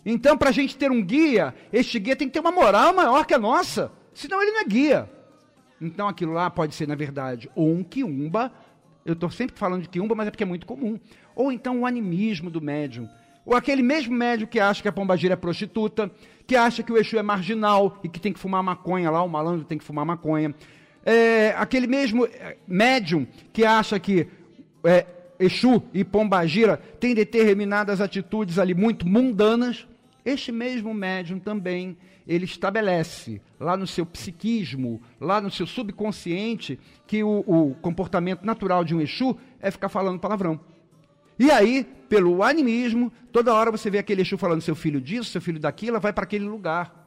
Então, 0.05 0.39
para 0.39 0.51
a 0.51 0.53
gente 0.53 0.77
ter 0.77 0.91
um 0.91 1.03
guia, 1.03 1.53
este 1.73 1.99
guia 1.99 2.15
tem 2.15 2.29
que 2.29 2.35
ter 2.35 2.41
uma 2.41 2.53
moral 2.53 2.95
maior 2.95 3.27
que 3.27 3.35
a 3.35 3.39
nossa. 3.39 3.91
Senão 4.15 4.41
ele 4.41 4.53
não 4.53 4.61
é 4.61 4.65
guia. 4.65 5.11
Então 5.81 6.09
aquilo 6.09 6.33
lá 6.33 6.49
pode 6.49 6.75
ser, 6.75 6.87
na 6.87 6.95
verdade, 6.95 7.51
ou 7.55 7.71
um 7.71 7.83
quiumba. 7.83 8.53
Eu 9.05 9.13
estou 9.13 9.31
sempre 9.31 9.59
falando 9.59 9.83
de 9.83 9.89
quiumba, 9.89 10.15
mas 10.15 10.29
é 10.29 10.31
porque 10.31 10.45
é 10.45 10.47
muito 10.47 10.67
comum. 10.67 10.99
Ou 11.35 11.53
então 11.53 11.81
o 11.81 11.87
animismo 11.87 12.51
do 12.51 12.61
médium. 12.61 13.09
Ou 13.45 13.55
aquele 13.55 13.83
mesmo 13.83 14.15
médium 14.15 14.49
que 14.49 14.59
acha 14.59 14.83
que 14.83 14.89
a 14.89 14.93
pombagira 14.93 15.35
é 15.35 15.37
prostituta, 15.37 16.11
que 16.47 16.57
acha 16.57 16.83
que 16.83 16.93
o 16.93 16.97
Exu 16.97 17.19
é 17.19 17.23
marginal 17.23 18.01
e 18.03 18.09
que 18.09 18.19
tem 18.19 18.33
que 18.33 18.39
fumar 18.39 18.63
maconha 18.63 19.11
lá, 19.11 19.23
o 19.23 19.29
malandro 19.29 19.65
tem 19.65 19.79
que 19.79 19.85
fumar 19.85 20.05
maconha 20.05 20.55
é, 21.07 21.55
aquele 21.57 21.87
mesmo 21.87 22.27
é, 22.27 22.57
médium 22.67 23.25
que 23.53 23.65
acha 23.65 23.97
que 24.01 24.27
é, 24.83 25.07
Exu 25.39 25.81
e 25.95 26.03
Pombagira 26.03 26.79
têm 26.99 27.15
determinadas 27.15 28.01
atitudes 28.01 28.59
ali 28.59 28.75
muito 28.75 29.07
mundanas, 29.07 29.87
este 30.25 30.51
mesmo 30.51 30.93
médium 30.93 31.39
também 31.39 31.97
ele 32.27 32.45
estabelece 32.45 33.41
lá 33.61 33.77
no 33.77 33.87
seu 33.87 34.05
psiquismo, 34.05 35.01
lá 35.21 35.41
no 35.41 35.49
seu 35.49 35.65
subconsciente, 35.65 36.77
que 37.07 37.23
o, 37.23 37.45
o 37.47 37.77
comportamento 37.77 38.43
natural 38.45 38.83
de 38.83 38.93
um 38.93 39.01
Exu 39.01 39.39
é 39.61 39.71
ficar 39.71 39.89
falando 39.89 40.19
palavrão. 40.19 40.59
E 41.39 41.53
aí, 41.53 41.87
pelo 42.09 42.43
animismo, 42.43 43.13
toda 43.31 43.55
hora 43.55 43.71
você 43.71 43.89
vê 43.89 43.99
aquele 43.99 44.23
Exu 44.23 44.37
falando 44.37 44.61
seu 44.61 44.75
filho 44.75 45.01
disso, 45.01 45.31
seu 45.31 45.41
filho 45.41 45.61
daquilo, 45.61 46.01
vai 46.01 46.13
para 46.13 46.25
aquele 46.25 46.47
lugar. 46.47 47.07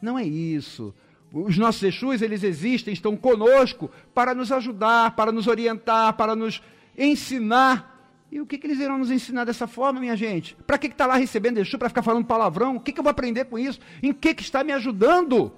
Não 0.00 0.18
é 0.18 0.24
isso. 0.24 0.94
Os 1.32 1.58
nossos 1.58 1.82
Exus, 1.82 2.22
eles 2.22 2.42
existem, 2.42 2.94
estão 2.94 3.16
conosco 3.16 3.90
para 4.14 4.34
nos 4.34 4.50
ajudar, 4.52 5.14
para 5.16 5.32
nos 5.32 5.46
orientar, 5.46 6.14
para 6.14 6.34
nos 6.34 6.62
ensinar. 6.96 7.94
E 8.30 8.40
o 8.40 8.46
que, 8.46 8.58
que 8.58 8.66
eles 8.66 8.80
irão 8.80 8.98
nos 8.98 9.10
ensinar 9.10 9.44
dessa 9.44 9.66
forma, 9.66 10.00
minha 10.00 10.16
gente? 10.16 10.56
Para 10.66 10.78
que 10.78 10.86
está 10.86 11.06
lá 11.06 11.16
recebendo 11.16 11.58
Exu? 11.58 11.78
Para 11.78 11.88
ficar 11.88 12.02
falando 12.02 12.24
palavrão? 12.24 12.76
O 12.76 12.80
que, 12.80 12.92
que 12.92 13.00
eu 13.00 13.04
vou 13.04 13.10
aprender 13.10 13.44
com 13.44 13.58
isso? 13.58 13.80
Em 14.02 14.12
que, 14.12 14.34
que 14.34 14.42
está 14.42 14.64
me 14.64 14.72
ajudando? 14.72 15.52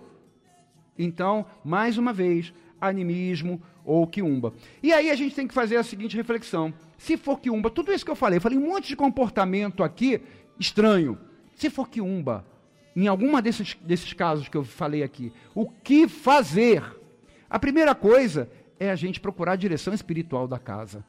Então, 0.99 1.47
mais 1.65 1.97
uma 1.97 2.13
vez, 2.13 2.53
animismo 2.81 3.63
ou 3.85 4.07
quiumba. 4.07 4.53
E 4.83 4.93
aí 4.93 5.11
a 5.11 5.15
gente 5.15 5.35
tem 5.35 5.47
que 5.47 5.55
fazer 5.55 5.77
a 5.77 5.83
seguinte 5.83 6.17
reflexão. 6.17 6.75
Se 6.99 7.17
for 7.17 7.41
quiumba, 7.41 7.71
tudo 7.71 7.93
isso 7.93 8.05
que 8.05 8.11
eu 8.11 8.17
falei, 8.17 8.39
eu 8.39 8.43
falei 8.43 8.59
um 8.59 8.69
monte 8.69 8.89
de 8.89 8.97
comportamento 8.97 9.83
aqui 9.83 10.21
estranho. 10.59 11.19
Se 11.55 11.71
for 11.71 11.89
quiumba, 11.89 12.45
em 13.05 13.07
alguma 13.07 13.41
desses, 13.41 13.77
desses 13.81 14.13
casos 14.13 14.49
que 14.49 14.57
eu 14.57 14.65
falei 14.65 15.05
aqui, 15.05 15.33
o 15.55 15.71
que 15.71 16.09
fazer? 16.09 16.83
A 17.49 17.59
primeira 17.59 17.95
coisa 17.95 18.51
é 18.79 18.91
a 18.91 18.97
gente 18.97 19.21
procurar 19.21 19.53
a 19.53 19.57
direção 19.57 19.95
espiritual 19.95 20.49
da 20.49 20.59
casa, 20.59 21.05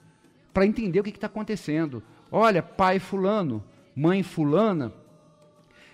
para 0.54 0.68
entender 0.68 1.00
o 1.00 1.04
que 1.04 1.10
está 1.10 1.28
acontecendo. 1.28 2.04
Olha, 2.32 2.62
pai 2.62 3.00
fulano, 3.00 3.64
mãe 3.96 4.22
fulana, 4.22 4.94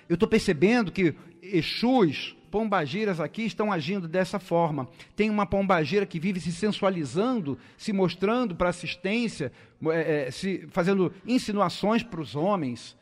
eu 0.10 0.16
estou 0.16 0.28
percebendo 0.28 0.92
que 0.92 1.16
Exus, 1.42 2.36
pombagiras 2.52 3.20
aqui 3.22 3.44
estão 3.44 3.72
agindo 3.72 4.08
dessa 4.08 4.38
forma. 4.38 4.90
Tem 5.16 5.30
uma 5.30 5.46
pombagira 5.46 6.06
que 6.06 6.20
vive 6.20 6.42
se 6.42 6.52
sensualizando, 6.52 7.58
se 7.78 7.94
mostrando 7.94 8.54
para 8.54 8.70
assistência, 8.70 9.52
é, 9.88 10.28
é, 10.28 10.32
se, 10.32 10.68
fazendo 10.72 11.14
insinuações 11.26 12.04
para 12.04 12.22
os 12.22 12.36
homens. 12.36 12.98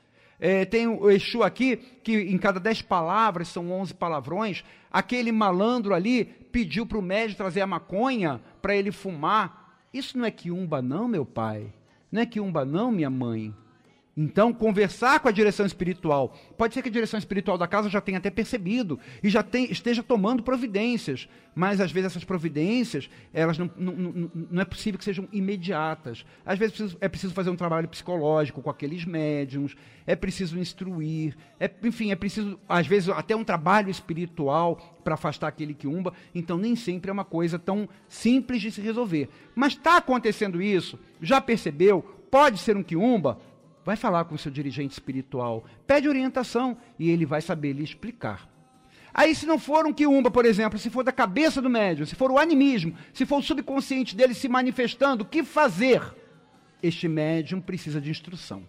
É, 0.45 0.65
tem 0.65 0.85
o 0.87 1.09
Exu 1.09 1.41
aqui, 1.41 1.77
que 1.77 2.17
em 2.17 2.37
cada 2.37 2.59
dez 2.59 2.81
palavras 2.81 3.47
são 3.47 3.71
onze 3.71 3.93
palavrões. 3.93 4.61
Aquele 4.91 5.31
malandro 5.31 5.93
ali 5.93 6.25
pediu 6.25 6.85
para 6.85 6.97
o 6.97 7.01
médico 7.01 7.37
trazer 7.37 7.61
a 7.61 7.65
maconha 7.65 8.41
para 8.61 8.75
ele 8.75 8.91
fumar. 8.91 9.79
Isso 9.93 10.17
não 10.17 10.25
é 10.25 10.31
quiumba, 10.31 10.81
não, 10.81 11.07
meu 11.07 11.25
pai. 11.25 11.73
Não 12.11 12.21
é 12.21 12.25
quiumba, 12.25 12.65
não, 12.65 12.91
minha 12.91 13.09
mãe. 13.09 13.55
Então, 14.15 14.53
conversar 14.53 15.19
com 15.19 15.27
a 15.27 15.31
direção 15.31 15.65
espiritual. 15.65 16.37
Pode 16.55 16.75
ser 16.75 16.83
que 16.83 16.89
a 16.89 16.91
direção 16.91 17.17
espiritual 17.17 17.57
da 17.57 17.67
casa 17.67 17.89
já 17.89 17.99
tenha 17.99 18.19
até 18.19 18.29
percebido 18.29 18.99
e 19.23 19.29
já 19.29 19.41
tem, 19.41 19.71
esteja 19.71 20.03
tomando 20.03 20.43
providências, 20.43 21.27
mas 21.55 21.81
às 21.81 21.91
vezes 21.91 22.11
essas 22.11 22.23
providências, 22.23 23.09
elas 23.33 23.57
não, 23.57 23.71
não, 23.75 23.93
não, 23.93 24.31
não 24.51 24.61
é 24.61 24.65
possível 24.65 24.99
que 24.99 25.03
sejam 25.03 25.27
imediatas. 25.31 26.23
Às 26.45 26.59
vezes 26.59 26.73
é 26.73 26.77
preciso, 26.77 26.97
é 27.01 27.09
preciso 27.09 27.33
fazer 27.33 27.49
um 27.49 27.55
trabalho 27.55 27.87
psicológico 27.87 28.61
com 28.61 28.69
aqueles 28.69 29.03
médiums, 29.03 29.75
é 30.05 30.15
preciso 30.15 30.59
instruir, 30.59 31.35
é, 31.59 31.69
enfim, 31.83 32.11
é 32.11 32.15
preciso, 32.15 32.59
às 32.69 32.85
vezes, 32.85 33.09
até 33.09 33.35
um 33.35 33.43
trabalho 33.43 33.89
espiritual 33.89 34.75
para 35.03 35.15
afastar 35.15 35.47
aquele 35.47 35.73
que 35.73 35.87
umba. 35.87 36.13
Então, 36.35 36.55
nem 36.55 36.75
sempre 36.75 37.09
é 37.09 37.13
uma 37.13 37.25
coisa 37.25 37.57
tão 37.57 37.89
simples 38.07 38.61
de 38.61 38.71
se 38.71 38.79
resolver. 38.79 39.27
Mas 39.55 39.73
está 39.73 39.97
acontecendo 39.97 40.61
isso? 40.61 40.99
Já 41.19 41.41
percebeu? 41.41 42.03
Pode 42.29 42.59
ser 42.59 42.75
um 42.77 42.83
quiumba? 42.83 43.39
Vai 43.85 43.95
falar 43.95 44.25
com 44.25 44.35
o 44.35 44.37
seu 44.37 44.51
dirigente 44.51 44.93
espiritual, 44.93 45.65
pede 45.85 46.07
orientação 46.07 46.77
e 46.97 47.09
ele 47.09 47.25
vai 47.25 47.41
saber 47.41 47.73
lhe 47.73 47.83
explicar. 47.83 48.47
Aí, 49.13 49.35
se 49.35 49.45
não 49.45 49.59
for 49.59 49.85
um 49.85 49.93
quiumba, 49.93 50.31
por 50.31 50.43
exemplo, 50.43 50.79
se 50.79 50.89
for 50.89 51.03
da 51.03 51.11
cabeça 51.11 51.61
do 51.61 51.69
médium, 51.69 52.05
se 52.05 52.15
for 52.15 52.31
o 52.31 52.39
animismo, 52.39 52.95
se 53.13 53.25
for 53.25 53.37
o 53.37 53.43
subconsciente 53.43 54.15
dele 54.15 54.33
se 54.33 54.49
manifestando, 54.49 55.23
o 55.23 55.27
que 55.27 55.43
fazer? 55.43 56.01
Este 56.81 57.07
médium 57.07 57.61
precisa 57.61 58.01
de 58.01 58.09
instrução. 58.09 58.67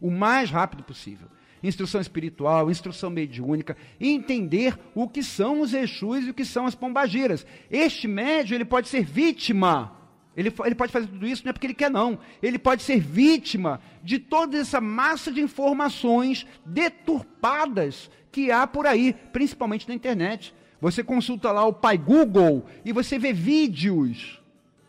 O 0.00 0.10
mais 0.10 0.50
rápido 0.50 0.84
possível. 0.84 1.28
Instrução 1.62 2.00
espiritual, 2.00 2.70
instrução 2.70 3.10
mediúnica, 3.10 3.76
entender 4.00 4.78
o 4.94 5.08
que 5.08 5.22
são 5.22 5.60
os 5.60 5.74
Exus 5.74 6.24
e 6.24 6.30
o 6.30 6.34
que 6.34 6.44
são 6.44 6.66
as 6.66 6.74
pombagiras. 6.74 7.44
Este 7.70 8.06
médium 8.06 8.54
ele 8.54 8.64
pode 8.64 8.88
ser 8.88 9.04
vítima 9.04 9.99
ele, 10.36 10.52
ele 10.64 10.74
pode 10.74 10.92
fazer 10.92 11.06
tudo 11.06 11.26
isso 11.26 11.44
não 11.44 11.50
é 11.50 11.52
porque 11.52 11.66
ele 11.66 11.74
quer, 11.74 11.90
não. 11.90 12.18
Ele 12.42 12.58
pode 12.58 12.82
ser 12.82 13.00
vítima 13.00 13.80
de 14.02 14.18
toda 14.18 14.56
essa 14.56 14.80
massa 14.80 15.30
de 15.30 15.40
informações 15.40 16.46
deturpadas 16.64 18.10
que 18.30 18.50
há 18.50 18.66
por 18.66 18.86
aí, 18.86 19.12
principalmente 19.32 19.88
na 19.88 19.94
internet. 19.94 20.54
Você 20.80 21.02
consulta 21.02 21.50
lá 21.52 21.64
o 21.66 21.72
pai 21.72 21.98
Google 21.98 22.64
e 22.84 22.92
você 22.92 23.18
vê 23.18 23.32
vídeos 23.32 24.40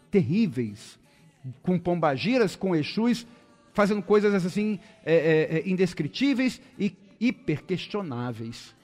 terríveis 0.10 1.00
com 1.64 1.80
pombagiras, 1.80 2.56
com 2.56 2.76
exus, 2.76 3.26
fazendo 3.74 4.02
coisas 4.02 4.46
assim 4.46 4.80
é, 5.04 5.16
é, 5.16 5.58
é 5.58 5.70
indescritíveis 5.70 6.62
e 6.78 6.96
hiper 7.20 7.64
questionáveis. 7.64 8.76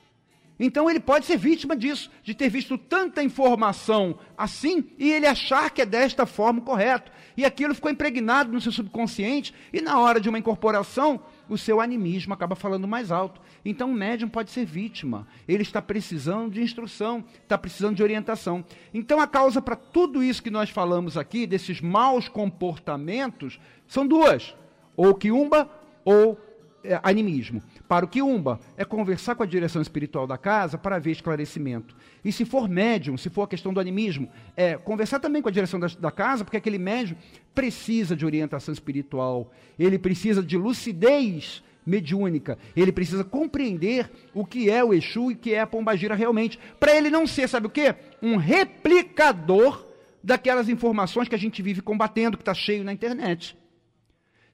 Então 0.60 0.89
ele 0.89 0.99
pode 0.99 1.26
ser 1.26 1.38
vítima 1.38 1.76
disso, 1.76 2.10
de 2.24 2.34
ter 2.34 2.49
visto 2.49 2.78
tanta 2.78 3.22
informação 3.22 4.18
assim 4.38 4.86
e 4.97 5.12
ele 5.12 5.28
achar 5.28 5.70
que 5.70 5.82
é 5.82 5.86
desta 5.86 6.26
forma 6.26 6.62
correto. 6.62 7.12
E 7.36 7.45
aquilo 7.45 7.76
ficou 7.76 7.91
impregnado 7.91 8.51
no 8.51 8.60
seu 8.60 8.72
subconsciente 8.72 9.53
e 9.72 9.82
na 9.82 9.99
hora 9.99 10.20
de 10.20 10.28
uma 10.28 10.39
incorporação, 10.39 11.22
o 11.47 11.58
seu 11.58 11.80
animismo 11.80 12.34
acaba 12.34 12.55
falando 12.55 12.88
mais 12.88 13.12
alto. 13.12 13.39
Então 13.64 13.91
o 13.91 13.93
médium 13.93 14.28
pode 14.28 14.49
ser 14.49 14.66
vítima. 14.66 15.28
Ele 15.47 15.62
está 15.62 15.82
precisando 15.82 16.51
de 16.51 16.62
instrução, 16.62 17.24
está 17.43 17.58
precisando 17.58 17.95
de 17.95 18.03
orientação. 18.03 18.66
Então 18.93 19.22
a 19.22 19.28
causa 19.28 19.62
para 19.62 19.76
tudo 19.76 20.24
isso 20.24 20.41
que 20.41 20.49
nós 20.49 20.72
falamos 20.72 21.18
aqui, 21.18 21.45
desses 21.45 21.80
maus 21.80 22.28
comportamentos, 22.28 23.60
são 23.88 24.08
duas: 24.08 24.55
ou 24.95 25.14
quiumba 25.14 25.70
ou 26.03 26.39
é, 26.84 26.99
animismo. 27.03 27.62
Para 27.88 28.05
o 28.05 28.07
quiumba, 28.07 28.59
é 28.75 28.83
conversar 28.83 29.35
com 29.35 29.43
a 29.43 29.45
direção 29.45 29.81
espiritual 29.81 30.27
da 30.27 30.38
casa 30.38 30.77
para 30.77 30.99
ver 30.99 31.11
esclarecimento. 31.11 31.95
E 32.23 32.31
se 32.31 32.43
for 32.43 32.67
médium, 32.67 33.17
se 33.17 33.29
for 33.29 33.43
a 33.43 33.47
questão 33.47 33.73
do 33.73 33.79
animismo, 33.79 34.29
é 34.55 34.75
conversar 34.75 35.19
também 35.19 35.41
com 35.41 35.47
a 35.47 35.51
direção 35.51 35.79
da, 35.79 35.88
da 35.88 36.11
casa, 36.11 36.43
porque 36.43 36.57
aquele 36.57 36.77
médium 36.77 37.15
precisa 37.55 38.15
de 38.15 38.25
orientação 38.25 38.73
espiritual, 38.73 39.51
ele 39.79 39.97
precisa 39.97 40.43
de 40.43 40.57
lucidez 40.57 41.63
mediúnica, 41.85 42.57
ele 42.75 42.91
precisa 42.91 43.23
compreender 43.23 44.11
o 44.33 44.45
que 44.45 44.69
é 44.69 44.83
o 44.83 44.93
Exu 44.93 45.31
e 45.31 45.33
o 45.35 45.38
que 45.38 45.53
é 45.53 45.61
a 45.61 45.67
Pombagira 45.67 46.13
realmente, 46.13 46.59
para 46.77 46.93
ele 46.93 47.09
não 47.09 47.25
ser, 47.25 47.47
sabe 47.47 47.67
o 47.67 47.69
quê? 47.69 47.95
Um 48.21 48.35
replicador 48.35 49.85
daquelas 50.21 50.67
informações 50.67 51.29
que 51.29 51.35
a 51.35 51.39
gente 51.39 51.61
vive 51.61 51.81
combatendo, 51.81 52.35
que 52.35 52.41
está 52.41 52.53
cheio 52.53 52.83
na 52.83 52.91
internet. 52.91 53.57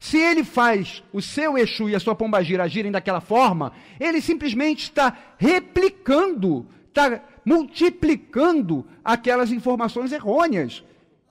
Se 0.03 0.17
ele 0.17 0.43
faz 0.43 1.01
o 1.13 1.21
seu 1.21 1.57
Exu 1.57 1.87
e 1.87 1.95
a 1.95 1.99
sua 1.99 2.13
pombagira 2.13 2.65
agirem 2.65 2.91
daquela 2.91 3.21
forma, 3.21 3.71
ele 3.97 4.19
simplesmente 4.19 4.83
está 4.83 5.17
replicando, 5.37 6.67
está 6.89 7.21
multiplicando 7.45 8.85
aquelas 9.01 9.49
informações 9.49 10.11
errôneas. 10.11 10.83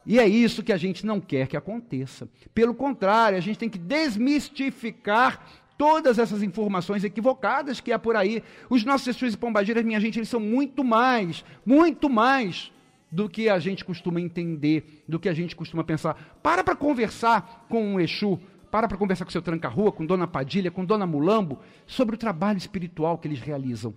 E 0.07 0.19
é 0.19 0.27
isso 0.27 0.63
que 0.63 0.73
a 0.73 0.79
gente 0.79 1.05
não 1.05 1.21
quer 1.21 1.49
que 1.49 1.57
aconteça. 1.57 2.27
Pelo 2.55 2.73
contrário, 2.73 3.37
a 3.37 3.43
gente 3.43 3.59
tem 3.59 3.69
que 3.69 3.77
desmistificar 3.77 5.47
todas 5.77 6.19
essas 6.19 6.43
informações 6.43 7.05
equivocadas 7.05 7.79
que 7.79 7.93
há 7.93 7.99
por 7.99 8.17
aí. 8.17 8.43
Os 8.71 8.85
nossos 8.85 9.09
Exus 9.09 9.35
e 9.35 9.37
pombagiras, 9.37 9.85
minha 9.85 10.01
gente, 10.01 10.19
eles 10.19 10.31
são 10.31 10.41
muito 10.41 10.83
mais, 10.83 11.45
muito 11.67 12.09
mais 12.09 12.73
do 13.13 13.29
que 13.29 13.51
a 13.51 13.59
gente 13.59 13.85
costuma 13.85 14.19
entender, 14.19 15.05
do 15.07 15.21
que 15.21 15.29
a 15.29 15.35
gente 15.35 15.55
costuma 15.55 15.85
pensar. 15.85 16.39
Para 16.43 16.65
para 16.65 16.75
conversar 16.75 17.67
com 17.69 17.85
um 17.85 18.01
Exu, 18.01 18.41
para 18.73 18.89
para 18.89 18.97
conversar 18.97 19.27
com 19.27 19.31
seu 19.31 19.43
tranca-rua, 19.43 19.93
com 19.93 20.07
Dona 20.07 20.27
Padilha, 20.27 20.71
com 20.71 20.83
Dona 20.83 21.07
Mulambo, 21.07 21.59
sobre 21.87 22.15
o 22.15 22.19
trabalho 22.19 22.57
espiritual 22.57 23.19
que 23.19 23.29
eles 23.29 23.39
realizam. 23.39 23.93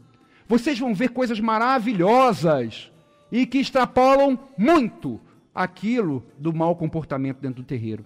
Vocês 0.49 0.78
vão 0.78 0.93
ver 0.93 1.11
coisas 1.11 1.39
maravilhosas 1.39 2.91
e 3.32 3.45
que 3.45 3.57
extrapolam 3.57 4.38
muito 4.57 5.17
aquilo 5.55 6.26
do 6.38 6.53
mau 6.53 6.76
comportamento 6.76 7.39
dentro 7.39 7.63
do 7.63 7.65
terreiro. 7.65 8.05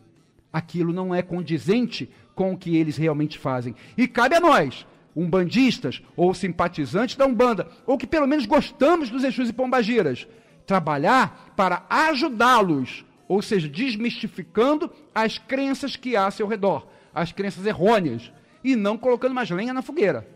Aquilo 0.53 0.93
não 0.93 1.13
é 1.13 1.24
condizente 1.24 2.07
com 2.36 2.53
o 2.53 2.57
que 2.57 2.78
eles 2.78 2.97
realmente 2.97 3.39
fazem. 3.39 3.74
E 3.97 4.07
cabe 4.07 4.36
a 4.36 4.39
nós, 4.39 4.86
umbandistas 5.15 6.03
ou 6.15 6.36
simpatizantes 6.36 7.15
da 7.15 7.26
Umbanda, 7.26 7.67
ou 7.88 7.97
que 7.97 8.05
pelo 8.05 8.28
menos 8.28 8.45
gostamos 8.45 9.09
dos 9.09 9.24
Exus 9.24 9.49
e 9.49 9.53
Pombagiras, 9.53 10.28
trabalhar 10.67 11.51
para 11.55 11.84
ajudá-los 11.89 13.03
ou 13.30 13.43
seja, 13.43 13.69
desmistificando 13.69 14.91
as 15.13 15.38
crenças 15.38 15.95
que 15.95 16.15
há 16.15 16.25
a 16.25 16.32
seu 16.32 16.47
redor, 16.47 16.88
as 17.13 17.32
crenças 17.32 17.63
errôneas, 17.63 18.34
e 18.63 18.75
não 18.75 18.97
colocando 18.97 19.36
mais 19.36 19.49
lenha 19.51 19.71
na 19.71 19.84
fogueira, 19.84 20.27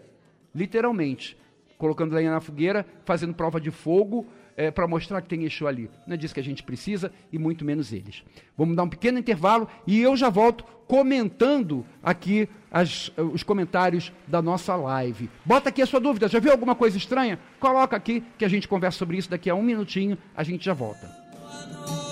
literalmente, 0.54 1.36
colocando 1.78 2.14
lenha 2.14 2.32
na 2.32 2.40
fogueira, 2.40 2.86
fazendo 3.04 3.34
prova 3.34 3.60
de 3.60 3.72
fogo 3.72 4.26
é, 4.56 4.70
para 4.70 4.88
mostrar 4.88 5.22
que 5.22 5.28
tem 5.28 5.44
Exu 5.44 5.68
ali. 5.68 5.90
Não 6.06 6.14
é 6.14 6.18
disso 6.18 6.34
que 6.34 6.40
a 6.40 6.44
gente 6.44 6.62
precisa 6.62 7.12
e 7.32 7.40
muito 7.40 7.66
menos 7.66 7.92
eles. 7.92 8.24
Vamos 8.56 8.76
dar 8.76 8.84
um 8.84 8.90
pequeno 8.90 9.18
intervalo 9.18 9.68
e 9.86 10.00
eu 10.00 10.16
já 10.16 10.30
volto 10.30 10.64
comentando 10.88 11.86
aqui 12.02 12.48
as, 12.72 13.12
os 13.18 13.42
comentários 13.42 14.14
da 14.28 14.42
nossa 14.42 14.76
live. 14.76 15.30
Bota 15.44 15.70
aqui 15.70 15.82
a 15.82 15.86
sua 15.86 16.00
dúvida. 16.00 16.28
Já 16.28 16.40
viu 16.40 16.52
alguma 16.52 16.76
coisa 16.76 16.96
estranha? 16.96 17.40
Coloca 17.60 17.98
aqui 17.98 18.24
que 18.38 18.46
a 18.46 18.50
gente 18.50 18.68
conversa 18.68 19.00
sobre 19.00 19.18
isso 19.18 19.30
daqui 19.30 19.50
a 19.50 19.56
um 19.56 19.64
minutinho. 19.64 20.18
A 20.36 20.44
gente 20.44 20.64
já 20.64 20.74
volta. 20.74 22.03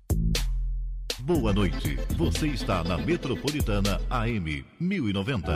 Boa 1.22 1.54
noite. 1.54 1.98
Você 2.18 2.48
está 2.48 2.84
na 2.84 2.98
Metropolitana 2.98 4.02
AM 4.10 4.66
1090. 4.80 5.52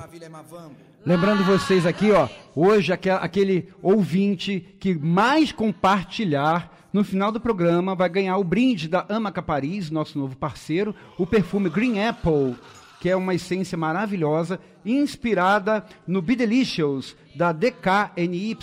Lembrando 1.05 1.45
vocês 1.45 1.87
aqui, 1.87 2.11
ó, 2.11 2.29
hoje 2.55 2.93
aquele 2.93 3.69
ouvinte 3.83 4.77
que 4.79 4.95
mais 4.95 5.51
compartilhar 5.51 6.89
no 6.93 7.05
final 7.05 7.33
do 7.33 7.41
programa 7.41 7.95
vai 7.95 8.09
ganhar 8.09 8.37
o 8.37 8.45
brinde 8.45 8.89
da 8.89 9.07
Amaca 9.09 9.41
Paris, 9.41 9.91
nosso 9.91 10.19
novo 10.19 10.37
parceiro, 10.37 10.95
o 11.17 11.27
perfume 11.27 11.71
Green 11.71 12.03
Apple 12.03 12.57
que 13.01 13.09
é 13.09 13.17
uma 13.17 13.35
essência 13.35 13.79
maravilhosa, 13.79 14.61
inspirada 14.85 15.85
no 16.07 16.21
Be 16.21 16.37
Delicious, 16.37 17.17
da 17.35 17.51
DKNY. 17.51 18.59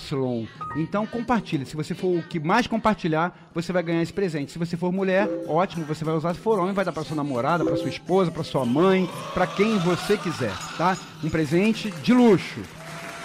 Então 0.75 1.07
compartilhe. 1.07 1.65
Se 1.65 1.75
você 1.75 1.95
for 1.95 2.19
o 2.19 2.21
que 2.21 2.39
mais 2.39 2.67
compartilhar, 2.67 3.49
você 3.53 3.73
vai 3.73 3.81
ganhar 3.81 4.03
esse 4.03 4.13
presente. 4.13 4.51
Se 4.51 4.59
você 4.59 4.77
for 4.77 4.93
mulher, 4.93 5.27
ótimo, 5.47 5.85
você 5.85 6.05
vai 6.05 6.13
usar. 6.13 6.35
Se 6.35 6.39
for 6.39 6.59
homem, 6.59 6.73
vai 6.73 6.85
dar 6.85 6.91
para 6.91 7.03
sua 7.03 7.15
namorada, 7.15 7.65
para 7.65 7.75
sua 7.77 7.89
esposa, 7.89 8.29
para 8.29 8.43
sua 8.43 8.63
mãe, 8.63 9.09
para 9.33 9.47
quem 9.47 9.79
você 9.79 10.15
quiser, 10.15 10.53
tá? 10.77 10.95
Um 11.23 11.29
presente 11.29 11.89
de 12.03 12.13
luxo. 12.13 12.61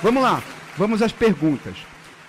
Vamos 0.03 0.23
lá, 0.23 0.43
vamos 0.79 1.03
às 1.03 1.13
perguntas. 1.13 1.77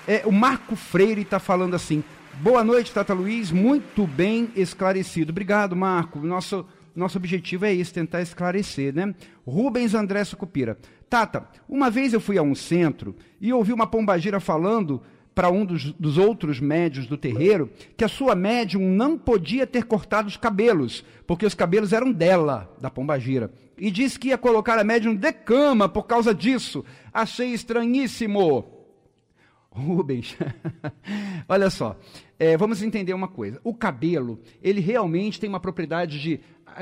É, 0.06 0.24
o 0.26 0.32
Marco 0.32 0.76
Freire 0.76 1.22
está 1.22 1.40
falando 1.40 1.74
assim. 1.74 2.04
Boa 2.42 2.64
noite, 2.64 2.92
Tata 2.92 3.14
Luiz. 3.14 3.52
Muito 3.52 4.06
bem 4.06 4.50
esclarecido. 4.56 5.32
Obrigado, 5.32 5.76
Marco. 5.76 6.20
Nosso 6.20 6.66
nosso 6.96 7.18
objetivo 7.18 7.66
é 7.66 7.74
esse, 7.74 7.94
tentar 7.94 8.22
esclarecer, 8.22 8.94
né? 8.94 9.14
Rubens 9.46 9.94
André 9.94 10.24
Sucupira. 10.24 10.78
Tata, 11.10 11.48
uma 11.68 11.90
vez 11.90 12.14
eu 12.14 12.20
fui 12.20 12.38
a 12.38 12.42
um 12.42 12.56
centro 12.56 13.16
e 13.40 13.54
ouvi 13.54 13.74
uma 13.74 13.88
pombagira 13.88 14.40
falando 14.40 15.02
para 15.34 15.50
um 15.50 15.66
dos, 15.66 15.92
dos, 15.94 16.18
outros 16.18 16.60
médios 16.60 17.08
do 17.08 17.18
terreiro 17.18 17.70
que 17.98 18.04
a 18.04 18.08
sua 18.08 18.36
médium 18.36 18.82
não 18.90 19.18
podia 19.18 19.66
ter 19.66 19.86
cortado 19.86 20.28
os 20.28 20.38
cabelos, 20.38 21.04
porque 21.26 21.46
os 21.46 21.54
cabelos 21.54 21.92
eram 21.92 22.12
dela, 22.12 22.72
da 22.80 22.90
pombagira. 22.90 23.52
E 23.78 23.90
disse 23.90 24.20
que 24.20 24.30
ia 24.30 24.38
colocar 24.38 24.78
a 24.78 24.84
médium 24.84 25.16
de 25.16 25.34
cama 25.34 25.90
por 25.90 26.04
causa 26.04 26.34
disso. 26.34 26.86
Achei 27.12 27.54
estranhíssimo. 27.54 28.84
Rubens, 29.72 30.38
olha 31.50 31.68
só, 31.72 31.98
é, 32.38 32.56
vamos 32.56 32.84
entender 32.84 33.14
uma 33.14 33.28
coisa. 33.28 33.60
O 33.64 33.74
cabelo, 33.74 34.40
ele 34.62 34.80
realmente 34.80 35.40
tem 35.40 35.50
uma 35.50 35.60
propriedade 35.60 36.22
de 36.22 36.40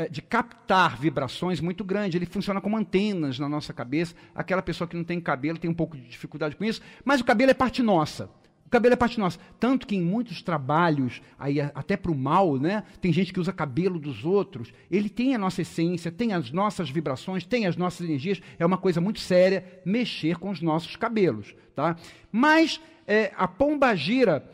de 0.10 0.22
captar 0.22 0.98
vibrações 0.98 1.60
muito 1.60 1.84
grande. 1.84 2.18
Ele 2.18 2.26
funciona 2.26 2.62
como 2.62 2.78
antenas 2.78 3.40
na 3.40 3.50
nossa 3.50 3.74
cabeça. 3.74 4.16
Aquela 4.34 4.62
pessoa 4.62 4.88
que 4.88 4.96
não 4.96 5.04
tem 5.04 5.20
cabelo 5.20 5.58
tem 5.58 5.70
um 5.70 5.74
pouco 5.74 5.96
de 5.98 6.08
dificuldade 6.08 6.56
com 6.56 6.64
isso, 6.64 6.82
mas 7.04 7.22
o 7.22 7.26
cabelo 7.26 7.52
é 7.52 7.54
parte 7.54 7.82
nossa. 7.82 8.30
O 8.66 8.70
cabelo 8.72 8.94
é 8.94 8.96
parte 8.96 9.20
nossa. 9.20 9.38
Tanto 9.60 9.86
que 9.86 9.98
em 9.98 10.02
muitos 10.02 10.42
trabalhos, 10.42 11.22
aí 11.38 11.60
até 11.60 11.98
para 11.98 12.12
o 12.12 12.16
mal, 12.16 12.58
né? 12.58 12.84
Tem 13.02 13.12
gente 13.12 13.34
que 13.34 13.40
usa 13.40 13.52
cabelo 13.52 14.00
dos 14.00 14.24
outros. 14.24 14.72
Ele 14.90 15.10
tem 15.10 15.36
a 15.36 15.38
nossa 15.38 15.62
essência, 15.62 16.10
tem 16.10 16.32
as 16.32 16.52
nossas 16.52 16.90
vibrações, 16.90 17.46
tem 17.46 17.68
as 17.68 17.76
nossas 17.76 18.08
energias. 18.08 18.42
É 18.58 18.66
uma 18.66 18.78
coisa 18.78 19.02
muito 19.02 19.20
séria 19.20 19.82
mexer 19.84 20.38
com 20.38 20.50
os 20.50 20.62
nossos 20.62 20.96
cabelos, 20.96 21.54
tá? 21.76 21.98
Mas 22.32 22.80
é, 23.06 23.34
a 23.36 23.46
pombagira 23.46 24.50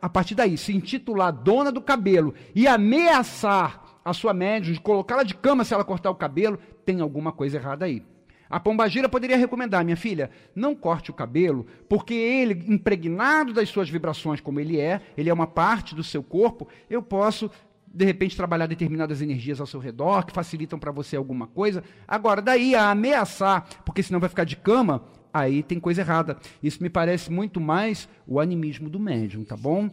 a 0.00 0.08
partir 0.08 0.34
daí, 0.34 0.56
se 0.56 0.74
intitular 0.74 1.32
dona 1.32 1.72
do 1.72 1.80
cabelo 1.80 2.34
e 2.54 2.66
ameaçar 2.66 3.89
a 4.04 4.12
sua 4.12 4.32
médium, 4.32 4.72
de 4.72 4.80
colocá-la 4.80 5.22
de 5.22 5.34
cama 5.34 5.64
se 5.64 5.74
ela 5.74 5.84
cortar 5.84 6.10
o 6.10 6.14
cabelo, 6.14 6.58
tem 6.84 7.00
alguma 7.00 7.32
coisa 7.32 7.56
errada 7.56 7.84
aí. 7.84 8.02
A 8.50 8.58
pombagira 8.58 9.08
poderia 9.08 9.36
recomendar, 9.36 9.84
minha 9.84 9.96
filha, 9.96 10.28
não 10.56 10.74
corte 10.74 11.10
o 11.10 11.14
cabelo, 11.14 11.66
porque 11.88 12.14
ele, 12.14 12.64
impregnado 12.66 13.52
das 13.52 13.68
suas 13.68 13.88
vibrações 13.88 14.40
como 14.40 14.58
ele 14.58 14.80
é, 14.80 15.00
ele 15.16 15.30
é 15.30 15.32
uma 15.32 15.46
parte 15.46 15.94
do 15.94 16.02
seu 16.02 16.20
corpo, 16.20 16.66
eu 16.90 17.00
posso, 17.00 17.48
de 17.86 18.04
repente, 18.04 18.36
trabalhar 18.36 18.66
determinadas 18.66 19.22
energias 19.22 19.60
ao 19.60 19.68
seu 19.68 19.78
redor, 19.78 20.26
que 20.26 20.32
facilitam 20.32 20.80
para 20.80 20.90
você 20.90 21.14
alguma 21.14 21.46
coisa. 21.46 21.84
Agora, 22.08 22.42
daí 22.42 22.74
a 22.74 22.90
ameaçar, 22.90 23.68
porque 23.86 24.02
senão 24.02 24.18
vai 24.18 24.28
ficar 24.28 24.44
de 24.44 24.56
cama, 24.56 25.04
aí 25.32 25.62
tem 25.62 25.78
coisa 25.78 26.00
errada. 26.00 26.36
Isso 26.60 26.82
me 26.82 26.90
parece 26.90 27.30
muito 27.30 27.60
mais 27.60 28.08
o 28.26 28.40
animismo 28.40 28.90
do 28.90 28.98
médium, 28.98 29.44
tá 29.44 29.56
bom? 29.56 29.88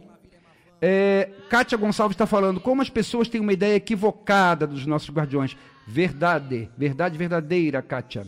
É, 0.80 1.30
Kátia 1.50 1.76
Gonçalves 1.76 2.14
está 2.14 2.26
falando 2.26 2.60
como 2.60 2.80
as 2.82 2.90
pessoas 2.90 3.28
têm 3.28 3.40
uma 3.40 3.52
ideia 3.52 3.74
equivocada 3.74 4.66
dos 4.66 4.86
nossos 4.86 5.10
guardiões. 5.10 5.56
Verdade, 5.86 6.68
verdade 6.76 7.18
verdadeira, 7.18 7.82
Kátia. 7.82 8.26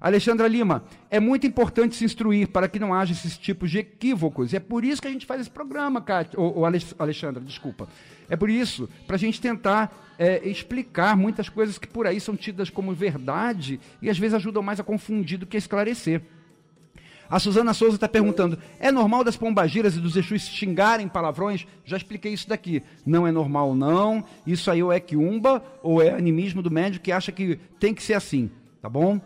Alexandra 0.00 0.48
Lima, 0.48 0.82
é 1.10 1.20
muito 1.20 1.46
importante 1.46 1.94
se 1.94 2.04
instruir 2.04 2.48
para 2.48 2.68
que 2.68 2.78
não 2.78 2.94
haja 2.94 3.12
esses 3.12 3.36
tipos 3.36 3.70
de 3.70 3.80
equívocos. 3.80 4.52
E 4.52 4.56
é 4.56 4.60
por 4.60 4.82
isso 4.82 5.02
que 5.02 5.08
a 5.08 5.10
gente 5.10 5.26
faz 5.26 5.42
esse 5.42 5.50
programa, 5.50 6.00
Kátia, 6.00 6.40
ou, 6.40 6.58
ou 6.58 6.64
Alexandra, 6.64 7.40
desculpa. 7.42 7.86
É 8.28 8.34
por 8.34 8.48
isso, 8.48 8.88
para 9.06 9.16
a 9.16 9.18
gente 9.18 9.40
tentar 9.40 9.92
é, 10.18 10.48
explicar 10.48 11.16
muitas 11.16 11.50
coisas 11.50 11.76
que 11.76 11.86
por 11.86 12.06
aí 12.06 12.18
são 12.18 12.34
tidas 12.34 12.70
como 12.70 12.94
verdade 12.94 13.78
e 14.00 14.08
às 14.08 14.18
vezes 14.18 14.34
ajudam 14.34 14.62
mais 14.62 14.80
a 14.80 14.84
confundir 14.84 15.36
do 15.36 15.46
que 15.46 15.56
a 15.56 15.58
esclarecer. 15.58 16.22
A 17.30 17.38
Suzana 17.38 17.72
Souza 17.72 17.94
está 17.94 18.08
perguntando: 18.08 18.58
é 18.80 18.90
normal 18.90 19.22
das 19.22 19.36
pombagiras 19.36 19.94
e 19.94 20.00
dos 20.00 20.16
Exus 20.16 20.48
xingarem 20.48 21.08
palavrões? 21.08 21.66
Já 21.84 21.96
expliquei 21.96 22.32
isso 22.32 22.48
daqui. 22.48 22.82
Não 23.06 23.26
é 23.26 23.30
normal, 23.30 23.74
não. 23.74 24.24
Isso 24.46 24.70
aí 24.70 24.82
ou 24.82 24.92
é 24.92 24.98
quiumba 24.98 25.62
ou 25.82 26.02
é 26.02 26.10
animismo 26.10 26.60
do 26.60 26.70
médico 26.70 27.04
que 27.04 27.12
acha 27.12 27.30
que 27.30 27.58
tem 27.78 27.94
que 27.94 28.02
ser 28.02 28.14
assim. 28.14 28.50
Tá 28.82 28.88
bom? 28.88 29.20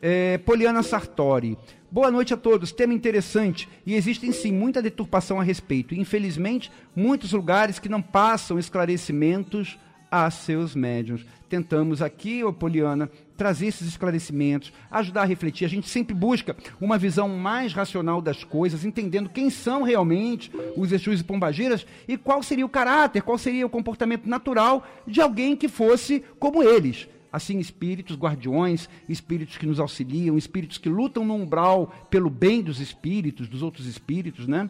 É, 0.00 0.38
Poliana 0.38 0.82
Sartori. 0.82 1.58
Boa 1.90 2.10
noite 2.10 2.32
a 2.32 2.36
todos. 2.36 2.72
Tema 2.72 2.94
interessante 2.94 3.68
e 3.84 3.94
existem 3.94 4.32
sim 4.32 4.52
muita 4.52 4.80
deturpação 4.80 5.40
a 5.40 5.42
respeito. 5.42 5.94
Infelizmente, 5.94 6.70
muitos 6.94 7.32
lugares 7.32 7.78
que 7.78 7.88
não 7.88 8.00
passam 8.00 8.58
esclarecimentos 8.58 9.78
a 10.10 10.30
seus 10.30 10.74
médiums. 10.74 11.24
Tentamos 11.48 12.02
aqui, 12.02 12.44
ô 12.44 12.52
Poliana, 12.52 13.10
trazer 13.36 13.66
esses 13.66 13.88
esclarecimentos, 13.88 14.72
ajudar 14.90 15.22
a 15.22 15.26
refletir. 15.26 15.64
A 15.64 15.68
gente 15.68 15.88
sempre 15.88 16.14
busca 16.14 16.56
uma 16.80 16.98
visão 16.98 17.28
mais 17.28 17.72
racional 17.72 18.20
das 18.20 18.44
coisas, 18.44 18.84
entendendo 18.84 19.30
quem 19.30 19.50
são 19.50 19.82
realmente 19.82 20.50
os 20.76 20.92
Exus 20.92 21.20
e 21.20 21.24
Pombagiras 21.24 21.86
e 22.06 22.16
qual 22.16 22.42
seria 22.42 22.66
o 22.66 22.68
caráter, 22.68 23.22
qual 23.22 23.38
seria 23.38 23.66
o 23.66 23.70
comportamento 23.70 24.28
natural 24.28 24.86
de 25.06 25.20
alguém 25.20 25.56
que 25.56 25.68
fosse 25.68 26.24
como 26.38 26.62
eles. 26.62 27.08
Assim, 27.32 27.58
espíritos 27.58 28.16
guardiões, 28.16 28.90
espíritos 29.08 29.56
que 29.56 29.66
nos 29.66 29.80
auxiliam, 29.80 30.36
espíritos 30.36 30.76
que 30.76 30.90
lutam 30.90 31.24
no 31.24 31.34
umbral 31.34 31.92
pelo 32.10 32.28
bem 32.28 32.60
dos 32.60 32.78
espíritos, 32.78 33.48
dos 33.48 33.62
outros 33.62 33.86
espíritos, 33.86 34.46
né? 34.46 34.68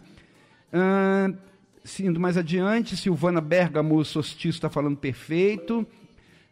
Uh, 0.72 1.36
indo 2.00 2.20
mais 2.20 2.36
adiante, 2.36 2.96
Silvana 2.96 3.40
Bergamo 3.40 4.04
Sostiço 4.04 4.58
está 4.58 4.70
falando 4.70 4.96
perfeito. 4.96 5.84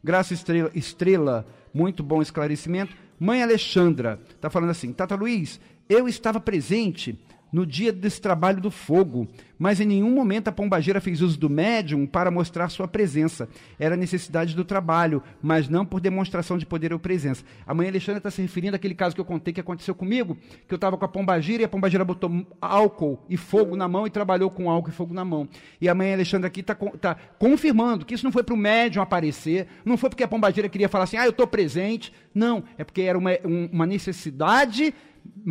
Graça 0.02 0.34
Estrela, 0.34 0.70
Estrela, 0.74 1.46
muito 1.72 2.02
bom 2.02 2.20
esclarecimento. 2.20 2.96
Mãe 3.18 3.42
Alexandra 3.42 4.20
está 4.30 4.48
falando 4.48 4.70
assim: 4.70 4.92
Tata 4.92 5.14
Luiz, 5.14 5.60
eu 5.88 6.08
estava 6.08 6.40
presente 6.40 7.18
no 7.52 7.66
dia 7.66 7.92
desse 7.92 8.20
trabalho 8.20 8.60
do 8.60 8.70
fogo, 8.70 9.26
mas 9.58 9.80
em 9.80 9.86
nenhum 9.86 10.10
momento 10.10 10.48
a 10.48 10.52
pombageira 10.52 11.00
fez 11.00 11.20
uso 11.20 11.38
do 11.38 11.50
médium 11.50 12.06
para 12.06 12.30
mostrar 12.30 12.68
sua 12.68 12.88
presença. 12.88 13.48
Era 13.78 13.96
necessidade 13.96 14.54
do 14.56 14.64
trabalho, 14.64 15.22
mas 15.42 15.68
não 15.68 15.84
por 15.84 16.00
demonstração 16.00 16.56
de 16.56 16.64
poder 16.64 16.92
ou 16.92 16.98
presença. 16.98 17.44
A 17.66 17.74
mãe 17.74 17.88
Alexandra 17.88 18.18
está 18.18 18.30
se 18.30 18.40
referindo 18.40 18.76
àquele 18.76 18.94
caso 18.94 19.14
que 19.14 19.20
eu 19.20 19.24
contei 19.24 19.52
que 19.52 19.60
aconteceu 19.60 19.94
comigo, 19.94 20.36
que 20.66 20.72
eu 20.72 20.76
estava 20.76 20.96
com 20.96 21.04
a 21.04 21.08
pombageira 21.08 21.62
e 21.62 21.66
a 21.66 21.68
pombageira 21.68 22.04
botou 22.04 22.46
álcool 22.60 23.18
e 23.28 23.36
fogo 23.36 23.76
na 23.76 23.86
mão 23.86 24.06
e 24.06 24.10
trabalhou 24.10 24.50
com 24.50 24.70
álcool 24.70 24.90
e 24.90 24.94
fogo 24.94 25.12
na 25.12 25.24
mão. 25.24 25.48
E 25.80 25.88
a 25.88 25.94
mãe 25.94 26.14
Alexandra 26.14 26.46
aqui 26.46 26.60
está 26.60 26.74
tá 26.74 27.16
confirmando 27.38 28.06
que 28.06 28.14
isso 28.14 28.24
não 28.24 28.32
foi 28.32 28.42
para 28.42 28.54
o 28.54 28.58
médium 28.58 29.02
aparecer, 29.02 29.66
não 29.84 29.96
foi 29.96 30.08
porque 30.08 30.24
a 30.24 30.28
pombageira 30.28 30.68
queria 30.68 30.88
falar 30.88 31.04
assim, 31.04 31.16
ah, 31.16 31.26
eu 31.26 31.30
estou 31.30 31.46
presente. 31.46 32.12
Não, 32.34 32.62
é 32.78 32.84
porque 32.84 33.02
era 33.02 33.18
uma, 33.18 33.32
uma 33.44 33.86
necessidade 33.86 34.94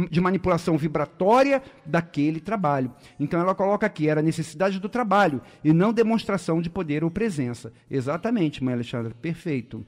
de 0.10 0.22
manipulação 0.22 0.78
vibratória 0.78 1.62
daquele 1.86 2.40
trabalho. 2.40 2.94
Então 3.20 3.40
ela 3.40 3.56
coloca 3.56 3.86
aqui, 3.86 4.08
era 4.08 4.22
necessidade 4.22 4.80
do 4.80 4.90
trabalho 4.90 5.42
e 5.64 5.74
não 5.74 5.92
demonstração 5.92 6.62
de 6.62 6.70
poder 6.70 7.04
ou 7.04 7.12
presença. 7.12 7.74
Exatamente, 7.90 8.64
mãe 8.64 8.74
Alexandra, 8.74 9.14
perfeito. 9.22 9.86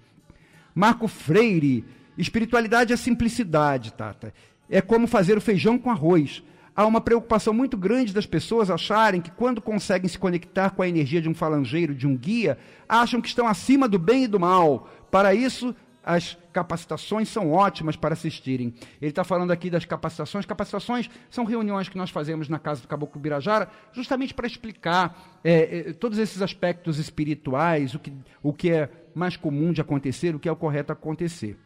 Marco 0.74 1.08
Freire, 1.08 1.86
espiritualidade 2.18 2.94
é 2.94 2.98
simplicidade, 2.98 3.94
Tata. 3.94 4.34
É 4.70 4.82
como 4.82 5.08
fazer 5.08 5.38
o 5.38 5.42
feijão 5.42 5.78
com 5.78 5.92
arroz. 5.92 6.44
Há 6.74 6.86
uma 6.86 7.02
preocupação 7.02 7.54
muito 7.54 7.76
grande 7.76 8.14
das 8.14 8.26
pessoas 8.26 8.72
acharem 8.72 9.22
que 9.22 9.30
quando 9.30 9.62
conseguem 9.62 10.08
se 10.08 10.18
conectar 10.18 10.70
com 10.70 10.82
a 10.82 10.88
energia 10.88 11.22
de 11.22 11.28
um 11.28 11.34
falangeiro, 11.34 11.94
de 11.94 12.08
um 12.08 12.16
guia, 12.16 12.58
acham 12.88 13.20
que 13.20 13.28
estão 13.28 13.46
acima 13.46 13.90
do 13.90 14.00
bem 14.00 14.24
e 14.24 14.28
do 14.28 14.40
mal. 14.40 14.90
Para 15.12 15.36
isso, 15.36 15.76
as 16.04 16.38
capacitações 16.52 17.30
são 17.30 17.52
ótimas 17.52 17.96
para 17.96 18.14
assistirem. 18.14 18.74
Ele 19.02 19.12
está 19.12 19.24
falando 19.24 19.52
aqui 19.52 19.70
das 19.70 19.86
capacitações. 19.86 20.46
Capacitações 20.46 21.10
são 21.30 21.46
reuniões 21.46 21.88
que 21.88 21.98
nós 21.98 22.10
fazemos 22.10 22.50
na 22.50 22.58
casa 22.58 22.82
do 22.82 22.88
Caboclo 22.88 23.22
Birajara, 23.22 23.70
justamente 23.94 24.34
para 24.34 24.48
explicar 24.48 25.40
é, 25.44 25.90
é, 25.90 25.94
todos 25.94 26.18
esses 26.18 26.42
aspectos 26.42 26.98
espirituais, 26.98 27.94
o 27.94 28.00
que, 28.00 28.12
o 28.42 28.52
que 28.52 28.72
é 28.72 28.90
mais 29.14 29.38
comum 29.38 29.72
de 29.72 29.82
acontecer, 29.82 30.36
o 30.36 30.40
que 30.40 30.50
é 30.50 30.52
o 30.52 30.56
correto 30.56 30.92
acontecer. 30.92 31.58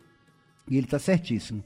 E 0.70 0.78
ele 0.78 0.86
está 0.86 1.00
certíssimo. 1.00 1.64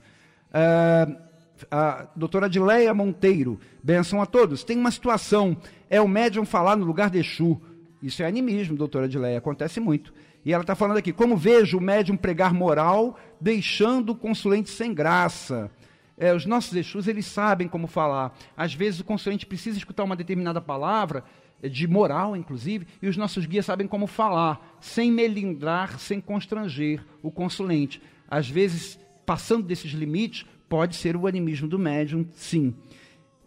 Uh, 0.49 1.29
a 1.69 2.07
doutora 2.15 2.45
Adileia 2.45 2.93
Monteiro, 2.93 3.59
benção 3.83 4.21
a 4.21 4.25
todos. 4.25 4.63
Tem 4.63 4.77
uma 4.77 4.91
situação, 4.91 5.57
é 5.89 5.99
o 5.99 6.07
médium 6.07 6.45
falar 6.45 6.75
no 6.75 6.85
lugar 6.85 7.09
de 7.09 7.19
Exu. 7.19 7.59
Isso 8.01 8.23
é 8.23 8.25
animismo, 8.25 8.77
doutora 8.77 9.05
Adileia, 9.05 9.37
acontece 9.37 9.79
muito. 9.79 10.13
E 10.45 10.53
ela 10.53 10.63
está 10.63 10.75
falando 10.75 10.97
aqui, 10.97 11.11
como 11.11 11.35
vejo 11.35 11.77
o 11.77 11.81
médium 11.81 12.15
pregar 12.15 12.53
moral, 12.53 13.17
deixando 13.39 14.11
o 14.11 14.15
consulente 14.15 14.69
sem 14.69 14.93
graça. 14.93 15.69
É, 16.17 16.33
os 16.33 16.45
nossos 16.45 16.75
Exus, 16.75 17.07
eles 17.07 17.25
sabem 17.25 17.67
como 17.67 17.87
falar. 17.87 18.37
Às 18.55 18.73
vezes 18.73 18.99
o 18.99 19.05
consulente 19.05 19.45
precisa 19.45 19.77
escutar 19.77 20.03
uma 20.03 20.15
determinada 20.15 20.59
palavra, 20.59 21.23
é, 21.61 21.67
de 21.67 21.87
moral, 21.87 22.35
inclusive, 22.35 22.87
e 23.01 23.07
os 23.07 23.17
nossos 23.17 23.45
guias 23.45 23.65
sabem 23.65 23.87
como 23.87 24.07
falar, 24.07 24.77
sem 24.79 25.11
melindrar, 25.11 25.99
sem 25.99 26.21
constranger 26.21 27.03
o 27.21 27.31
consulente. 27.31 28.01
Às 28.29 28.49
vezes, 28.49 28.99
passando 29.25 29.63
desses 29.63 29.91
limites, 29.91 30.45
pode 30.67 30.95
ser 30.95 31.15
o 31.15 31.27
animismo 31.27 31.67
do 31.67 31.79
médium, 31.79 32.25
sim. 32.33 32.73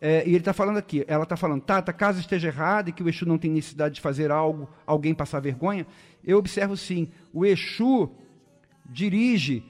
É, 0.04 0.24
e 0.26 0.30
ele 0.30 0.38
está 0.38 0.52
falando 0.52 0.78
aqui, 0.78 1.04
ela 1.06 1.22
está 1.22 1.36
falando, 1.36 1.62
Tata, 1.62 1.92
caso 1.92 2.18
esteja 2.18 2.48
errado 2.48 2.88
e 2.88 2.92
que 2.92 3.04
o 3.04 3.08
Exu 3.08 3.24
não 3.24 3.38
tem 3.38 3.52
necessidade 3.52 3.94
de 3.94 4.00
fazer 4.00 4.32
algo, 4.32 4.68
alguém 4.84 5.14
passar 5.14 5.38
vergonha, 5.38 5.86
eu 6.24 6.38
observo 6.38 6.76
sim, 6.76 7.08
o 7.32 7.46
Exu 7.46 8.10
dirige 8.84 9.62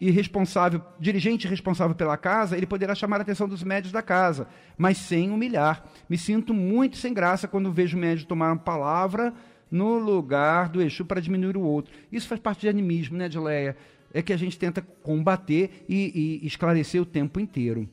e 0.00 0.08
responsável, 0.08 0.80
dirigente 1.00 1.48
responsável 1.48 1.96
pela 1.96 2.16
casa, 2.16 2.56
ele 2.56 2.64
poderá 2.64 2.94
chamar 2.94 3.18
a 3.18 3.22
atenção 3.22 3.48
dos 3.48 3.64
médios 3.64 3.92
da 3.92 4.02
casa, 4.02 4.46
mas 4.78 4.98
sem 4.98 5.32
humilhar. 5.32 5.84
Me 6.08 6.16
sinto 6.16 6.54
muito 6.54 6.96
sem 6.96 7.12
graça 7.12 7.48
quando 7.48 7.72
vejo 7.72 7.96
o 7.96 8.00
médio 8.00 8.24
tomar 8.24 8.52
uma 8.52 8.58
palavra 8.58 9.34
no 9.68 9.98
lugar 9.98 10.68
do 10.68 10.80
Exu 10.80 11.04
para 11.04 11.20
diminuir 11.20 11.56
o 11.56 11.62
outro. 11.62 11.92
Isso 12.12 12.28
faz 12.28 12.40
parte 12.40 12.60
de 12.60 12.68
animismo, 12.68 13.16
né, 13.16 13.28
Dileia? 13.28 13.76
É 14.14 14.22
que 14.22 14.32
a 14.32 14.36
gente 14.36 14.56
tenta 14.56 14.80
combater 14.80 15.84
e, 15.88 16.40
e 16.40 16.46
esclarecer 16.46 17.02
o 17.02 17.04
tempo 17.04 17.40
inteiro. 17.40 17.88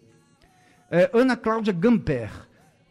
É, 0.95 1.09
Ana 1.11 1.35
Cláudia 1.35 1.73
Gamper. 1.73 2.29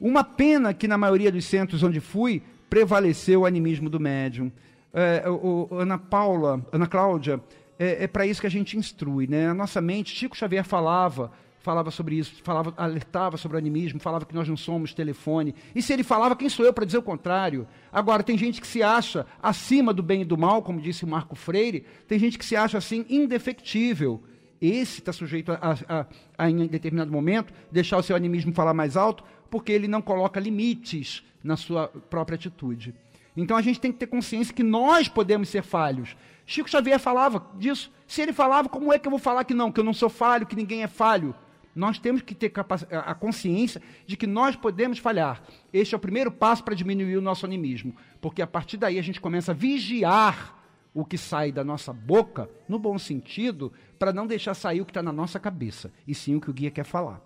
Uma 0.00 0.24
pena 0.24 0.74
que 0.74 0.88
na 0.88 0.98
maioria 0.98 1.30
dos 1.30 1.44
centros 1.44 1.84
onde 1.84 2.00
fui 2.00 2.42
prevaleceu 2.68 3.42
o 3.42 3.46
animismo 3.46 3.88
do 3.88 4.00
médium. 4.00 4.50
É, 4.92 5.22
o, 5.30 5.68
o, 5.70 5.78
Ana 5.78 5.96
Paula, 5.96 6.66
Ana 6.72 6.88
Cláudia, 6.88 7.40
é, 7.78 8.02
é 8.02 8.06
para 8.08 8.26
isso 8.26 8.40
que 8.40 8.46
a 8.48 8.50
gente 8.50 8.76
instrui, 8.76 9.28
né? 9.28 9.50
A 9.50 9.54
nossa 9.54 9.80
mente, 9.80 10.16
Chico 10.16 10.36
Xavier 10.36 10.64
falava, 10.64 11.30
falava 11.60 11.92
sobre 11.92 12.16
isso, 12.16 12.42
falava, 12.42 12.74
alertava 12.76 13.36
sobre 13.36 13.56
o 13.56 13.58
animismo, 13.58 14.00
falava 14.00 14.26
que 14.26 14.34
nós 14.34 14.48
não 14.48 14.56
somos 14.56 14.92
telefone. 14.92 15.54
E 15.72 15.80
se 15.80 15.92
ele 15.92 16.02
falava, 16.02 16.34
quem 16.34 16.48
sou 16.48 16.66
eu 16.66 16.72
para 16.72 16.84
dizer 16.84 16.98
o 16.98 17.02
contrário? 17.02 17.68
Agora, 17.92 18.24
tem 18.24 18.36
gente 18.36 18.60
que 18.60 18.66
se 18.66 18.82
acha 18.82 19.24
acima 19.40 19.94
do 19.94 20.02
bem 20.02 20.22
e 20.22 20.24
do 20.24 20.36
mal, 20.36 20.60
como 20.60 20.80
disse 20.80 21.06
Marco 21.06 21.36
Freire, 21.36 21.86
tem 22.08 22.18
gente 22.18 22.36
que 22.36 22.44
se 22.44 22.56
acha 22.56 22.78
assim 22.78 23.06
indefectível 23.08 24.20
esse 24.62 25.00
está 25.00 25.12
sujeito 25.12 25.50
a, 25.50 25.58
a, 25.88 26.06
a, 26.38 26.50
em 26.50 26.66
determinado 26.68 27.10
momento, 27.10 27.52
deixar 27.70 27.98
o 27.98 28.02
seu 28.02 28.14
animismo 28.14 28.54
falar 28.54 28.72
mais 28.72 28.96
alto, 28.96 29.24
porque 29.50 29.72
ele 29.72 29.88
não 29.88 30.00
coloca 30.00 30.38
limites 30.38 31.24
na 31.42 31.56
sua 31.56 31.88
própria 31.88 32.36
atitude. 32.36 32.94
Então 33.36 33.56
a 33.56 33.62
gente 33.62 33.80
tem 33.80 33.90
que 33.90 33.98
ter 33.98 34.06
consciência 34.06 34.54
que 34.54 34.62
nós 34.62 35.08
podemos 35.08 35.48
ser 35.48 35.62
falhos. 35.62 36.16
Chico 36.46 36.70
Xavier 36.70 37.00
falava 37.00 37.44
disso. 37.58 37.90
Se 38.06 38.22
ele 38.22 38.32
falava, 38.32 38.68
como 38.68 38.92
é 38.92 38.98
que 38.98 39.08
eu 39.08 39.10
vou 39.10 39.18
falar 39.18 39.44
que 39.44 39.54
não, 39.54 39.72
que 39.72 39.80
eu 39.80 39.84
não 39.84 39.94
sou 39.94 40.08
falho, 40.08 40.46
que 40.46 40.54
ninguém 40.54 40.82
é 40.82 40.88
falho? 40.88 41.34
Nós 41.74 41.98
temos 41.98 42.20
que 42.20 42.34
ter 42.34 42.52
a 42.90 43.14
consciência 43.14 43.80
de 44.06 44.16
que 44.16 44.26
nós 44.26 44.54
podemos 44.54 44.98
falhar. 44.98 45.42
Este 45.72 45.94
é 45.94 45.96
o 45.96 46.00
primeiro 46.00 46.30
passo 46.30 46.62
para 46.62 46.74
diminuir 46.74 47.16
o 47.16 47.22
nosso 47.22 47.46
animismo, 47.46 47.96
porque 48.20 48.42
a 48.42 48.46
partir 48.46 48.76
daí 48.76 48.98
a 48.98 49.02
gente 49.02 49.20
começa 49.20 49.52
a 49.52 49.54
vigiar 49.54 50.61
o 50.94 51.04
que 51.04 51.16
sai 51.16 51.50
da 51.50 51.64
nossa 51.64 51.92
boca, 51.92 52.48
no 52.68 52.78
bom 52.78 52.98
sentido, 52.98 53.72
para 53.98 54.12
não 54.12 54.26
deixar 54.26 54.54
sair 54.54 54.80
o 54.80 54.84
que 54.84 54.90
está 54.90 55.02
na 55.02 55.12
nossa 55.12 55.40
cabeça, 55.40 55.90
e 56.06 56.14
sim 56.14 56.36
o 56.36 56.40
que 56.40 56.50
o 56.50 56.52
guia 56.52 56.70
quer 56.70 56.84
falar. 56.84 57.20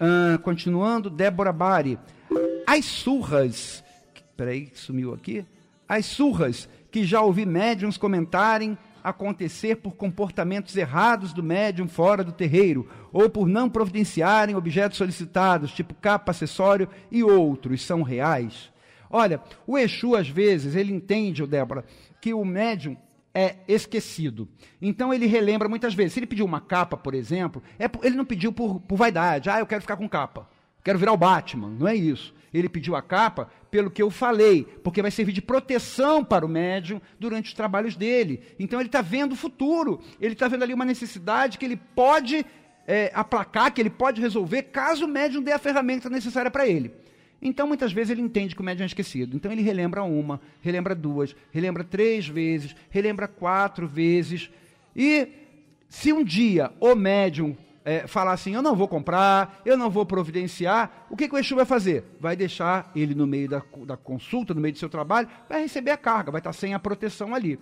Uh, 0.00 0.38
continuando, 0.40 1.10
Débora 1.10 1.52
Bari. 1.52 1.98
As 2.66 2.84
surras. 2.84 3.84
Peraí, 4.36 4.70
sumiu 4.74 5.12
aqui. 5.12 5.44
As 5.88 6.06
surras 6.06 6.68
que 6.90 7.04
já 7.04 7.20
ouvi 7.20 7.44
médiums 7.44 7.98
comentarem 7.98 8.78
acontecer 9.02 9.76
por 9.76 9.94
comportamentos 9.94 10.76
errados 10.76 11.32
do 11.32 11.42
médium 11.42 11.88
fora 11.88 12.22
do 12.22 12.32
terreiro, 12.32 12.88
ou 13.12 13.28
por 13.28 13.46
não 13.46 13.68
providenciarem 13.68 14.54
objetos 14.54 14.98
solicitados, 14.98 15.72
tipo 15.72 15.94
capa, 15.94 16.30
acessório 16.30 16.88
e 17.10 17.22
outros, 17.22 17.82
são 17.84 18.02
reais. 18.02 18.70
Olha, 19.10 19.42
o 19.66 19.76
Exu, 19.76 20.14
às 20.14 20.28
vezes, 20.28 20.76
ele 20.76 20.92
entende, 20.92 21.44
Débora, 21.46 21.84
que 22.20 22.32
o 22.32 22.44
médium 22.44 22.96
é 23.34 23.56
esquecido. 23.68 24.48
Então 24.80 25.12
ele 25.12 25.26
relembra 25.26 25.68
muitas 25.68 25.94
vezes. 25.94 26.14
Se 26.14 26.20
ele 26.20 26.26
pediu 26.26 26.44
uma 26.44 26.60
capa, 26.60 26.96
por 26.96 27.14
exemplo, 27.14 27.62
é, 27.78 27.84
ele 28.02 28.16
não 28.16 28.24
pediu 28.24 28.52
por, 28.52 28.80
por 28.80 28.96
vaidade. 28.96 29.50
Ah, 29.50 29.58
eu 29.58 29.66
quero 29.66 29.82
ficar 29.82 29.96
com 29.96 30.08
capa. 30.08 30.48
Quero 30.82 30.98
virar 30.98 31.12
o 31.12 31.16
Batman. 31.16 31.68
Não 31.68 31.86
é 31.86 31.94
isso. 31.94 32.34
Ele 32.52 32.68
pediu 32.68 32.96
a 32.96 33.02
capa 33.02 33.48
pelo 33.70 33.90
que 33.90 34.02
eu 34.02 34.10
falei, 34.10 34.64
porque 34.82 35.02
vai 35.02 35.10
servir 35.10 35.32
de 35.32 35.40
proteção 35.40 36.24
para 36.24 36.44
o 36.44 36.48
médium 36.48 37.00
durante 37.18 37.46
os 37.46 37.54
trabalhos 37.54 37.94
dele. 37.94 38.42
Então 38.58 38.80
ele 38.80 38.88
está 38.88 39.00
vendo 39.00 39.32
o 39.32 39.36
futuro. 39.36 40.00
Ele 40.20 40.32
está 40.32 40.48
vendo 40.48 40.64
ali 40.64 40.74
uma 40.74 40.84
necessidade 40.84 41.58
que 41.58 41.64
ele 41.64 41.76
pode 41.76 42.44
é, 42.86 43.12
aplacar, 43.14 43.72
que 43.72 43.80
ele 43.80 43.90
pode 43.90 44.20
resolver, 44.20 44.64
caso 44.64 45.04
o 45.04 45.08
médium 45.08 45.42
dê 45.42 45.52
a 45.52 45.58
ferramenta 45.60 46.10
necessária 46.10 46.50
para 46.50 46.66
ele. 46.66 46.92
Então, 47.42 47.66
muitas 47.66 47.92
vezes, 47.92 48.10
ele 48.10 48.20
entende 48.20 48.54
que 48.54 48.60
o 48.60 48.64
médium 48.64 48.84
é 48.84 48.86
esquecido. 48.86 49.36
Então, 49.36 49.50
ele 49.50 49.62
relembra 49.62 50.02
uma, 50.02 50.40
relembra 50.60 50.94
duas, 50.94 51.34
relembra 51.50 51.82
três 51.82 52.28
vezes, 52.28 52.74
relembra 52.90 53.26
quatro 53.26 53.86
vezes. 53.86 54.50
E 54.94 55.28
se 55.88 56.12
um 56.12 56.22
dia 56.22 56.70
o 56.78 56.94
médium 56.94 57.56
é, 57.84 58.06
falar 58.06 58.32
assim, 58.32 58.54
eu 58.54 58.62
não 58.62 58.76
vou 58.76 58.86
comprar, 58.86 59.60
eu 59.64 59.76
não 59.76 59.90
vou 59.90 60.04
providenciar, 60.04 61.06
o 61.08 61.16
que, 61.16 61.28
que 61.28 61.34
o 61.34 61.38
Exu 61.38 61.56
vai 61.56 61.64
fazer? 61.64 62.04
Vai 62.20 62.36
deixar 62.36 62.90
ele 62.94 63.14
no 63.14 63.26
meio 63.26 63.48
da, 63.48 63.62
da 63.86 63.96
consulta, 63.96 64.54
no 64.54 64.60
meio 64.60 64.72
do 64.72 64.78
seu 64.78 64.88
trabalho, 64.88 65.28
vai 65.48 65.62
receber 65.62 65.90
a 65.90 65.96
carga, 65.96 66.30
vai 66.30 66.40
estar 66.40 66.52
sem 66.52 66.74
a 66.74 66.78
proteção 66.78 67.34
ali. 67.34 67.58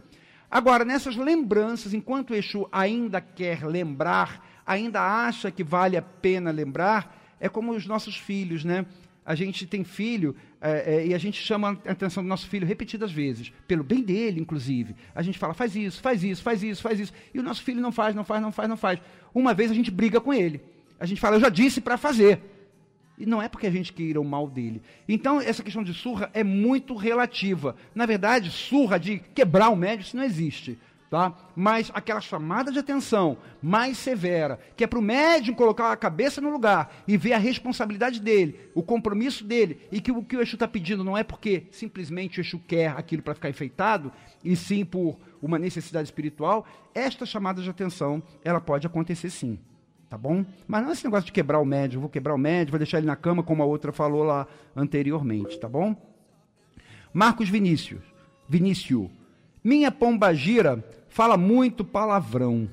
Agora, 0.51 0.85
nessas 0.85 1.17
lembranças, 1.17 1.95
enquanto 1.95 2.31
o 2.31 2.35
Exu 2.35 2.67
ainda 2.73 3.21
quer 3.21 3.65
lembrar, 3.65 4.63
ainda 4.67 5.01
acha 5.01 5.51
que 5.51 5.63
vale 5.63 5.97
a 5.97 6.03
pena 6.03 6.51
lembrar, 6.51 7.17
é 7.39 7.49
como 7.49 7.73
os 7.73 7.87
nossos 7.87 8.17
filhos, 8.17 8.65
né? 8.65 8.85
A 9.29 9.35
gente 9.35 9.67
tem 9.67 9.85
filho 9.85 10.35
é, 10.59 10.95
é, 10.95 11.07
e 11.09 11.13
a 11.13 11.19
gente 11.19 11.39
chama 11.39 11.79
a 11.87 11.93
atenção 11.93 12.23
do 12.23 12.29
nosso 12.31 12.49
filho 12.49 12.67
repetidas 12.67 13.13
vezes, 13.13 13.53
pelo 13.67 13.85
bem 13.85 14.03
dele, 14.03 14.41
inclusive. 14.41 14.97
A 15.15 15.21
gente 15.21 15.39
fala, 15.39 15.53
faz 15.53 15.77
isso, 15.77 16.01
faz 16.01 16.25
isso, 16.25 16.43
faz 16.43 16.63
isso, 16.63 16.81
faz 16.81 16.99
isso. 16.99 17.13
E 17.35 17.39
o 17.39 17.43
nosso 17.43 17.63
filho 17.63 17.79
não 17.79 17.93
faz, 17.93 18.15
não 18.15 18.25
faz, 18.25 18.41
não 18.41 18.51
faz, 18.51 18.67
não 18.71 18.77
faz. 18.79 18.99
Uma 19.35 19.53
vez 19.53 19.71
a 19.71 19.75
gente 19.75 19.91
briga 19.91 20.19
com 20.19 20.33
ele. 20.33 20.63
A 20.99 21.05
gente 21.05 21.21
fala, 21.21 21.37
eu 21.37 21.41
já 21.41 21.51
disse 21.51 21.79
para 21.79 21.99
fazer. 21.99 22.41
E 23.19 23.27
não 23.27 23.43
é 23.43 23.51
porque 23.51 23.67
a 23.67 23.71
gente 23.71 23.93
queira 23.93 24.19
o 24.19 24.25
mal 24.25 24.49
dele. 24.49 24.81
Então, 25.07 25.43
essa 25.43 25.63
questão 25.63 25.85
de 25.85 25.93
surra 25.93 26.31
é 26.33 26.43
muito 26.43 26.97
relativa. 26.97 27.77
Na 27.95 28.07
verdade, 28.07 28.51
surra 28.51 28.99
de 28.99 29.19
quebrar 29.35 29.69
o 29.69 29.77
médio, 29.77 30.05
isso 30.05 30.17
não 30.17 30.25
existe. 30.25 30.79
Tá? 31.11 31.35
Mas 31.57 31.91
aquela 31.95 32.21
chamada 32.21 32.71
de 32.71 32.79
atenção 32.79 33.39
mais 33.63 33.97
severa, 33.97 34.61
que 34.77 34.85
é 34.85 34.87
para 34.87 34.99
o 34.99 35.03
médium 35.03 35.55
colocar 35.55 35.91
a 35.91 35.97
cabeça 35.97 36.39
no 36.39 36.51
lugar 36.51 36.93
e 37.09 37.17
ver 37.17 37.33
a 37.33 37.39
responsabilidade 37.39 38.21
dele, 38.21 38.61
o 38.75 38.83
compromisso 38.83 39.43
dele, 39.43 39.81
e 39.91 40.03
que 40.03 40.13
o 40.13 40.23
que 40.23 40.37
o 40.37 40.43
Exu 40.43 40.57
está 40.57 40.69
pedindo 40.69 41.03
não 41.03 41.17
é 41.17 41.25
porque 41.25 41.67
simplesmente 41.71 42.39
o 42.39 42.43
Exu 42.43 42.59
quer 42.59 42.91
aquilo 42.91 43.23
para 43.23 43.35
ficar 43.35 43.49
enfeitado, 43.49 44.13
e 44.45 44.55
sim 44.55 44.85
por 44.85 45.17
uma 45.41 45.59
necessidade 45.59 46.09
espiritual, 46.09 46.67
esta 46.95 47.25
chamada 47.25 47.63
de 47.63 47.71
atenção, 47.71 48.23
ela 48.45 48.61
pode 48.61 48.87
acontecer 48.87 49.31
sim. 49.31 49.59
Tá 50.11 50.17
bom? 50.17 50.45
Mas 50.67 50.83
não 50.83 50.91
é 50.91 50.93
esse 50.93 51.05
negócio 51.05 51.27
de 51.27 51.33
quebrar 51.33 51.59
o 51.59 51.67
médium, 51.67 52.01
vou 52.01 52.09
quebrar 52.09 52.35
o 52.35 52.39
médium, 52.39 52.73
vou 52.73 52.79
deixar 52.79 52.99
ele 52.99 53.07
na 53.07 53.17
cama, 53.17 53.43
como 53.43 53.63
a 53.63 53.67
outra 53.67 53.93
falou 53.93 54.23
lá 54.23 54.47
anteriormente, 54.75 55.59
tá 55.59 55.69
bom? 55.69 55.95
Marcos 57.13 57.49
Vinícius. 57.49 58.03
Vinícius. 58.49 59.11
Minha 59.63 59.91
pombagira 59.91 60.83
fala 61.19 61.37
muito 61.37 61.85
palavrão. 61.85 62.71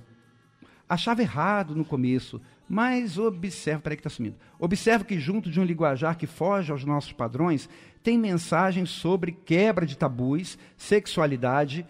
Achava 0.87 1.23
errado 1.23 1.75
no 1.75 1.83
começo, 1.83 2.39
mas 2.69 3.17
observa, 3.17 3.81
peraí 3.81 3.97
que 3.97 4.01
está 4.01 4.09
sumindo. 4.11 4.35
Observa 4.59 5.03
que 5.03 5.19
junto 5.19 5.49
de 5.49 5.59
um 5.59 5.63
linguajar 5.63 6.15
que 6.15 6.27
foge 6.27 6.71
aos 6.71 6.85
nossos 6.85 7.11
padrões, 7.11 7.67
tem 8.03 8.19
mensagens 8.19 8.91
sobre 8.91 9.31
quebra 9.31 9.83
de 9.83 9.97
tabus, 9.97 10.59
sexualidade, 10.77 11.87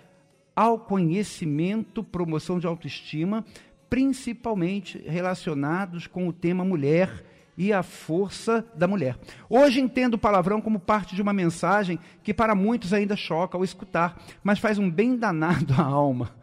ao 0.55 0.79
conhecimento, 0.79 2.01
promoção 2.01 2.57
de 2.57 2.65
autoestima, 2.65 3.43
principalmente 3.89 4.97
relacionados 4.99 6.07
com 6.07 6.25
o 6.25 6.31
tema 6.31 6.63
mulher 6.63 7.25
e 7.57 7.71
a 7.71 7.83
força 7.83 8.65
da 8.75 8.87
mulher. 8.87 9.17
Hoje 9.49 9.79
entendo 9.79 10.15
o 10.15 10.19
palavrão 10.19 10.61
como 10.61 10.79
parte 10.79 11.15
de 11.15 11.21
uma 11.21 11.33
mensagem 11.33 11.99
que 12.23 12.33
para 12.33 12.55
muitos 12.55 12.93
ainda 12.93 13.15
choca 13.15 13.57
ao 13.57 13.63
escutar, 13.63 14.21
mas 14.43 14.59
faz 14.59 14.77
um 14.77 14.89
bem 14.89 15.15
danado 15.15 15.73
à 15.73 15.81
alma. 15.81 16.35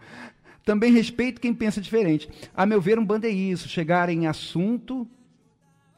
Também 0.65 0.93
respeito 0.93 1.41
quem 1.41 1.53
pensa 1.53 1.81
diferente. 1.81 2.29
A 2.55 2.65
meu 2.65 2.81
ver, 2.81 2.99
um 2.99 3.05
bando 3.05 3.27
é 3.27 3.31
isso, 3.31 3.69
chegar 3.69 4.09
em 4.09 4.27
assunto, 4.27 5.07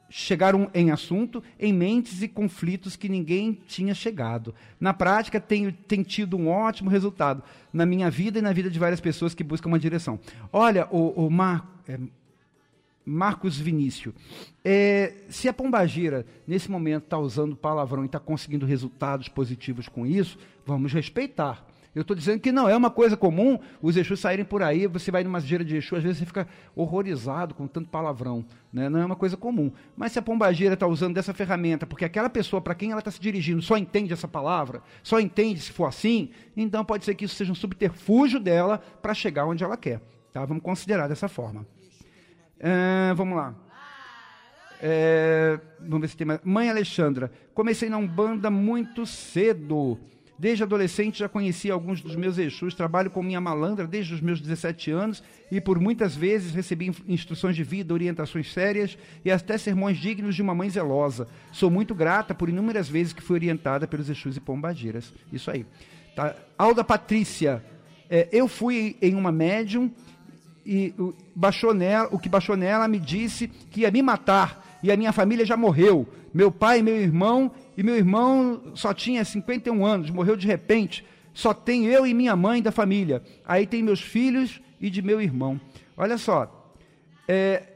chegaram 0.09 0.71
em 0.73 0.91
assunto, 0.91 1.43
em 1.59 1.73
mentes 1.73 2.23
e 2.23 2.29
conflitos 2.29 2.97
que 2.97 3.09
ninguém 3.09 3.53
tinha 3.67 3.95
chegado. 3.95 4.55
Na 4.81 4.95
prática, 4.95 5.41
tenho, 5.41 5.73
tem 5.73 6.03
tido 6.03 6.37
um 6.37 6.49
ótimo 6.49 6.89
resultado 6.89 7.43
na 7.73 7.85
minha 7.85 8.11
vida 8.11 8.39
e 8.39 8.43
na 8.43 8.53
vida 8.53 8.71
de 8.71 8.79
várias 8.79 9.01
pessoas 9.01 9.35
que 9.35 9.45
buscam 9.45 9.69
uma 9.69 9.79
direção. 9.79 10.19
Olha, 10.53 10.87
o, 10.91 11.27
o 11.27 11.31
Mar, 11.31 11.83
é, 11.89 11.99
Marcos 13.05 13.59
Vinícius, 13.59 14.15
é, 14.65 15.15
se 15.29 15.49
a 15.49 15.53
Pombagira, 15.53 16.25
nesse 16.47 16.71
momento, 16.71 17.05
está 17.05 17.19
usando 17.19 17.55
palavrão 17.55 18.03
e 18.03 18.07
está 18.07 18.19
conseguindo 18.19 18.65
resultados 18.65 19.29
positivos 19.29 19.89
com 19.89 20.07
isso, 20.07 20.39
vamos 20.65 20.93
respeitar. 20.93 21.67
Eu 21.95 22.03
estou 22.03 22.17
dizendo 22.17 22.41
que 22.41 22.51
não 22.51 22.69
é 22.69 22.77
uma 22.77 22.91
coisa 22.91 23.17
comum 23.17 23.59
os 23.81 23.97
Exus 23.97 24.19
saírem 24.19 24.45
por 24.45 24.63
aí, 24.63 24.87
você 24.87 25.13
vai 25.13 25.23
numa 25.23 25.41
gira 25.41 25.65
de 25.65 25.77
Exu, 25.77 25.95
às 25.95 26.03
vezes 26.03 26.19
você 26.19 26.27
fica 26.27 26.49
horrorizado 26.75 27.55
com 27.55 27.69
tanto 27.69 27.89
palavrão. 27.89 28.45
Né? 28.73 28.89
Não 28.89 28.99
é 28.99 29.07
uma 29.07 29.15
coisa 29.15 29.37
comum. 29.37 29.71
Mas 29.97 30.11
se 30.11 30.19
a 30.19 30.23
pombagira 30.23 30.75
está 30.75 30.89
usando 30.89 31.15
dessa 31.15 31.33
ferramenta, 31.33 31.87
porque 31.87 32.05
aquela 32.05 32.29
pessoa 32.29 32.61
para 32.61 32.75
quem 32.75 32.91
ela 32.91 32.99
está 32.99 33.13
se 33.13 33.21
dirigindo 33.21 33.63
só 33.63 33.77
entende 33.77 34.13
essa 34.13 34.27
palavra, 34.27 34.83
só 35.05 35.21
entende 35.21 35.61
se 35.61 35.71
for 35.71 35.87
assim, 35.87 36.31
então 36.57 36.85
pode 36.85 37.05
ser 37.05 37.15
que 37.15 37.27
isso 37.27 37.37
seja 37.37 37.53
um 37.53 37.55
subterfúgio 37.55 38.41
dela 38.41 38.79
para 39.01 39.15
chegar 39.15 39.47
onde 39.47 39.63
ela 39.63 39.77
quer. 39.77 40.01
Tá? 40.33 40.45
Vamos 40.45 40.65
considerar 40.65 41.07
dessa 41.07 41.29
forma. 41.29 41.65
Uh, 42.65 43.15
vamos 43.15 43.37
lá. 43.37 43.55
É, 44.81 45.61
vamos 45.81 46.01
ver 46.01 46.09
se 46.09 46.17
tem 46.17 46.27
mais. 46.27 46.41
Mãe 46.43 46.71
Alexandra, 46.71 47.31
comecei 47.53 47.91
na 47.91 47.99
Umbanda 47.99 48.51
muito 48.51 49.05
cedo. 49.05 49.99
Desde 50.39 50.65
adolescente 50.65 51.21
já 51.21 51.29
conheci 51.29 51.71
alguns 51.71 52.01
dos 52.01 52.17
meus 52.17 52.39
Exus, 52.39 52.75
trabalho 52.75 53.11
com 53.11 53.23
minha 53.23 53.41
malandra 53.41 53.87
desde 53.87 54.15
os 54.15 54.21
meus 54.21 54.41
17 54.41 54.91
anos 54.91 55.23
e 55.51 55.61
por 55.61 55.79
muitas 55.79 56.17
vezes 56.17 56.53
recebi 56.53 56.91
instruções 57.07 57.55
de 57.55 57.63
vida, 57.63 57.95
orientações 57.95 58.53
sérias 58.53 58.99
e 59.25 59.31
até 59.31 59.57
sermões 59.57 59.97
dignos 59.97 60.35
de 60.35 60.43
uma 60.43 60.55
mãe 60.55 60.69
zelosa. 60.69 61.29
Sou 61.53 61.71
muito 61.71 61.95
grata 61.95 62.35
por 62.35 62.49
inúmeras 62.49 62.89
vezes 62.89 63.13
que 63.13 63.23
fui 63.23 63.37
orientada 63.37 63.87
pelos 63.87 64.11
Exus 64.11 64.37
e 64.37 64.41
Pombagiras. 64.41 65.13
Isso 65.33 65.51
aí. 65.51 65.65
Tá? 66.17 66.35
Alda 66.59 66.83
Patrícia, 66.83 67.65
é, 68.11 68.29
eu 68.33 68.49
fui 68.49 68.97
em 69.01 69.15
uma 69.15 69.31
médium 69.31 69.91
e 70.65 70.95
o, 70.99 71.15
baixou 71.35 71.75
nela, 71.75 72.09
o 72.11 72.19
que 72.19 72.29
baixou 72.29 72.57
nela 72.57 72.89
me 72.89 72.99
disse 72.99 73.49
que 73.49 73.83
ia 73.83 73.91
me 73.91 74.03
matar 74.03 74.79
e 74.83 74.91
a 74.91 74.97
minha 74.97 75.13
família 75.13 75.45
já 75.45 75.57
morreu. 75.57 76.07
Meu 76.33 76.51
pai, 76.51 76.83
meu 76.83 76.97
irmão 76.97 77.51
e 77.77 77.83
meu 77.83 77.97
irmão 77.97 78.61
só 78.75 78.93
tinha 78.93 79.25
51 79.25 79.85
anos, 79.85 80.11
morreu 80.11 80.37
de 80.37 80.47
repente. 80.47 81.05
Só 81.33 81.53
tem 81.53 81.87
eu 81.87 82.07
e 82.07 82.15
minha 82.15 82.37
mãe 82.37 82.63
da 82.63 82.71
família. 82.71 83.23
Aí 83.47 83.67
tem 83.67 83.83
meus 83.83 84.01
filhos 84.01 84.61
e 84.81 84.89
de 84.89 85.03
meu 85.03 85.21
irmão. 85.21 85.61
Olha 85.97 86.17
só. 86.17 86.73
É, 87.27 87.75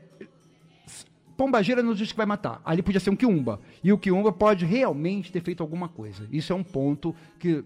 Pombagira 1.39 1.85
nos 1.85 1.97
diz 1.97 2.11
que 2.11 2.17
vai 2.17 2.27
matar. 2.27 2.61
Ali 2.65 2.83
podia 2.83 3.01
ser 3.01 3.11
um 3.11 3.17
quiumba. 3.17 3.61
E 3.83 3.93
o 3.93 3.97
quiumba 3.97 4.33
pode 4.33 4.65
realmente 4.65 5.31
ter 5.31 5.41
feito 5.41 5.63
alguma 5.63 5.89
coisa. 5.89 6.29
Isso 6.33 6.53
é 6.53 6.57
um 6.57 6.65
ponto 6.65 7.15
que 7.39 7.65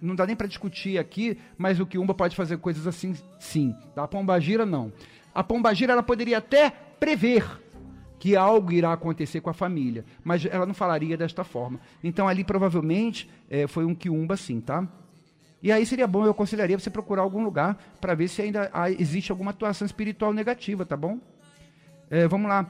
não 0.00 0.14
dá 0.14 0.26
nem 0.26 0.34
para 0.34 0.46
discutir 0.46 0.98
aqui, 0.98 1.38
mas 1.56 1.78
o 1.78 1.86
quiumba 1.86 2.12
pode 2.12 2.34
fazer 2.34 2.58
coisas 2.58 2.86
assim, 2.86 3.14
sim. 3.38 3.74
A 3.94 4.08
pombagira, 4.08 4.66
não. 4.66 4.92
A 5.34 5.44
pombagira, 5.44 5.92
ela 5.92 6.02
poderia 6.02 6.38
até 6.38 6.70
prever 6.70 7.44
que 8.18 8.36
algo 8.36 8.72
irá 8.72 8.92
acontecer 8.92 9.40
com 9.40 9.48
a 9.48 9.54
família, 9.54 10.04
mas 10.22 10.44
ela 10.44 10.66
não 10.66 10.74
falaria 10.74 11.16
desta 11.16 11.42
forma. 11.42 11.80
Então 12.04 12.28
ali 12.28 12.44
provavelmente 12.44 13.30
é, 13.48 13.66
foi 13.66 13.84
um 13.84 13.94
quiumba 13.94 14.36
sim, 14.36 14.60
tá? 14.60 14.86
E 15.62 15.70
aí 15.70 15.86
seria 15.86 16.06
bom, 16.06 16.24
eu 16.24 16.30
aconselharia 16.30 16.78
você 16.78 16.90
procurar 16.90 17.22
algum 17.22 17.42
lugar 17.42 17.78
para 18.00 18.14
ver 18.14 18.28
se 18.28 18.42
ainda 18.42 18.70
existe 18.98 19.30
alguma 19.30 19.52
atuação 19.52 19.86
espiritual 19.86 20.32
negativa, 20.32 20.84
tá 20.84 20.96
bom? 20.96 21.18
É, 22.10 22.26
vamos 22.26 22.48
lá. 22.48 22.66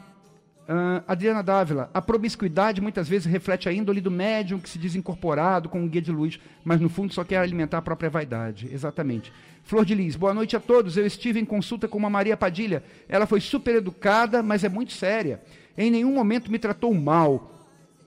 Uh, 0.68 1.02
Adriana 1.08 1.42
Dávila, 1.42 1.90
a 1.92 2.00
promiscuidade 2.00 2.80
muitas 2.80 3.08
vezes 3.08 3.26
reflete 3.26 3.68
a 3.68 3.72
índole 3.72 4.00
do 4.00 4.10
médium 4.10 4.60
que 4.60 4.68
se 4.68 4.78
diz 4.78 4.94
incorporado 4.94 5.68
com 5.68 5.80
um 5.80 5.88
guia 5.88 6.00
de 6.00 6.12
luz, 6.12 6.38
mas 6.64 6.80
no 6.80 6.88
fundo 6.88 7.12
só 7.12 7.24
quer 7.24 7.38
alimentar 7.38 7.78
a 7.78 7.82
própria 7.82 8.08
vaidade. 8.08 8.68
Exatamente. 8.72 9.32
Flor 9.64 9.84
de 9.84 9.94
Lis, 9.94 10.14
boa 10.14 10.32
noite 10.32 10.56
a 10.56 10.60
todos. 10.60 10.96
Eu 10.96 11.06
estive 11.06 11.40
em 11.40 11.44
consulta 11.44 11.88
com 11.88 11.98
uma 11.98 12.08
Maria 12.08 12.36
Padilha. 12.36 12.84
Ela 13.08 13.26
foi 13.26 13.40
super 13.40 13.74
educada, 13.74 14.42
mas 14.42 14.62
é 14.62 14.68
muito 14.68 14.92
séria. 14.92 15.42
Em 15.76 15.90
nenhum 15.90 16.14
momento 16.14 16.50
me 16.50 16.58
tratou 16.58 16.94
mal. 16.94 17.56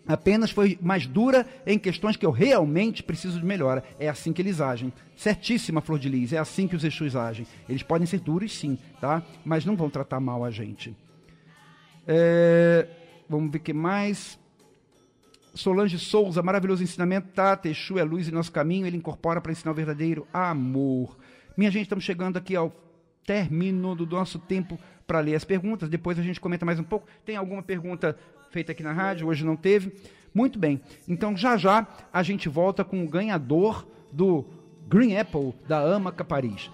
Apenas 0.08 0.51
foi 0.51 0.78
mais 0.82 1.06
dura 1.06 1.47
em 1.66 1.80
questões 1.80 2.18
que 2.18 2.26
eu 2.26 2.32
realmente 2.32 3.01
preciso 3.01 3.39
de 3.39 3.45
melhora. 3.45 3.84
É 3.99 4.10
assim 4.10 4.34
que 4.34 4.41
eles 4.41 4.60
agem. 4.60 4.91
Certíssima, 5.16 5.82
Flor 5.82 5.99
de 5.99 6.10
Lis. 6.10 6.34
É 6.34 6.38
assim 6.38 6.68
que 6.68 6.76
os 6.76 6.84
Exus 6.84 7.16
agem. 7.16 7.47
Eles 7.70 7.84
podem 7.84 8.06
ser 8.06 8.20
duros, 8.20 8.58
sim, 8.58 8.78
tá? 8.99 9.24
Mas 9.45 9.66
não 9.66 9.76
vão 9.76 9.89
tratar 9.89 10.20
mal 10.20 10.43
a 10.43 10.51
gente. 10.51 10.95
É... 12.08 12.88
Vamos 13.30 13.51
ver 13.51 13.58
o 13.58 13.62
que 13.62 13.74
mais. 13.74 14.39
Solange 15.54 15.99
Souza, 15.99 16.41
maravilhoso 16.41 16.84
ensinamento. 16.84 17.30
Tá, 17.30 17.60
Exu 17.64 17.97
é 17.99 18.04
luz 18.04 18.28
em 18.28 18.32
nosso 18.32 18.51
caminho. 18.51 18.86
Ele 18.86 18.97
incorpora 18.97 19.39
para 19.39 19.51
ensinar 19.51 19.72
o 19.72 19.76
verdadeiro 19.76 20.28
amor. 20.34 21.18
Minha 21.56 21.70
gente, 21.70 21.84
estamos 21.84 22.04
chegando 22.04 22.38
aqui 22.38 22.56
ao 22.56 22.74
término 23.26 23.95
do 23.95 24.06
nosso 24.06 24.39
tempo 24.39 24.80
para 25.06 25.20
ler 25.20 25.36
as 25.36 25.43
perguntas. 25.43 25.89
Depois 25.89 26.18
a 26.18 26.24
gente 26.24 26.39
comenta 26.39 26.66
mais 26.66 26.80
um 26.80 26.84
pouco. 26.84 27.08
Tem 27.26 27.36
alguma 27.36 27.62
pergunta 27.62 28.18
feita 28.49 28.72
aqui 28.72 28.84
na 28.84 28.91
rádio? 28.91 29.28
Hoje 29.28 29.45
não 29.45 29.56
teve. 29.56 29.93
Muito 30.34 30.58
bem. 30.58 30.82
Então 31.08 31.38
já 31.38 31.56
já 31.58 31.88
a 32.12 32.24
gente 32.24 32.49
volta 32.49 32.84
com 32.84 33.04
o 33.04 33.08
ganhador 33.08 33.88
do 34.12 34.45
Green 34.88 35.16
Apple 35.18 35.54
da 35.68 35.80
Amaca 35.80 36.24
Paris. 36.24 36.70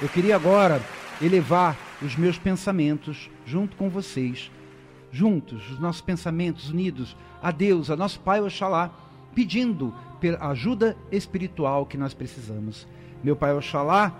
Eu 0.02 0.10
queria 0.10 0.36
agora 0.36 0.82
elevar 1.22 1.78
os 2.02 2.16
meus 2.16 2.40
pensamentos 2.40 3.30
junto 3.46 3.76
com 3.76 3.90
vocês, 3.90 4.50
juntos, 5.12 5.70
os 5.72 5.80
nossos 5.80 6.02
pensamentos 6.02 6.70
unidos 6.70 7.16
a 7.42 7.52
Deus, 7.52 7.90
a 7.90 7.96
nosso 7.96 8.20
Pai 8.20 8.42
Oxalá, 8.42 8.92
pedindo 9.34 9.94
pela 10.20 10.50
ajuda 10.50 10.98
espiritual 11.12 11.86
que 11.86 11.98
nós 11.98 12.14
precisamos. 12.14 12.88
Meu 13.24 13.36
Pai 13.36 13.54
Oxalá, 13.54 14.14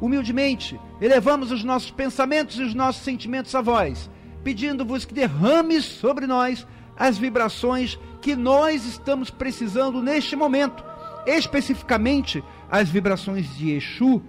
humildemente, 0.00 0.78
elevamos 1.00 1.50
os 1.50 1.64
nossos 1.64 1.90
pensamentos 1.90 2.58
e 2.58 2.62
os 2.62 2.74
nossos 2.74 3.02
sentimentos 3.02 3.54
a 3.54 3.60
vós, 3.60 4.10
pedindo-vos 4.44 5.04
que 5.04 5.14
derrame 5.14 5.80
sobre 5.80 6.26
nós 6.26 6.66
as 6.96 7.18
vibrações 7.18 7.98
que 8.20 8.34
nós 8.34 8.84
estamos 8.84 9.30
precisando 9.30 10.02
neste 10.02 10.34
momento, 10.34 10.84
especificamente 11.26 12.42
as 12.70 12.88
vibrações 12.88 13.54
de 13.56 13.72
Exu, 13.72 14.22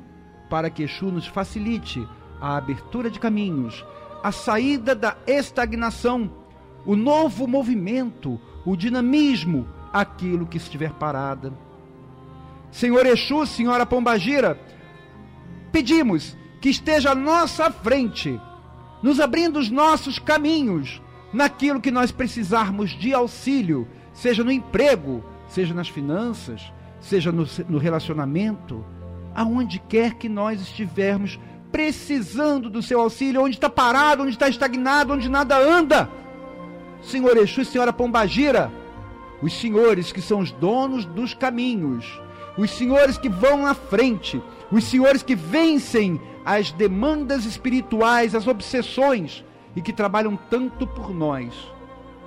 para 0.50 0.70
que 0.70 0.84
Exu 0.84 1.12
nos 1.12 1.28
facilite 1.28 2.08
a 2.40 2.58
abertura 2.58 3.10
de 3.10 3.20
caminhos, 3.20 3.86
a 4.24 4.32
saída 4.32 4.96
da 4.96 5.18
estagnação, 5.26 6.32
o 6.86 6.96
novo 6.96 7.48
movimento, 7.48 8.40
o 8.66 8.76
dinamismo, 8.76 9.68
aquilo 9.92 10.46
que 10.46 10.58
estiver 10.58 10.92
parada. 10.94 11.54
Senhor 12.72 13.06
Exu, 13.06 13.46
Senhora 13.46 13.86
Pombagira, 13.86 14.60
pedimos 15.72 16.38
que 16.62 16.70
esteja 16.70 17.12
à 17.12 17.16
nossa 17.16 17.72
frente, 17.72 18.40
nos 19.02 19.20
abrindo 19.20 19.60
os 19.60 19.70
nossos 19.70 20.20
caminhos, 20.20 21.02
naquilo 21.32 21.82
que 21.82 21.92
nós 21.92 22.12
precisarmos 22.12 22.92
de 22.92 23.14
auxílio, 23.14 23.88
seja 24.14 24.44
no 24.44 24.52
emprego, 24.52 25.24
seja 25.48 25.74
nas 25.74 25.88
finanças, 25.88 26.72
seja 27.00 27.32
no, 27.32 27.46
no 27.70 27.78
relacionamento, 27.78 28.84
aonde 29.36 29.80
quer 29.80 30.16
que 30.16 30.28
nós 30.28 30.60
estivermos 30.62 31.40
precisando 31.78 32.72
do 32.72 32.82
seu 32.82 33.00
auxílio, 33.00 33.44
onde 33.44 33.56
está 33.56 33.70
parado, 33.70 34.24
onde 34.24 34.32
está 34.32 34.50
estagnado, 34.50 35.14
onde 35.14 35.30
nada 35.30 35.60
anda. 35.60 36.10
Senhor 37.04 37.38
Exu, 37.38 37.64
Senhora 37.64 37.94
Pombagira, 37.94 38.72
os 39.44 39.54
senhores 39.54 40.12
que 40.12 40.20
são 40.20 40.40
os 40.40 40.52
donos 40.52 41.06
dos 41.06 41.36
caminhos, 41.36 42.20
os 42.58 42.72
senhores 42.72 43.16
que 43.20 43.30
vão 43.30 43.62
na 43.62 43.76
frente, 43.76 44.42
os 44.72 44.86
senhores 44.86 45.22
que 45.22 45.36
vencem 45.36 46.20
as 46.44 46.72
demandas 46.72 47.46
espirituais, 47.46 48.34
as 48.34 48.48
obsessões 48.48 49.46
e 49.76 49.82
que 49.82 49.94
trabalham 49.94 50.36
tanto 50.50 50.88
por 50.88 51.14
nós. 51.14 51.54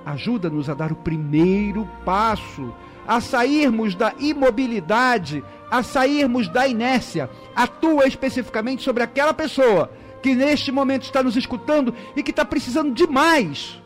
Ajuda-nos 0.05 0.69
a 0.69 0.73
dar 0.73 0.93
o 0.93 0.95
primeiro 0.95 1.85
passo, 2.05 2.73
a 3.05 3.19
sairmos 3.19 3.95
da 3.95 4.13
imobilidade, 4.17 5.43
a 5.71 5.81
sairmos 5.81 6.49
da 6.49 6.67
inércia. 6.67 7.29
Atua 7.55 8.05
especificamente 8.05 8.83
sobre 8.83 9.01
aquela 9.01 9.33
pessoa 9.33 9.89
que 10.21 10.35
neste 10.35 10.71
momento 10.71 11.03
está 11.03 11.23
nos 11.23 11.37
escutando 11.37 11.95
e 12.15 12.21
que 12.21 12.31
está 12.31 12.45
precisando 12.45 12.93
demais 12.93 13.81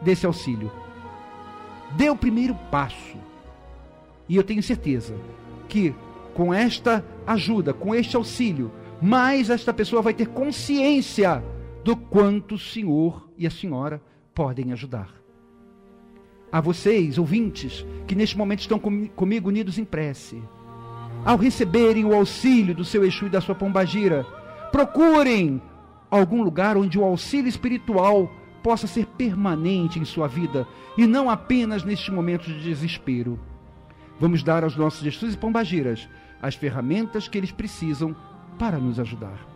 desse 0.00 0.24
auxílio. 0.24 0.70
Dê 1.96 2.08
o 2.08 2.16
primeiro 2.16 2.54
passo. 2.70 3.18
E 4.28 4.36
eu 4.36 4.44
tenho 4.44 4.62
certeza 4.62 5.14
que 5.68 5.94
com 6.34 6.54
esta 6.54 7.04
ajuda, 7.26 7.74
com 7.74 7.94
este 7.94 8.16
auxílio, 8.16 8.70
mais 9.02 9.50
esta 9.50 9.74
pessoa 9.74 10.00
vai 10.00 10.14
ter 10.14 10.28
consciência 10.28 11.42
do 11.82 11.96
quanto 11.96 12.54
o 12.54 12.58
senhor 12.58 13.28
e 13.36 13.46
a 13.46 13.50
senhora 13.50 14.00
podem 14.34 14.72
ajudar. 14.72 15.12
A 16.50 16.60
vocês, 16.60 17.18
ouvintes, 17.18 17.84
que 18.06 18.14
neste 18.14 18.38
momento 18.38 18.60
estão 18.60 18.78
com, 18.78 19.08
comigo 19.08 19.48
unidos 19.48 19.78
em 19.78 19.84
prece, 19.84 20.42
ao 21.24 21.36
receberem 21.36 22.04
o 22.04 22.14
auxílio 22.14 22.74
do 22.74 22.84
seu 22.84 23.04
Exu 23.04 23.26
e 23.26 23.30
da 23.30 23.40
sua 23.40 23.54
Pombagira, 23.54 24.24
procurem 24.70 25.60
algum 26.10 26.42
lugar 26.42 26.76
onde 26.76 26.98
o 26.98 27.04
auxílio 27.04 27.48
espiritual 27.48 28.30
possa 28.62 28.86
ser 28.86 29.06
permanente 29.06 29.98
em 29.98 30.04
sua 30.04 30.26
vida 30.26 30.66
e 30.96 31.06
não 31.06 31.30
apenas 31.30 31.84
neste 31.84 32.10
momento 32.10 32.44
de 32.44 32.62
desespero. 32.62 33.38
Vamos 34.18 34.42
dar 34.42 34.64
aos 34.64 34.76
nossos 34.76 35.06
Exus 35.06 35.34
e 35.34 35.38
Pombagiras 35.38 36.08
as 36.40 36.54
ferramentas 36.54 37.28
que 37.28 37.38
eles 37.38 37.52
precisam 37.52 38.14
para 38.58 38.78
nos 38.78 38.98
ajudar. 38.98 39.46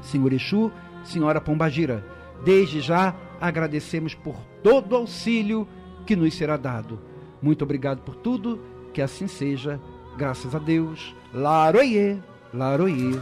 Senhor 0.00 0.32
Exu, 0.32 0.70
Senhora 1.04 1.40
Pombagira, 1.40 2.04
desde 2.44 2.80
já 2.80 3.14
agradecemos 3.40 4.14
por 4.14 4.36
todo 4.62 4.92
o 4.92 4.96
auxílio 4.96 5.66
que 6.06 6.16
nos 6.16 6.34
será 6.34 6.56
dado. 6.56 7.00
Muito 7.40 7.62
obrigado 7.62 8.00
por 8.02 8.16
tudo, 8.16 8.60
que 8.92 9.02
assim 9.02 9.26
seja, 9.26 9.80
graças 10.16 10.54
a 10.54 10.58
Deus. 10.58 11.14
Laroie, 11.32 12.18
laroie, 12.52 13.18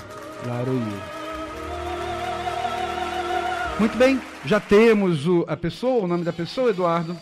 laroie. 0.47 1.23
Muito 3.79 3.97
bem, 3.97 4.21
já 4.45 4.61
temos 4.61 5.27
o, 5.27 5.45
a 5.49 5.57
pessoa, 5.57 6.05
o 6.05 6.07
nome 6.07 6.25
da 6.25 6.33
pessoa, 6.33 6.71
Eduardo. 6.71 7.17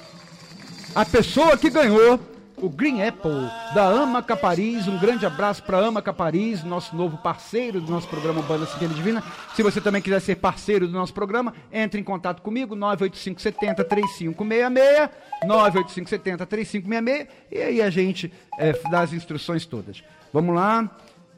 A 0.95 1.05
pessoa 1.05 1.57
que 1.57 1.71
ganhou 1.71 2.19
o 2.61 2.69
Green 2.69 3.03
Apple 3.03 3.49
da 3.75 3.85
Ama 3.85 4.23
Capariz. 4.23 4.87
Um 4.87 4.99
grande 4.99 5.27
abraço 5.27 5.63
para 5.63 5.79
Ama 5.79 6.03
Capariz, 6.03 6.63
nosso 6.63 6.95
novo 6.95 7.17
parceiro 7.19 7.81
do 7.81 7.91
nosso 7.91 8.09
programa 8.09 8.43
Banda 8.43 8.67
Centelha 8.67 8.95
Divina. 8.95 9.23
Se 9.55 9.63
você 9.63 9.81
também 9.81 10.03
quiser 10.03 10.21
ser 10.21 10.37
parceiro 10.37 10.87
do 10.87 10.93
nosso 10.93 11.13
programa, 11.13 11.55
entre 11.73 12.01
em 12.01 12.05
contato 12.05 12.43
comigo, 12.43 12.75
98570 12.75 13.85
3566, 13.85 15.11
98570 15.47 16.47
3566, 16.47 17.29
e 17.51 17.63
aí 17.63 17.83
a 17.83 17.91
gente 17.91 18.33
é, 18.59 18.73
dá 18.91 19.01
as 19.01 19.13
instruções 19.13 19.65
todas. 19.65 20.03
Vamos 20.33 20.55
lá. 20.55 20.89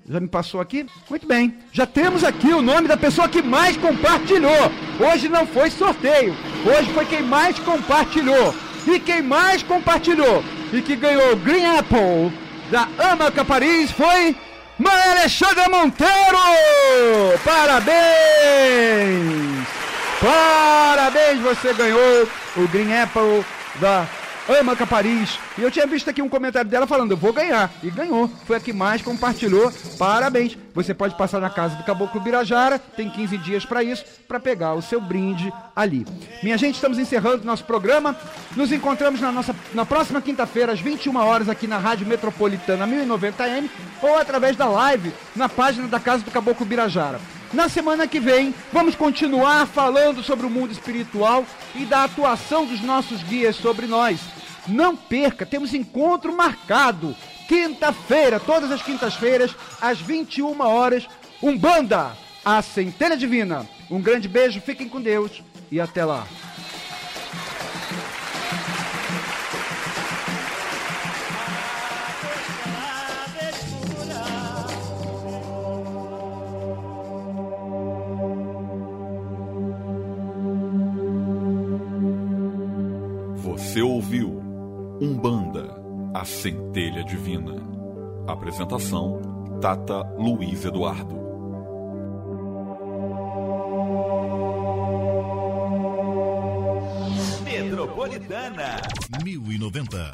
Já 0.09 0.19
me 0.19 0.27
passou 0.27 0.61
aqui? 0.61 0.85
Muito 1.09 1.29
bem. 1.29 1.57
Já 1.73 1.87
temos 1.87 2.25
aqui 2.25 2.49
o 2.49 2.61
nome 2.61 2.89
da 2.89 2.97
pessoa 2.97 3.29
que 3.29 3.41
mais 3.41 3.77
compartilhou. 3.77 4.51
Hoje 4.99 5.29
não 5.29 5.47
foi 5.47 5.71
sorteio. 5.71 6.35
Hoje 6.67 6.93
foi 6.93 7.07
quem 7.07 7.23
mais 7.23 7.57
compartilhou. 7.61 8.53
E 8.85 8.99
quem 8.99 9.23
mais 9.23 9.63
compartilhou 9.63 10.43
e 10.73 10.81
que 10.81 10.97
ganhou 10.97 11.37
Green 11.37 11.79
Apple 11.79 12.33
da 12.71 12.89
Amaca 12.99 13.45
Paris 13.45 13.91
foi 13.91 14.35
Mãe 14.79 15.03
Alexandra 15.11 15.69
Monteiro! 15.69 16.13
Parabéns! 17.45 17.93
Parabéns, 20.21 21.41
você 21.41 21.75
ganhou 21.75 22.29
o 22.57 22.69
Green 22.69 22.97
Apple 22.97 23.45
da 23.77 24.07
ama 24.49 24.75
Paris. 24.87 25.39
E 25.57 25.63
eu 25.63 25.71
tinha 25.71 25.87
visto 25.87 26.11
aqui 26.11 26.21
um 26.21 26.29
comentário 26.29 26.69
dela 26.69 26.87
falando, 26.87 27.13
eu 27.13 27.17
vou 27.17 27.33
ganhar. 27.33 27.71
E 27.83 27.91
ganhou. 27.91 28.29
Foi 28.47 28.57
a 28.57 28.61
que 28.61 28.73
mais 28.73 29.03
compartilhou. 29.03 29.73
Parabéns. 29.99 30.57
Você 30.75 30.95
pode 30.95 31.15
passar 31.17 31.41
na 31.41 31.51
casa 31.51 31.77
do 31.77 31.85
Caboclo 31.85 32.21
Birajara, 32.21 32.79
tem 32.79 33.09
15 33.09 33.37
dias 33.39 33.65
para 33.65 33.83
isso, 33.83 34.05
para 34.27 34.41
pegar 34.41 34.75
o 34.75 34.81
seu 34.81 35.01
brinde 35.01 35.53
ali. 35.77 36.07
Minha 36.43 36.57
gente, 36.57 36.77
estamos 36.77 36.99
encerrando 36.99 37.45
nosso 37.45 37.65
programa. 37.65 38.17
Nos 38.57 38.73
encontramos 38.73 39.21
na, 39.21 39.31
nossa, 39.31 39.55
na 39.75 39.85
próxima 39.85 40.21
quinta-feira, 40.23 40.73
às 40.73 40.81
21 40.81 41.15
horas, 41.17 41.49
aqui 41.49 41.67
na 41.67 41.79
Rádio 41.79 42.07
Metropolitana 42.07 42.87
1090M, 42.87 43.69
ou 44.01 44.19
através 44.19 44.57
da 44.57 44.67
live 44.67 45.13
na 45.37 45.49
página 45.49 45.87
da 45.89 46.01
Casa 46.01 46.25
do 46.25 46.31
Caboclo 46.31 46.65
Birajara. 46.65 47.21
Na 47.53 47.69
semana 47.69 48.09
que 48.09 48.19
vem, 48.19 48.55
vamos 48.73 48.95
continuar 48.95 49.67
falando 49.67 50.23
sobre 50.23 50.47
o 50.47 50.51
mundo 50.51 50.73
espiritual 50.73 51.45
e 51.75 51.85
da 51.85 52.05
atuação 52.05 52.65
dos 52.65 52.81
nossos 52.81 53.23
guias 53.23 53.57
sobre 53.57 53.87
nós. 53.87 54.21
Não 54.67 54.97
perca, 54.97 55.45
temos 55.45 55.75
encontro 55.75 56.35
marcado. 56.35 57.15
Quinta-feira, 57.47 58.41
todas 58.41 58.73
as 58.73 58.81
quintas-feiras, 58.81 59.55
às 59.83 60.01
21 60.01 60.63
horas, 60.63 61.07
Umbanda, 61.43 62.17
a 62.43 62.63
Centelha 62.63 63.19
Divina. 63.19 63.67
Um 63.91 64.01
grande 64.01 64.29
beijo, 64.29 64.61
fiquem 64.63 64.89
com 64.89 65.03
Deus 65.03 65.43
e 65.71 65.79
até 65.79 66.07
lá. 66.07 66.27
Você 83.73 83.81
ouviu 83.81 84.29
Umbanda, 85.01 85.75
a 86.13 86.27
centelha 86.27 87.03
divina. 87.03 87.55
Apresentação: 88.29 89.19
Tata 89.63 90.03
Luiz 90.19 90.63
Eduardo. 90.67 91.17
Metropolitana 97.45 98.77
1090. 99.25 100.13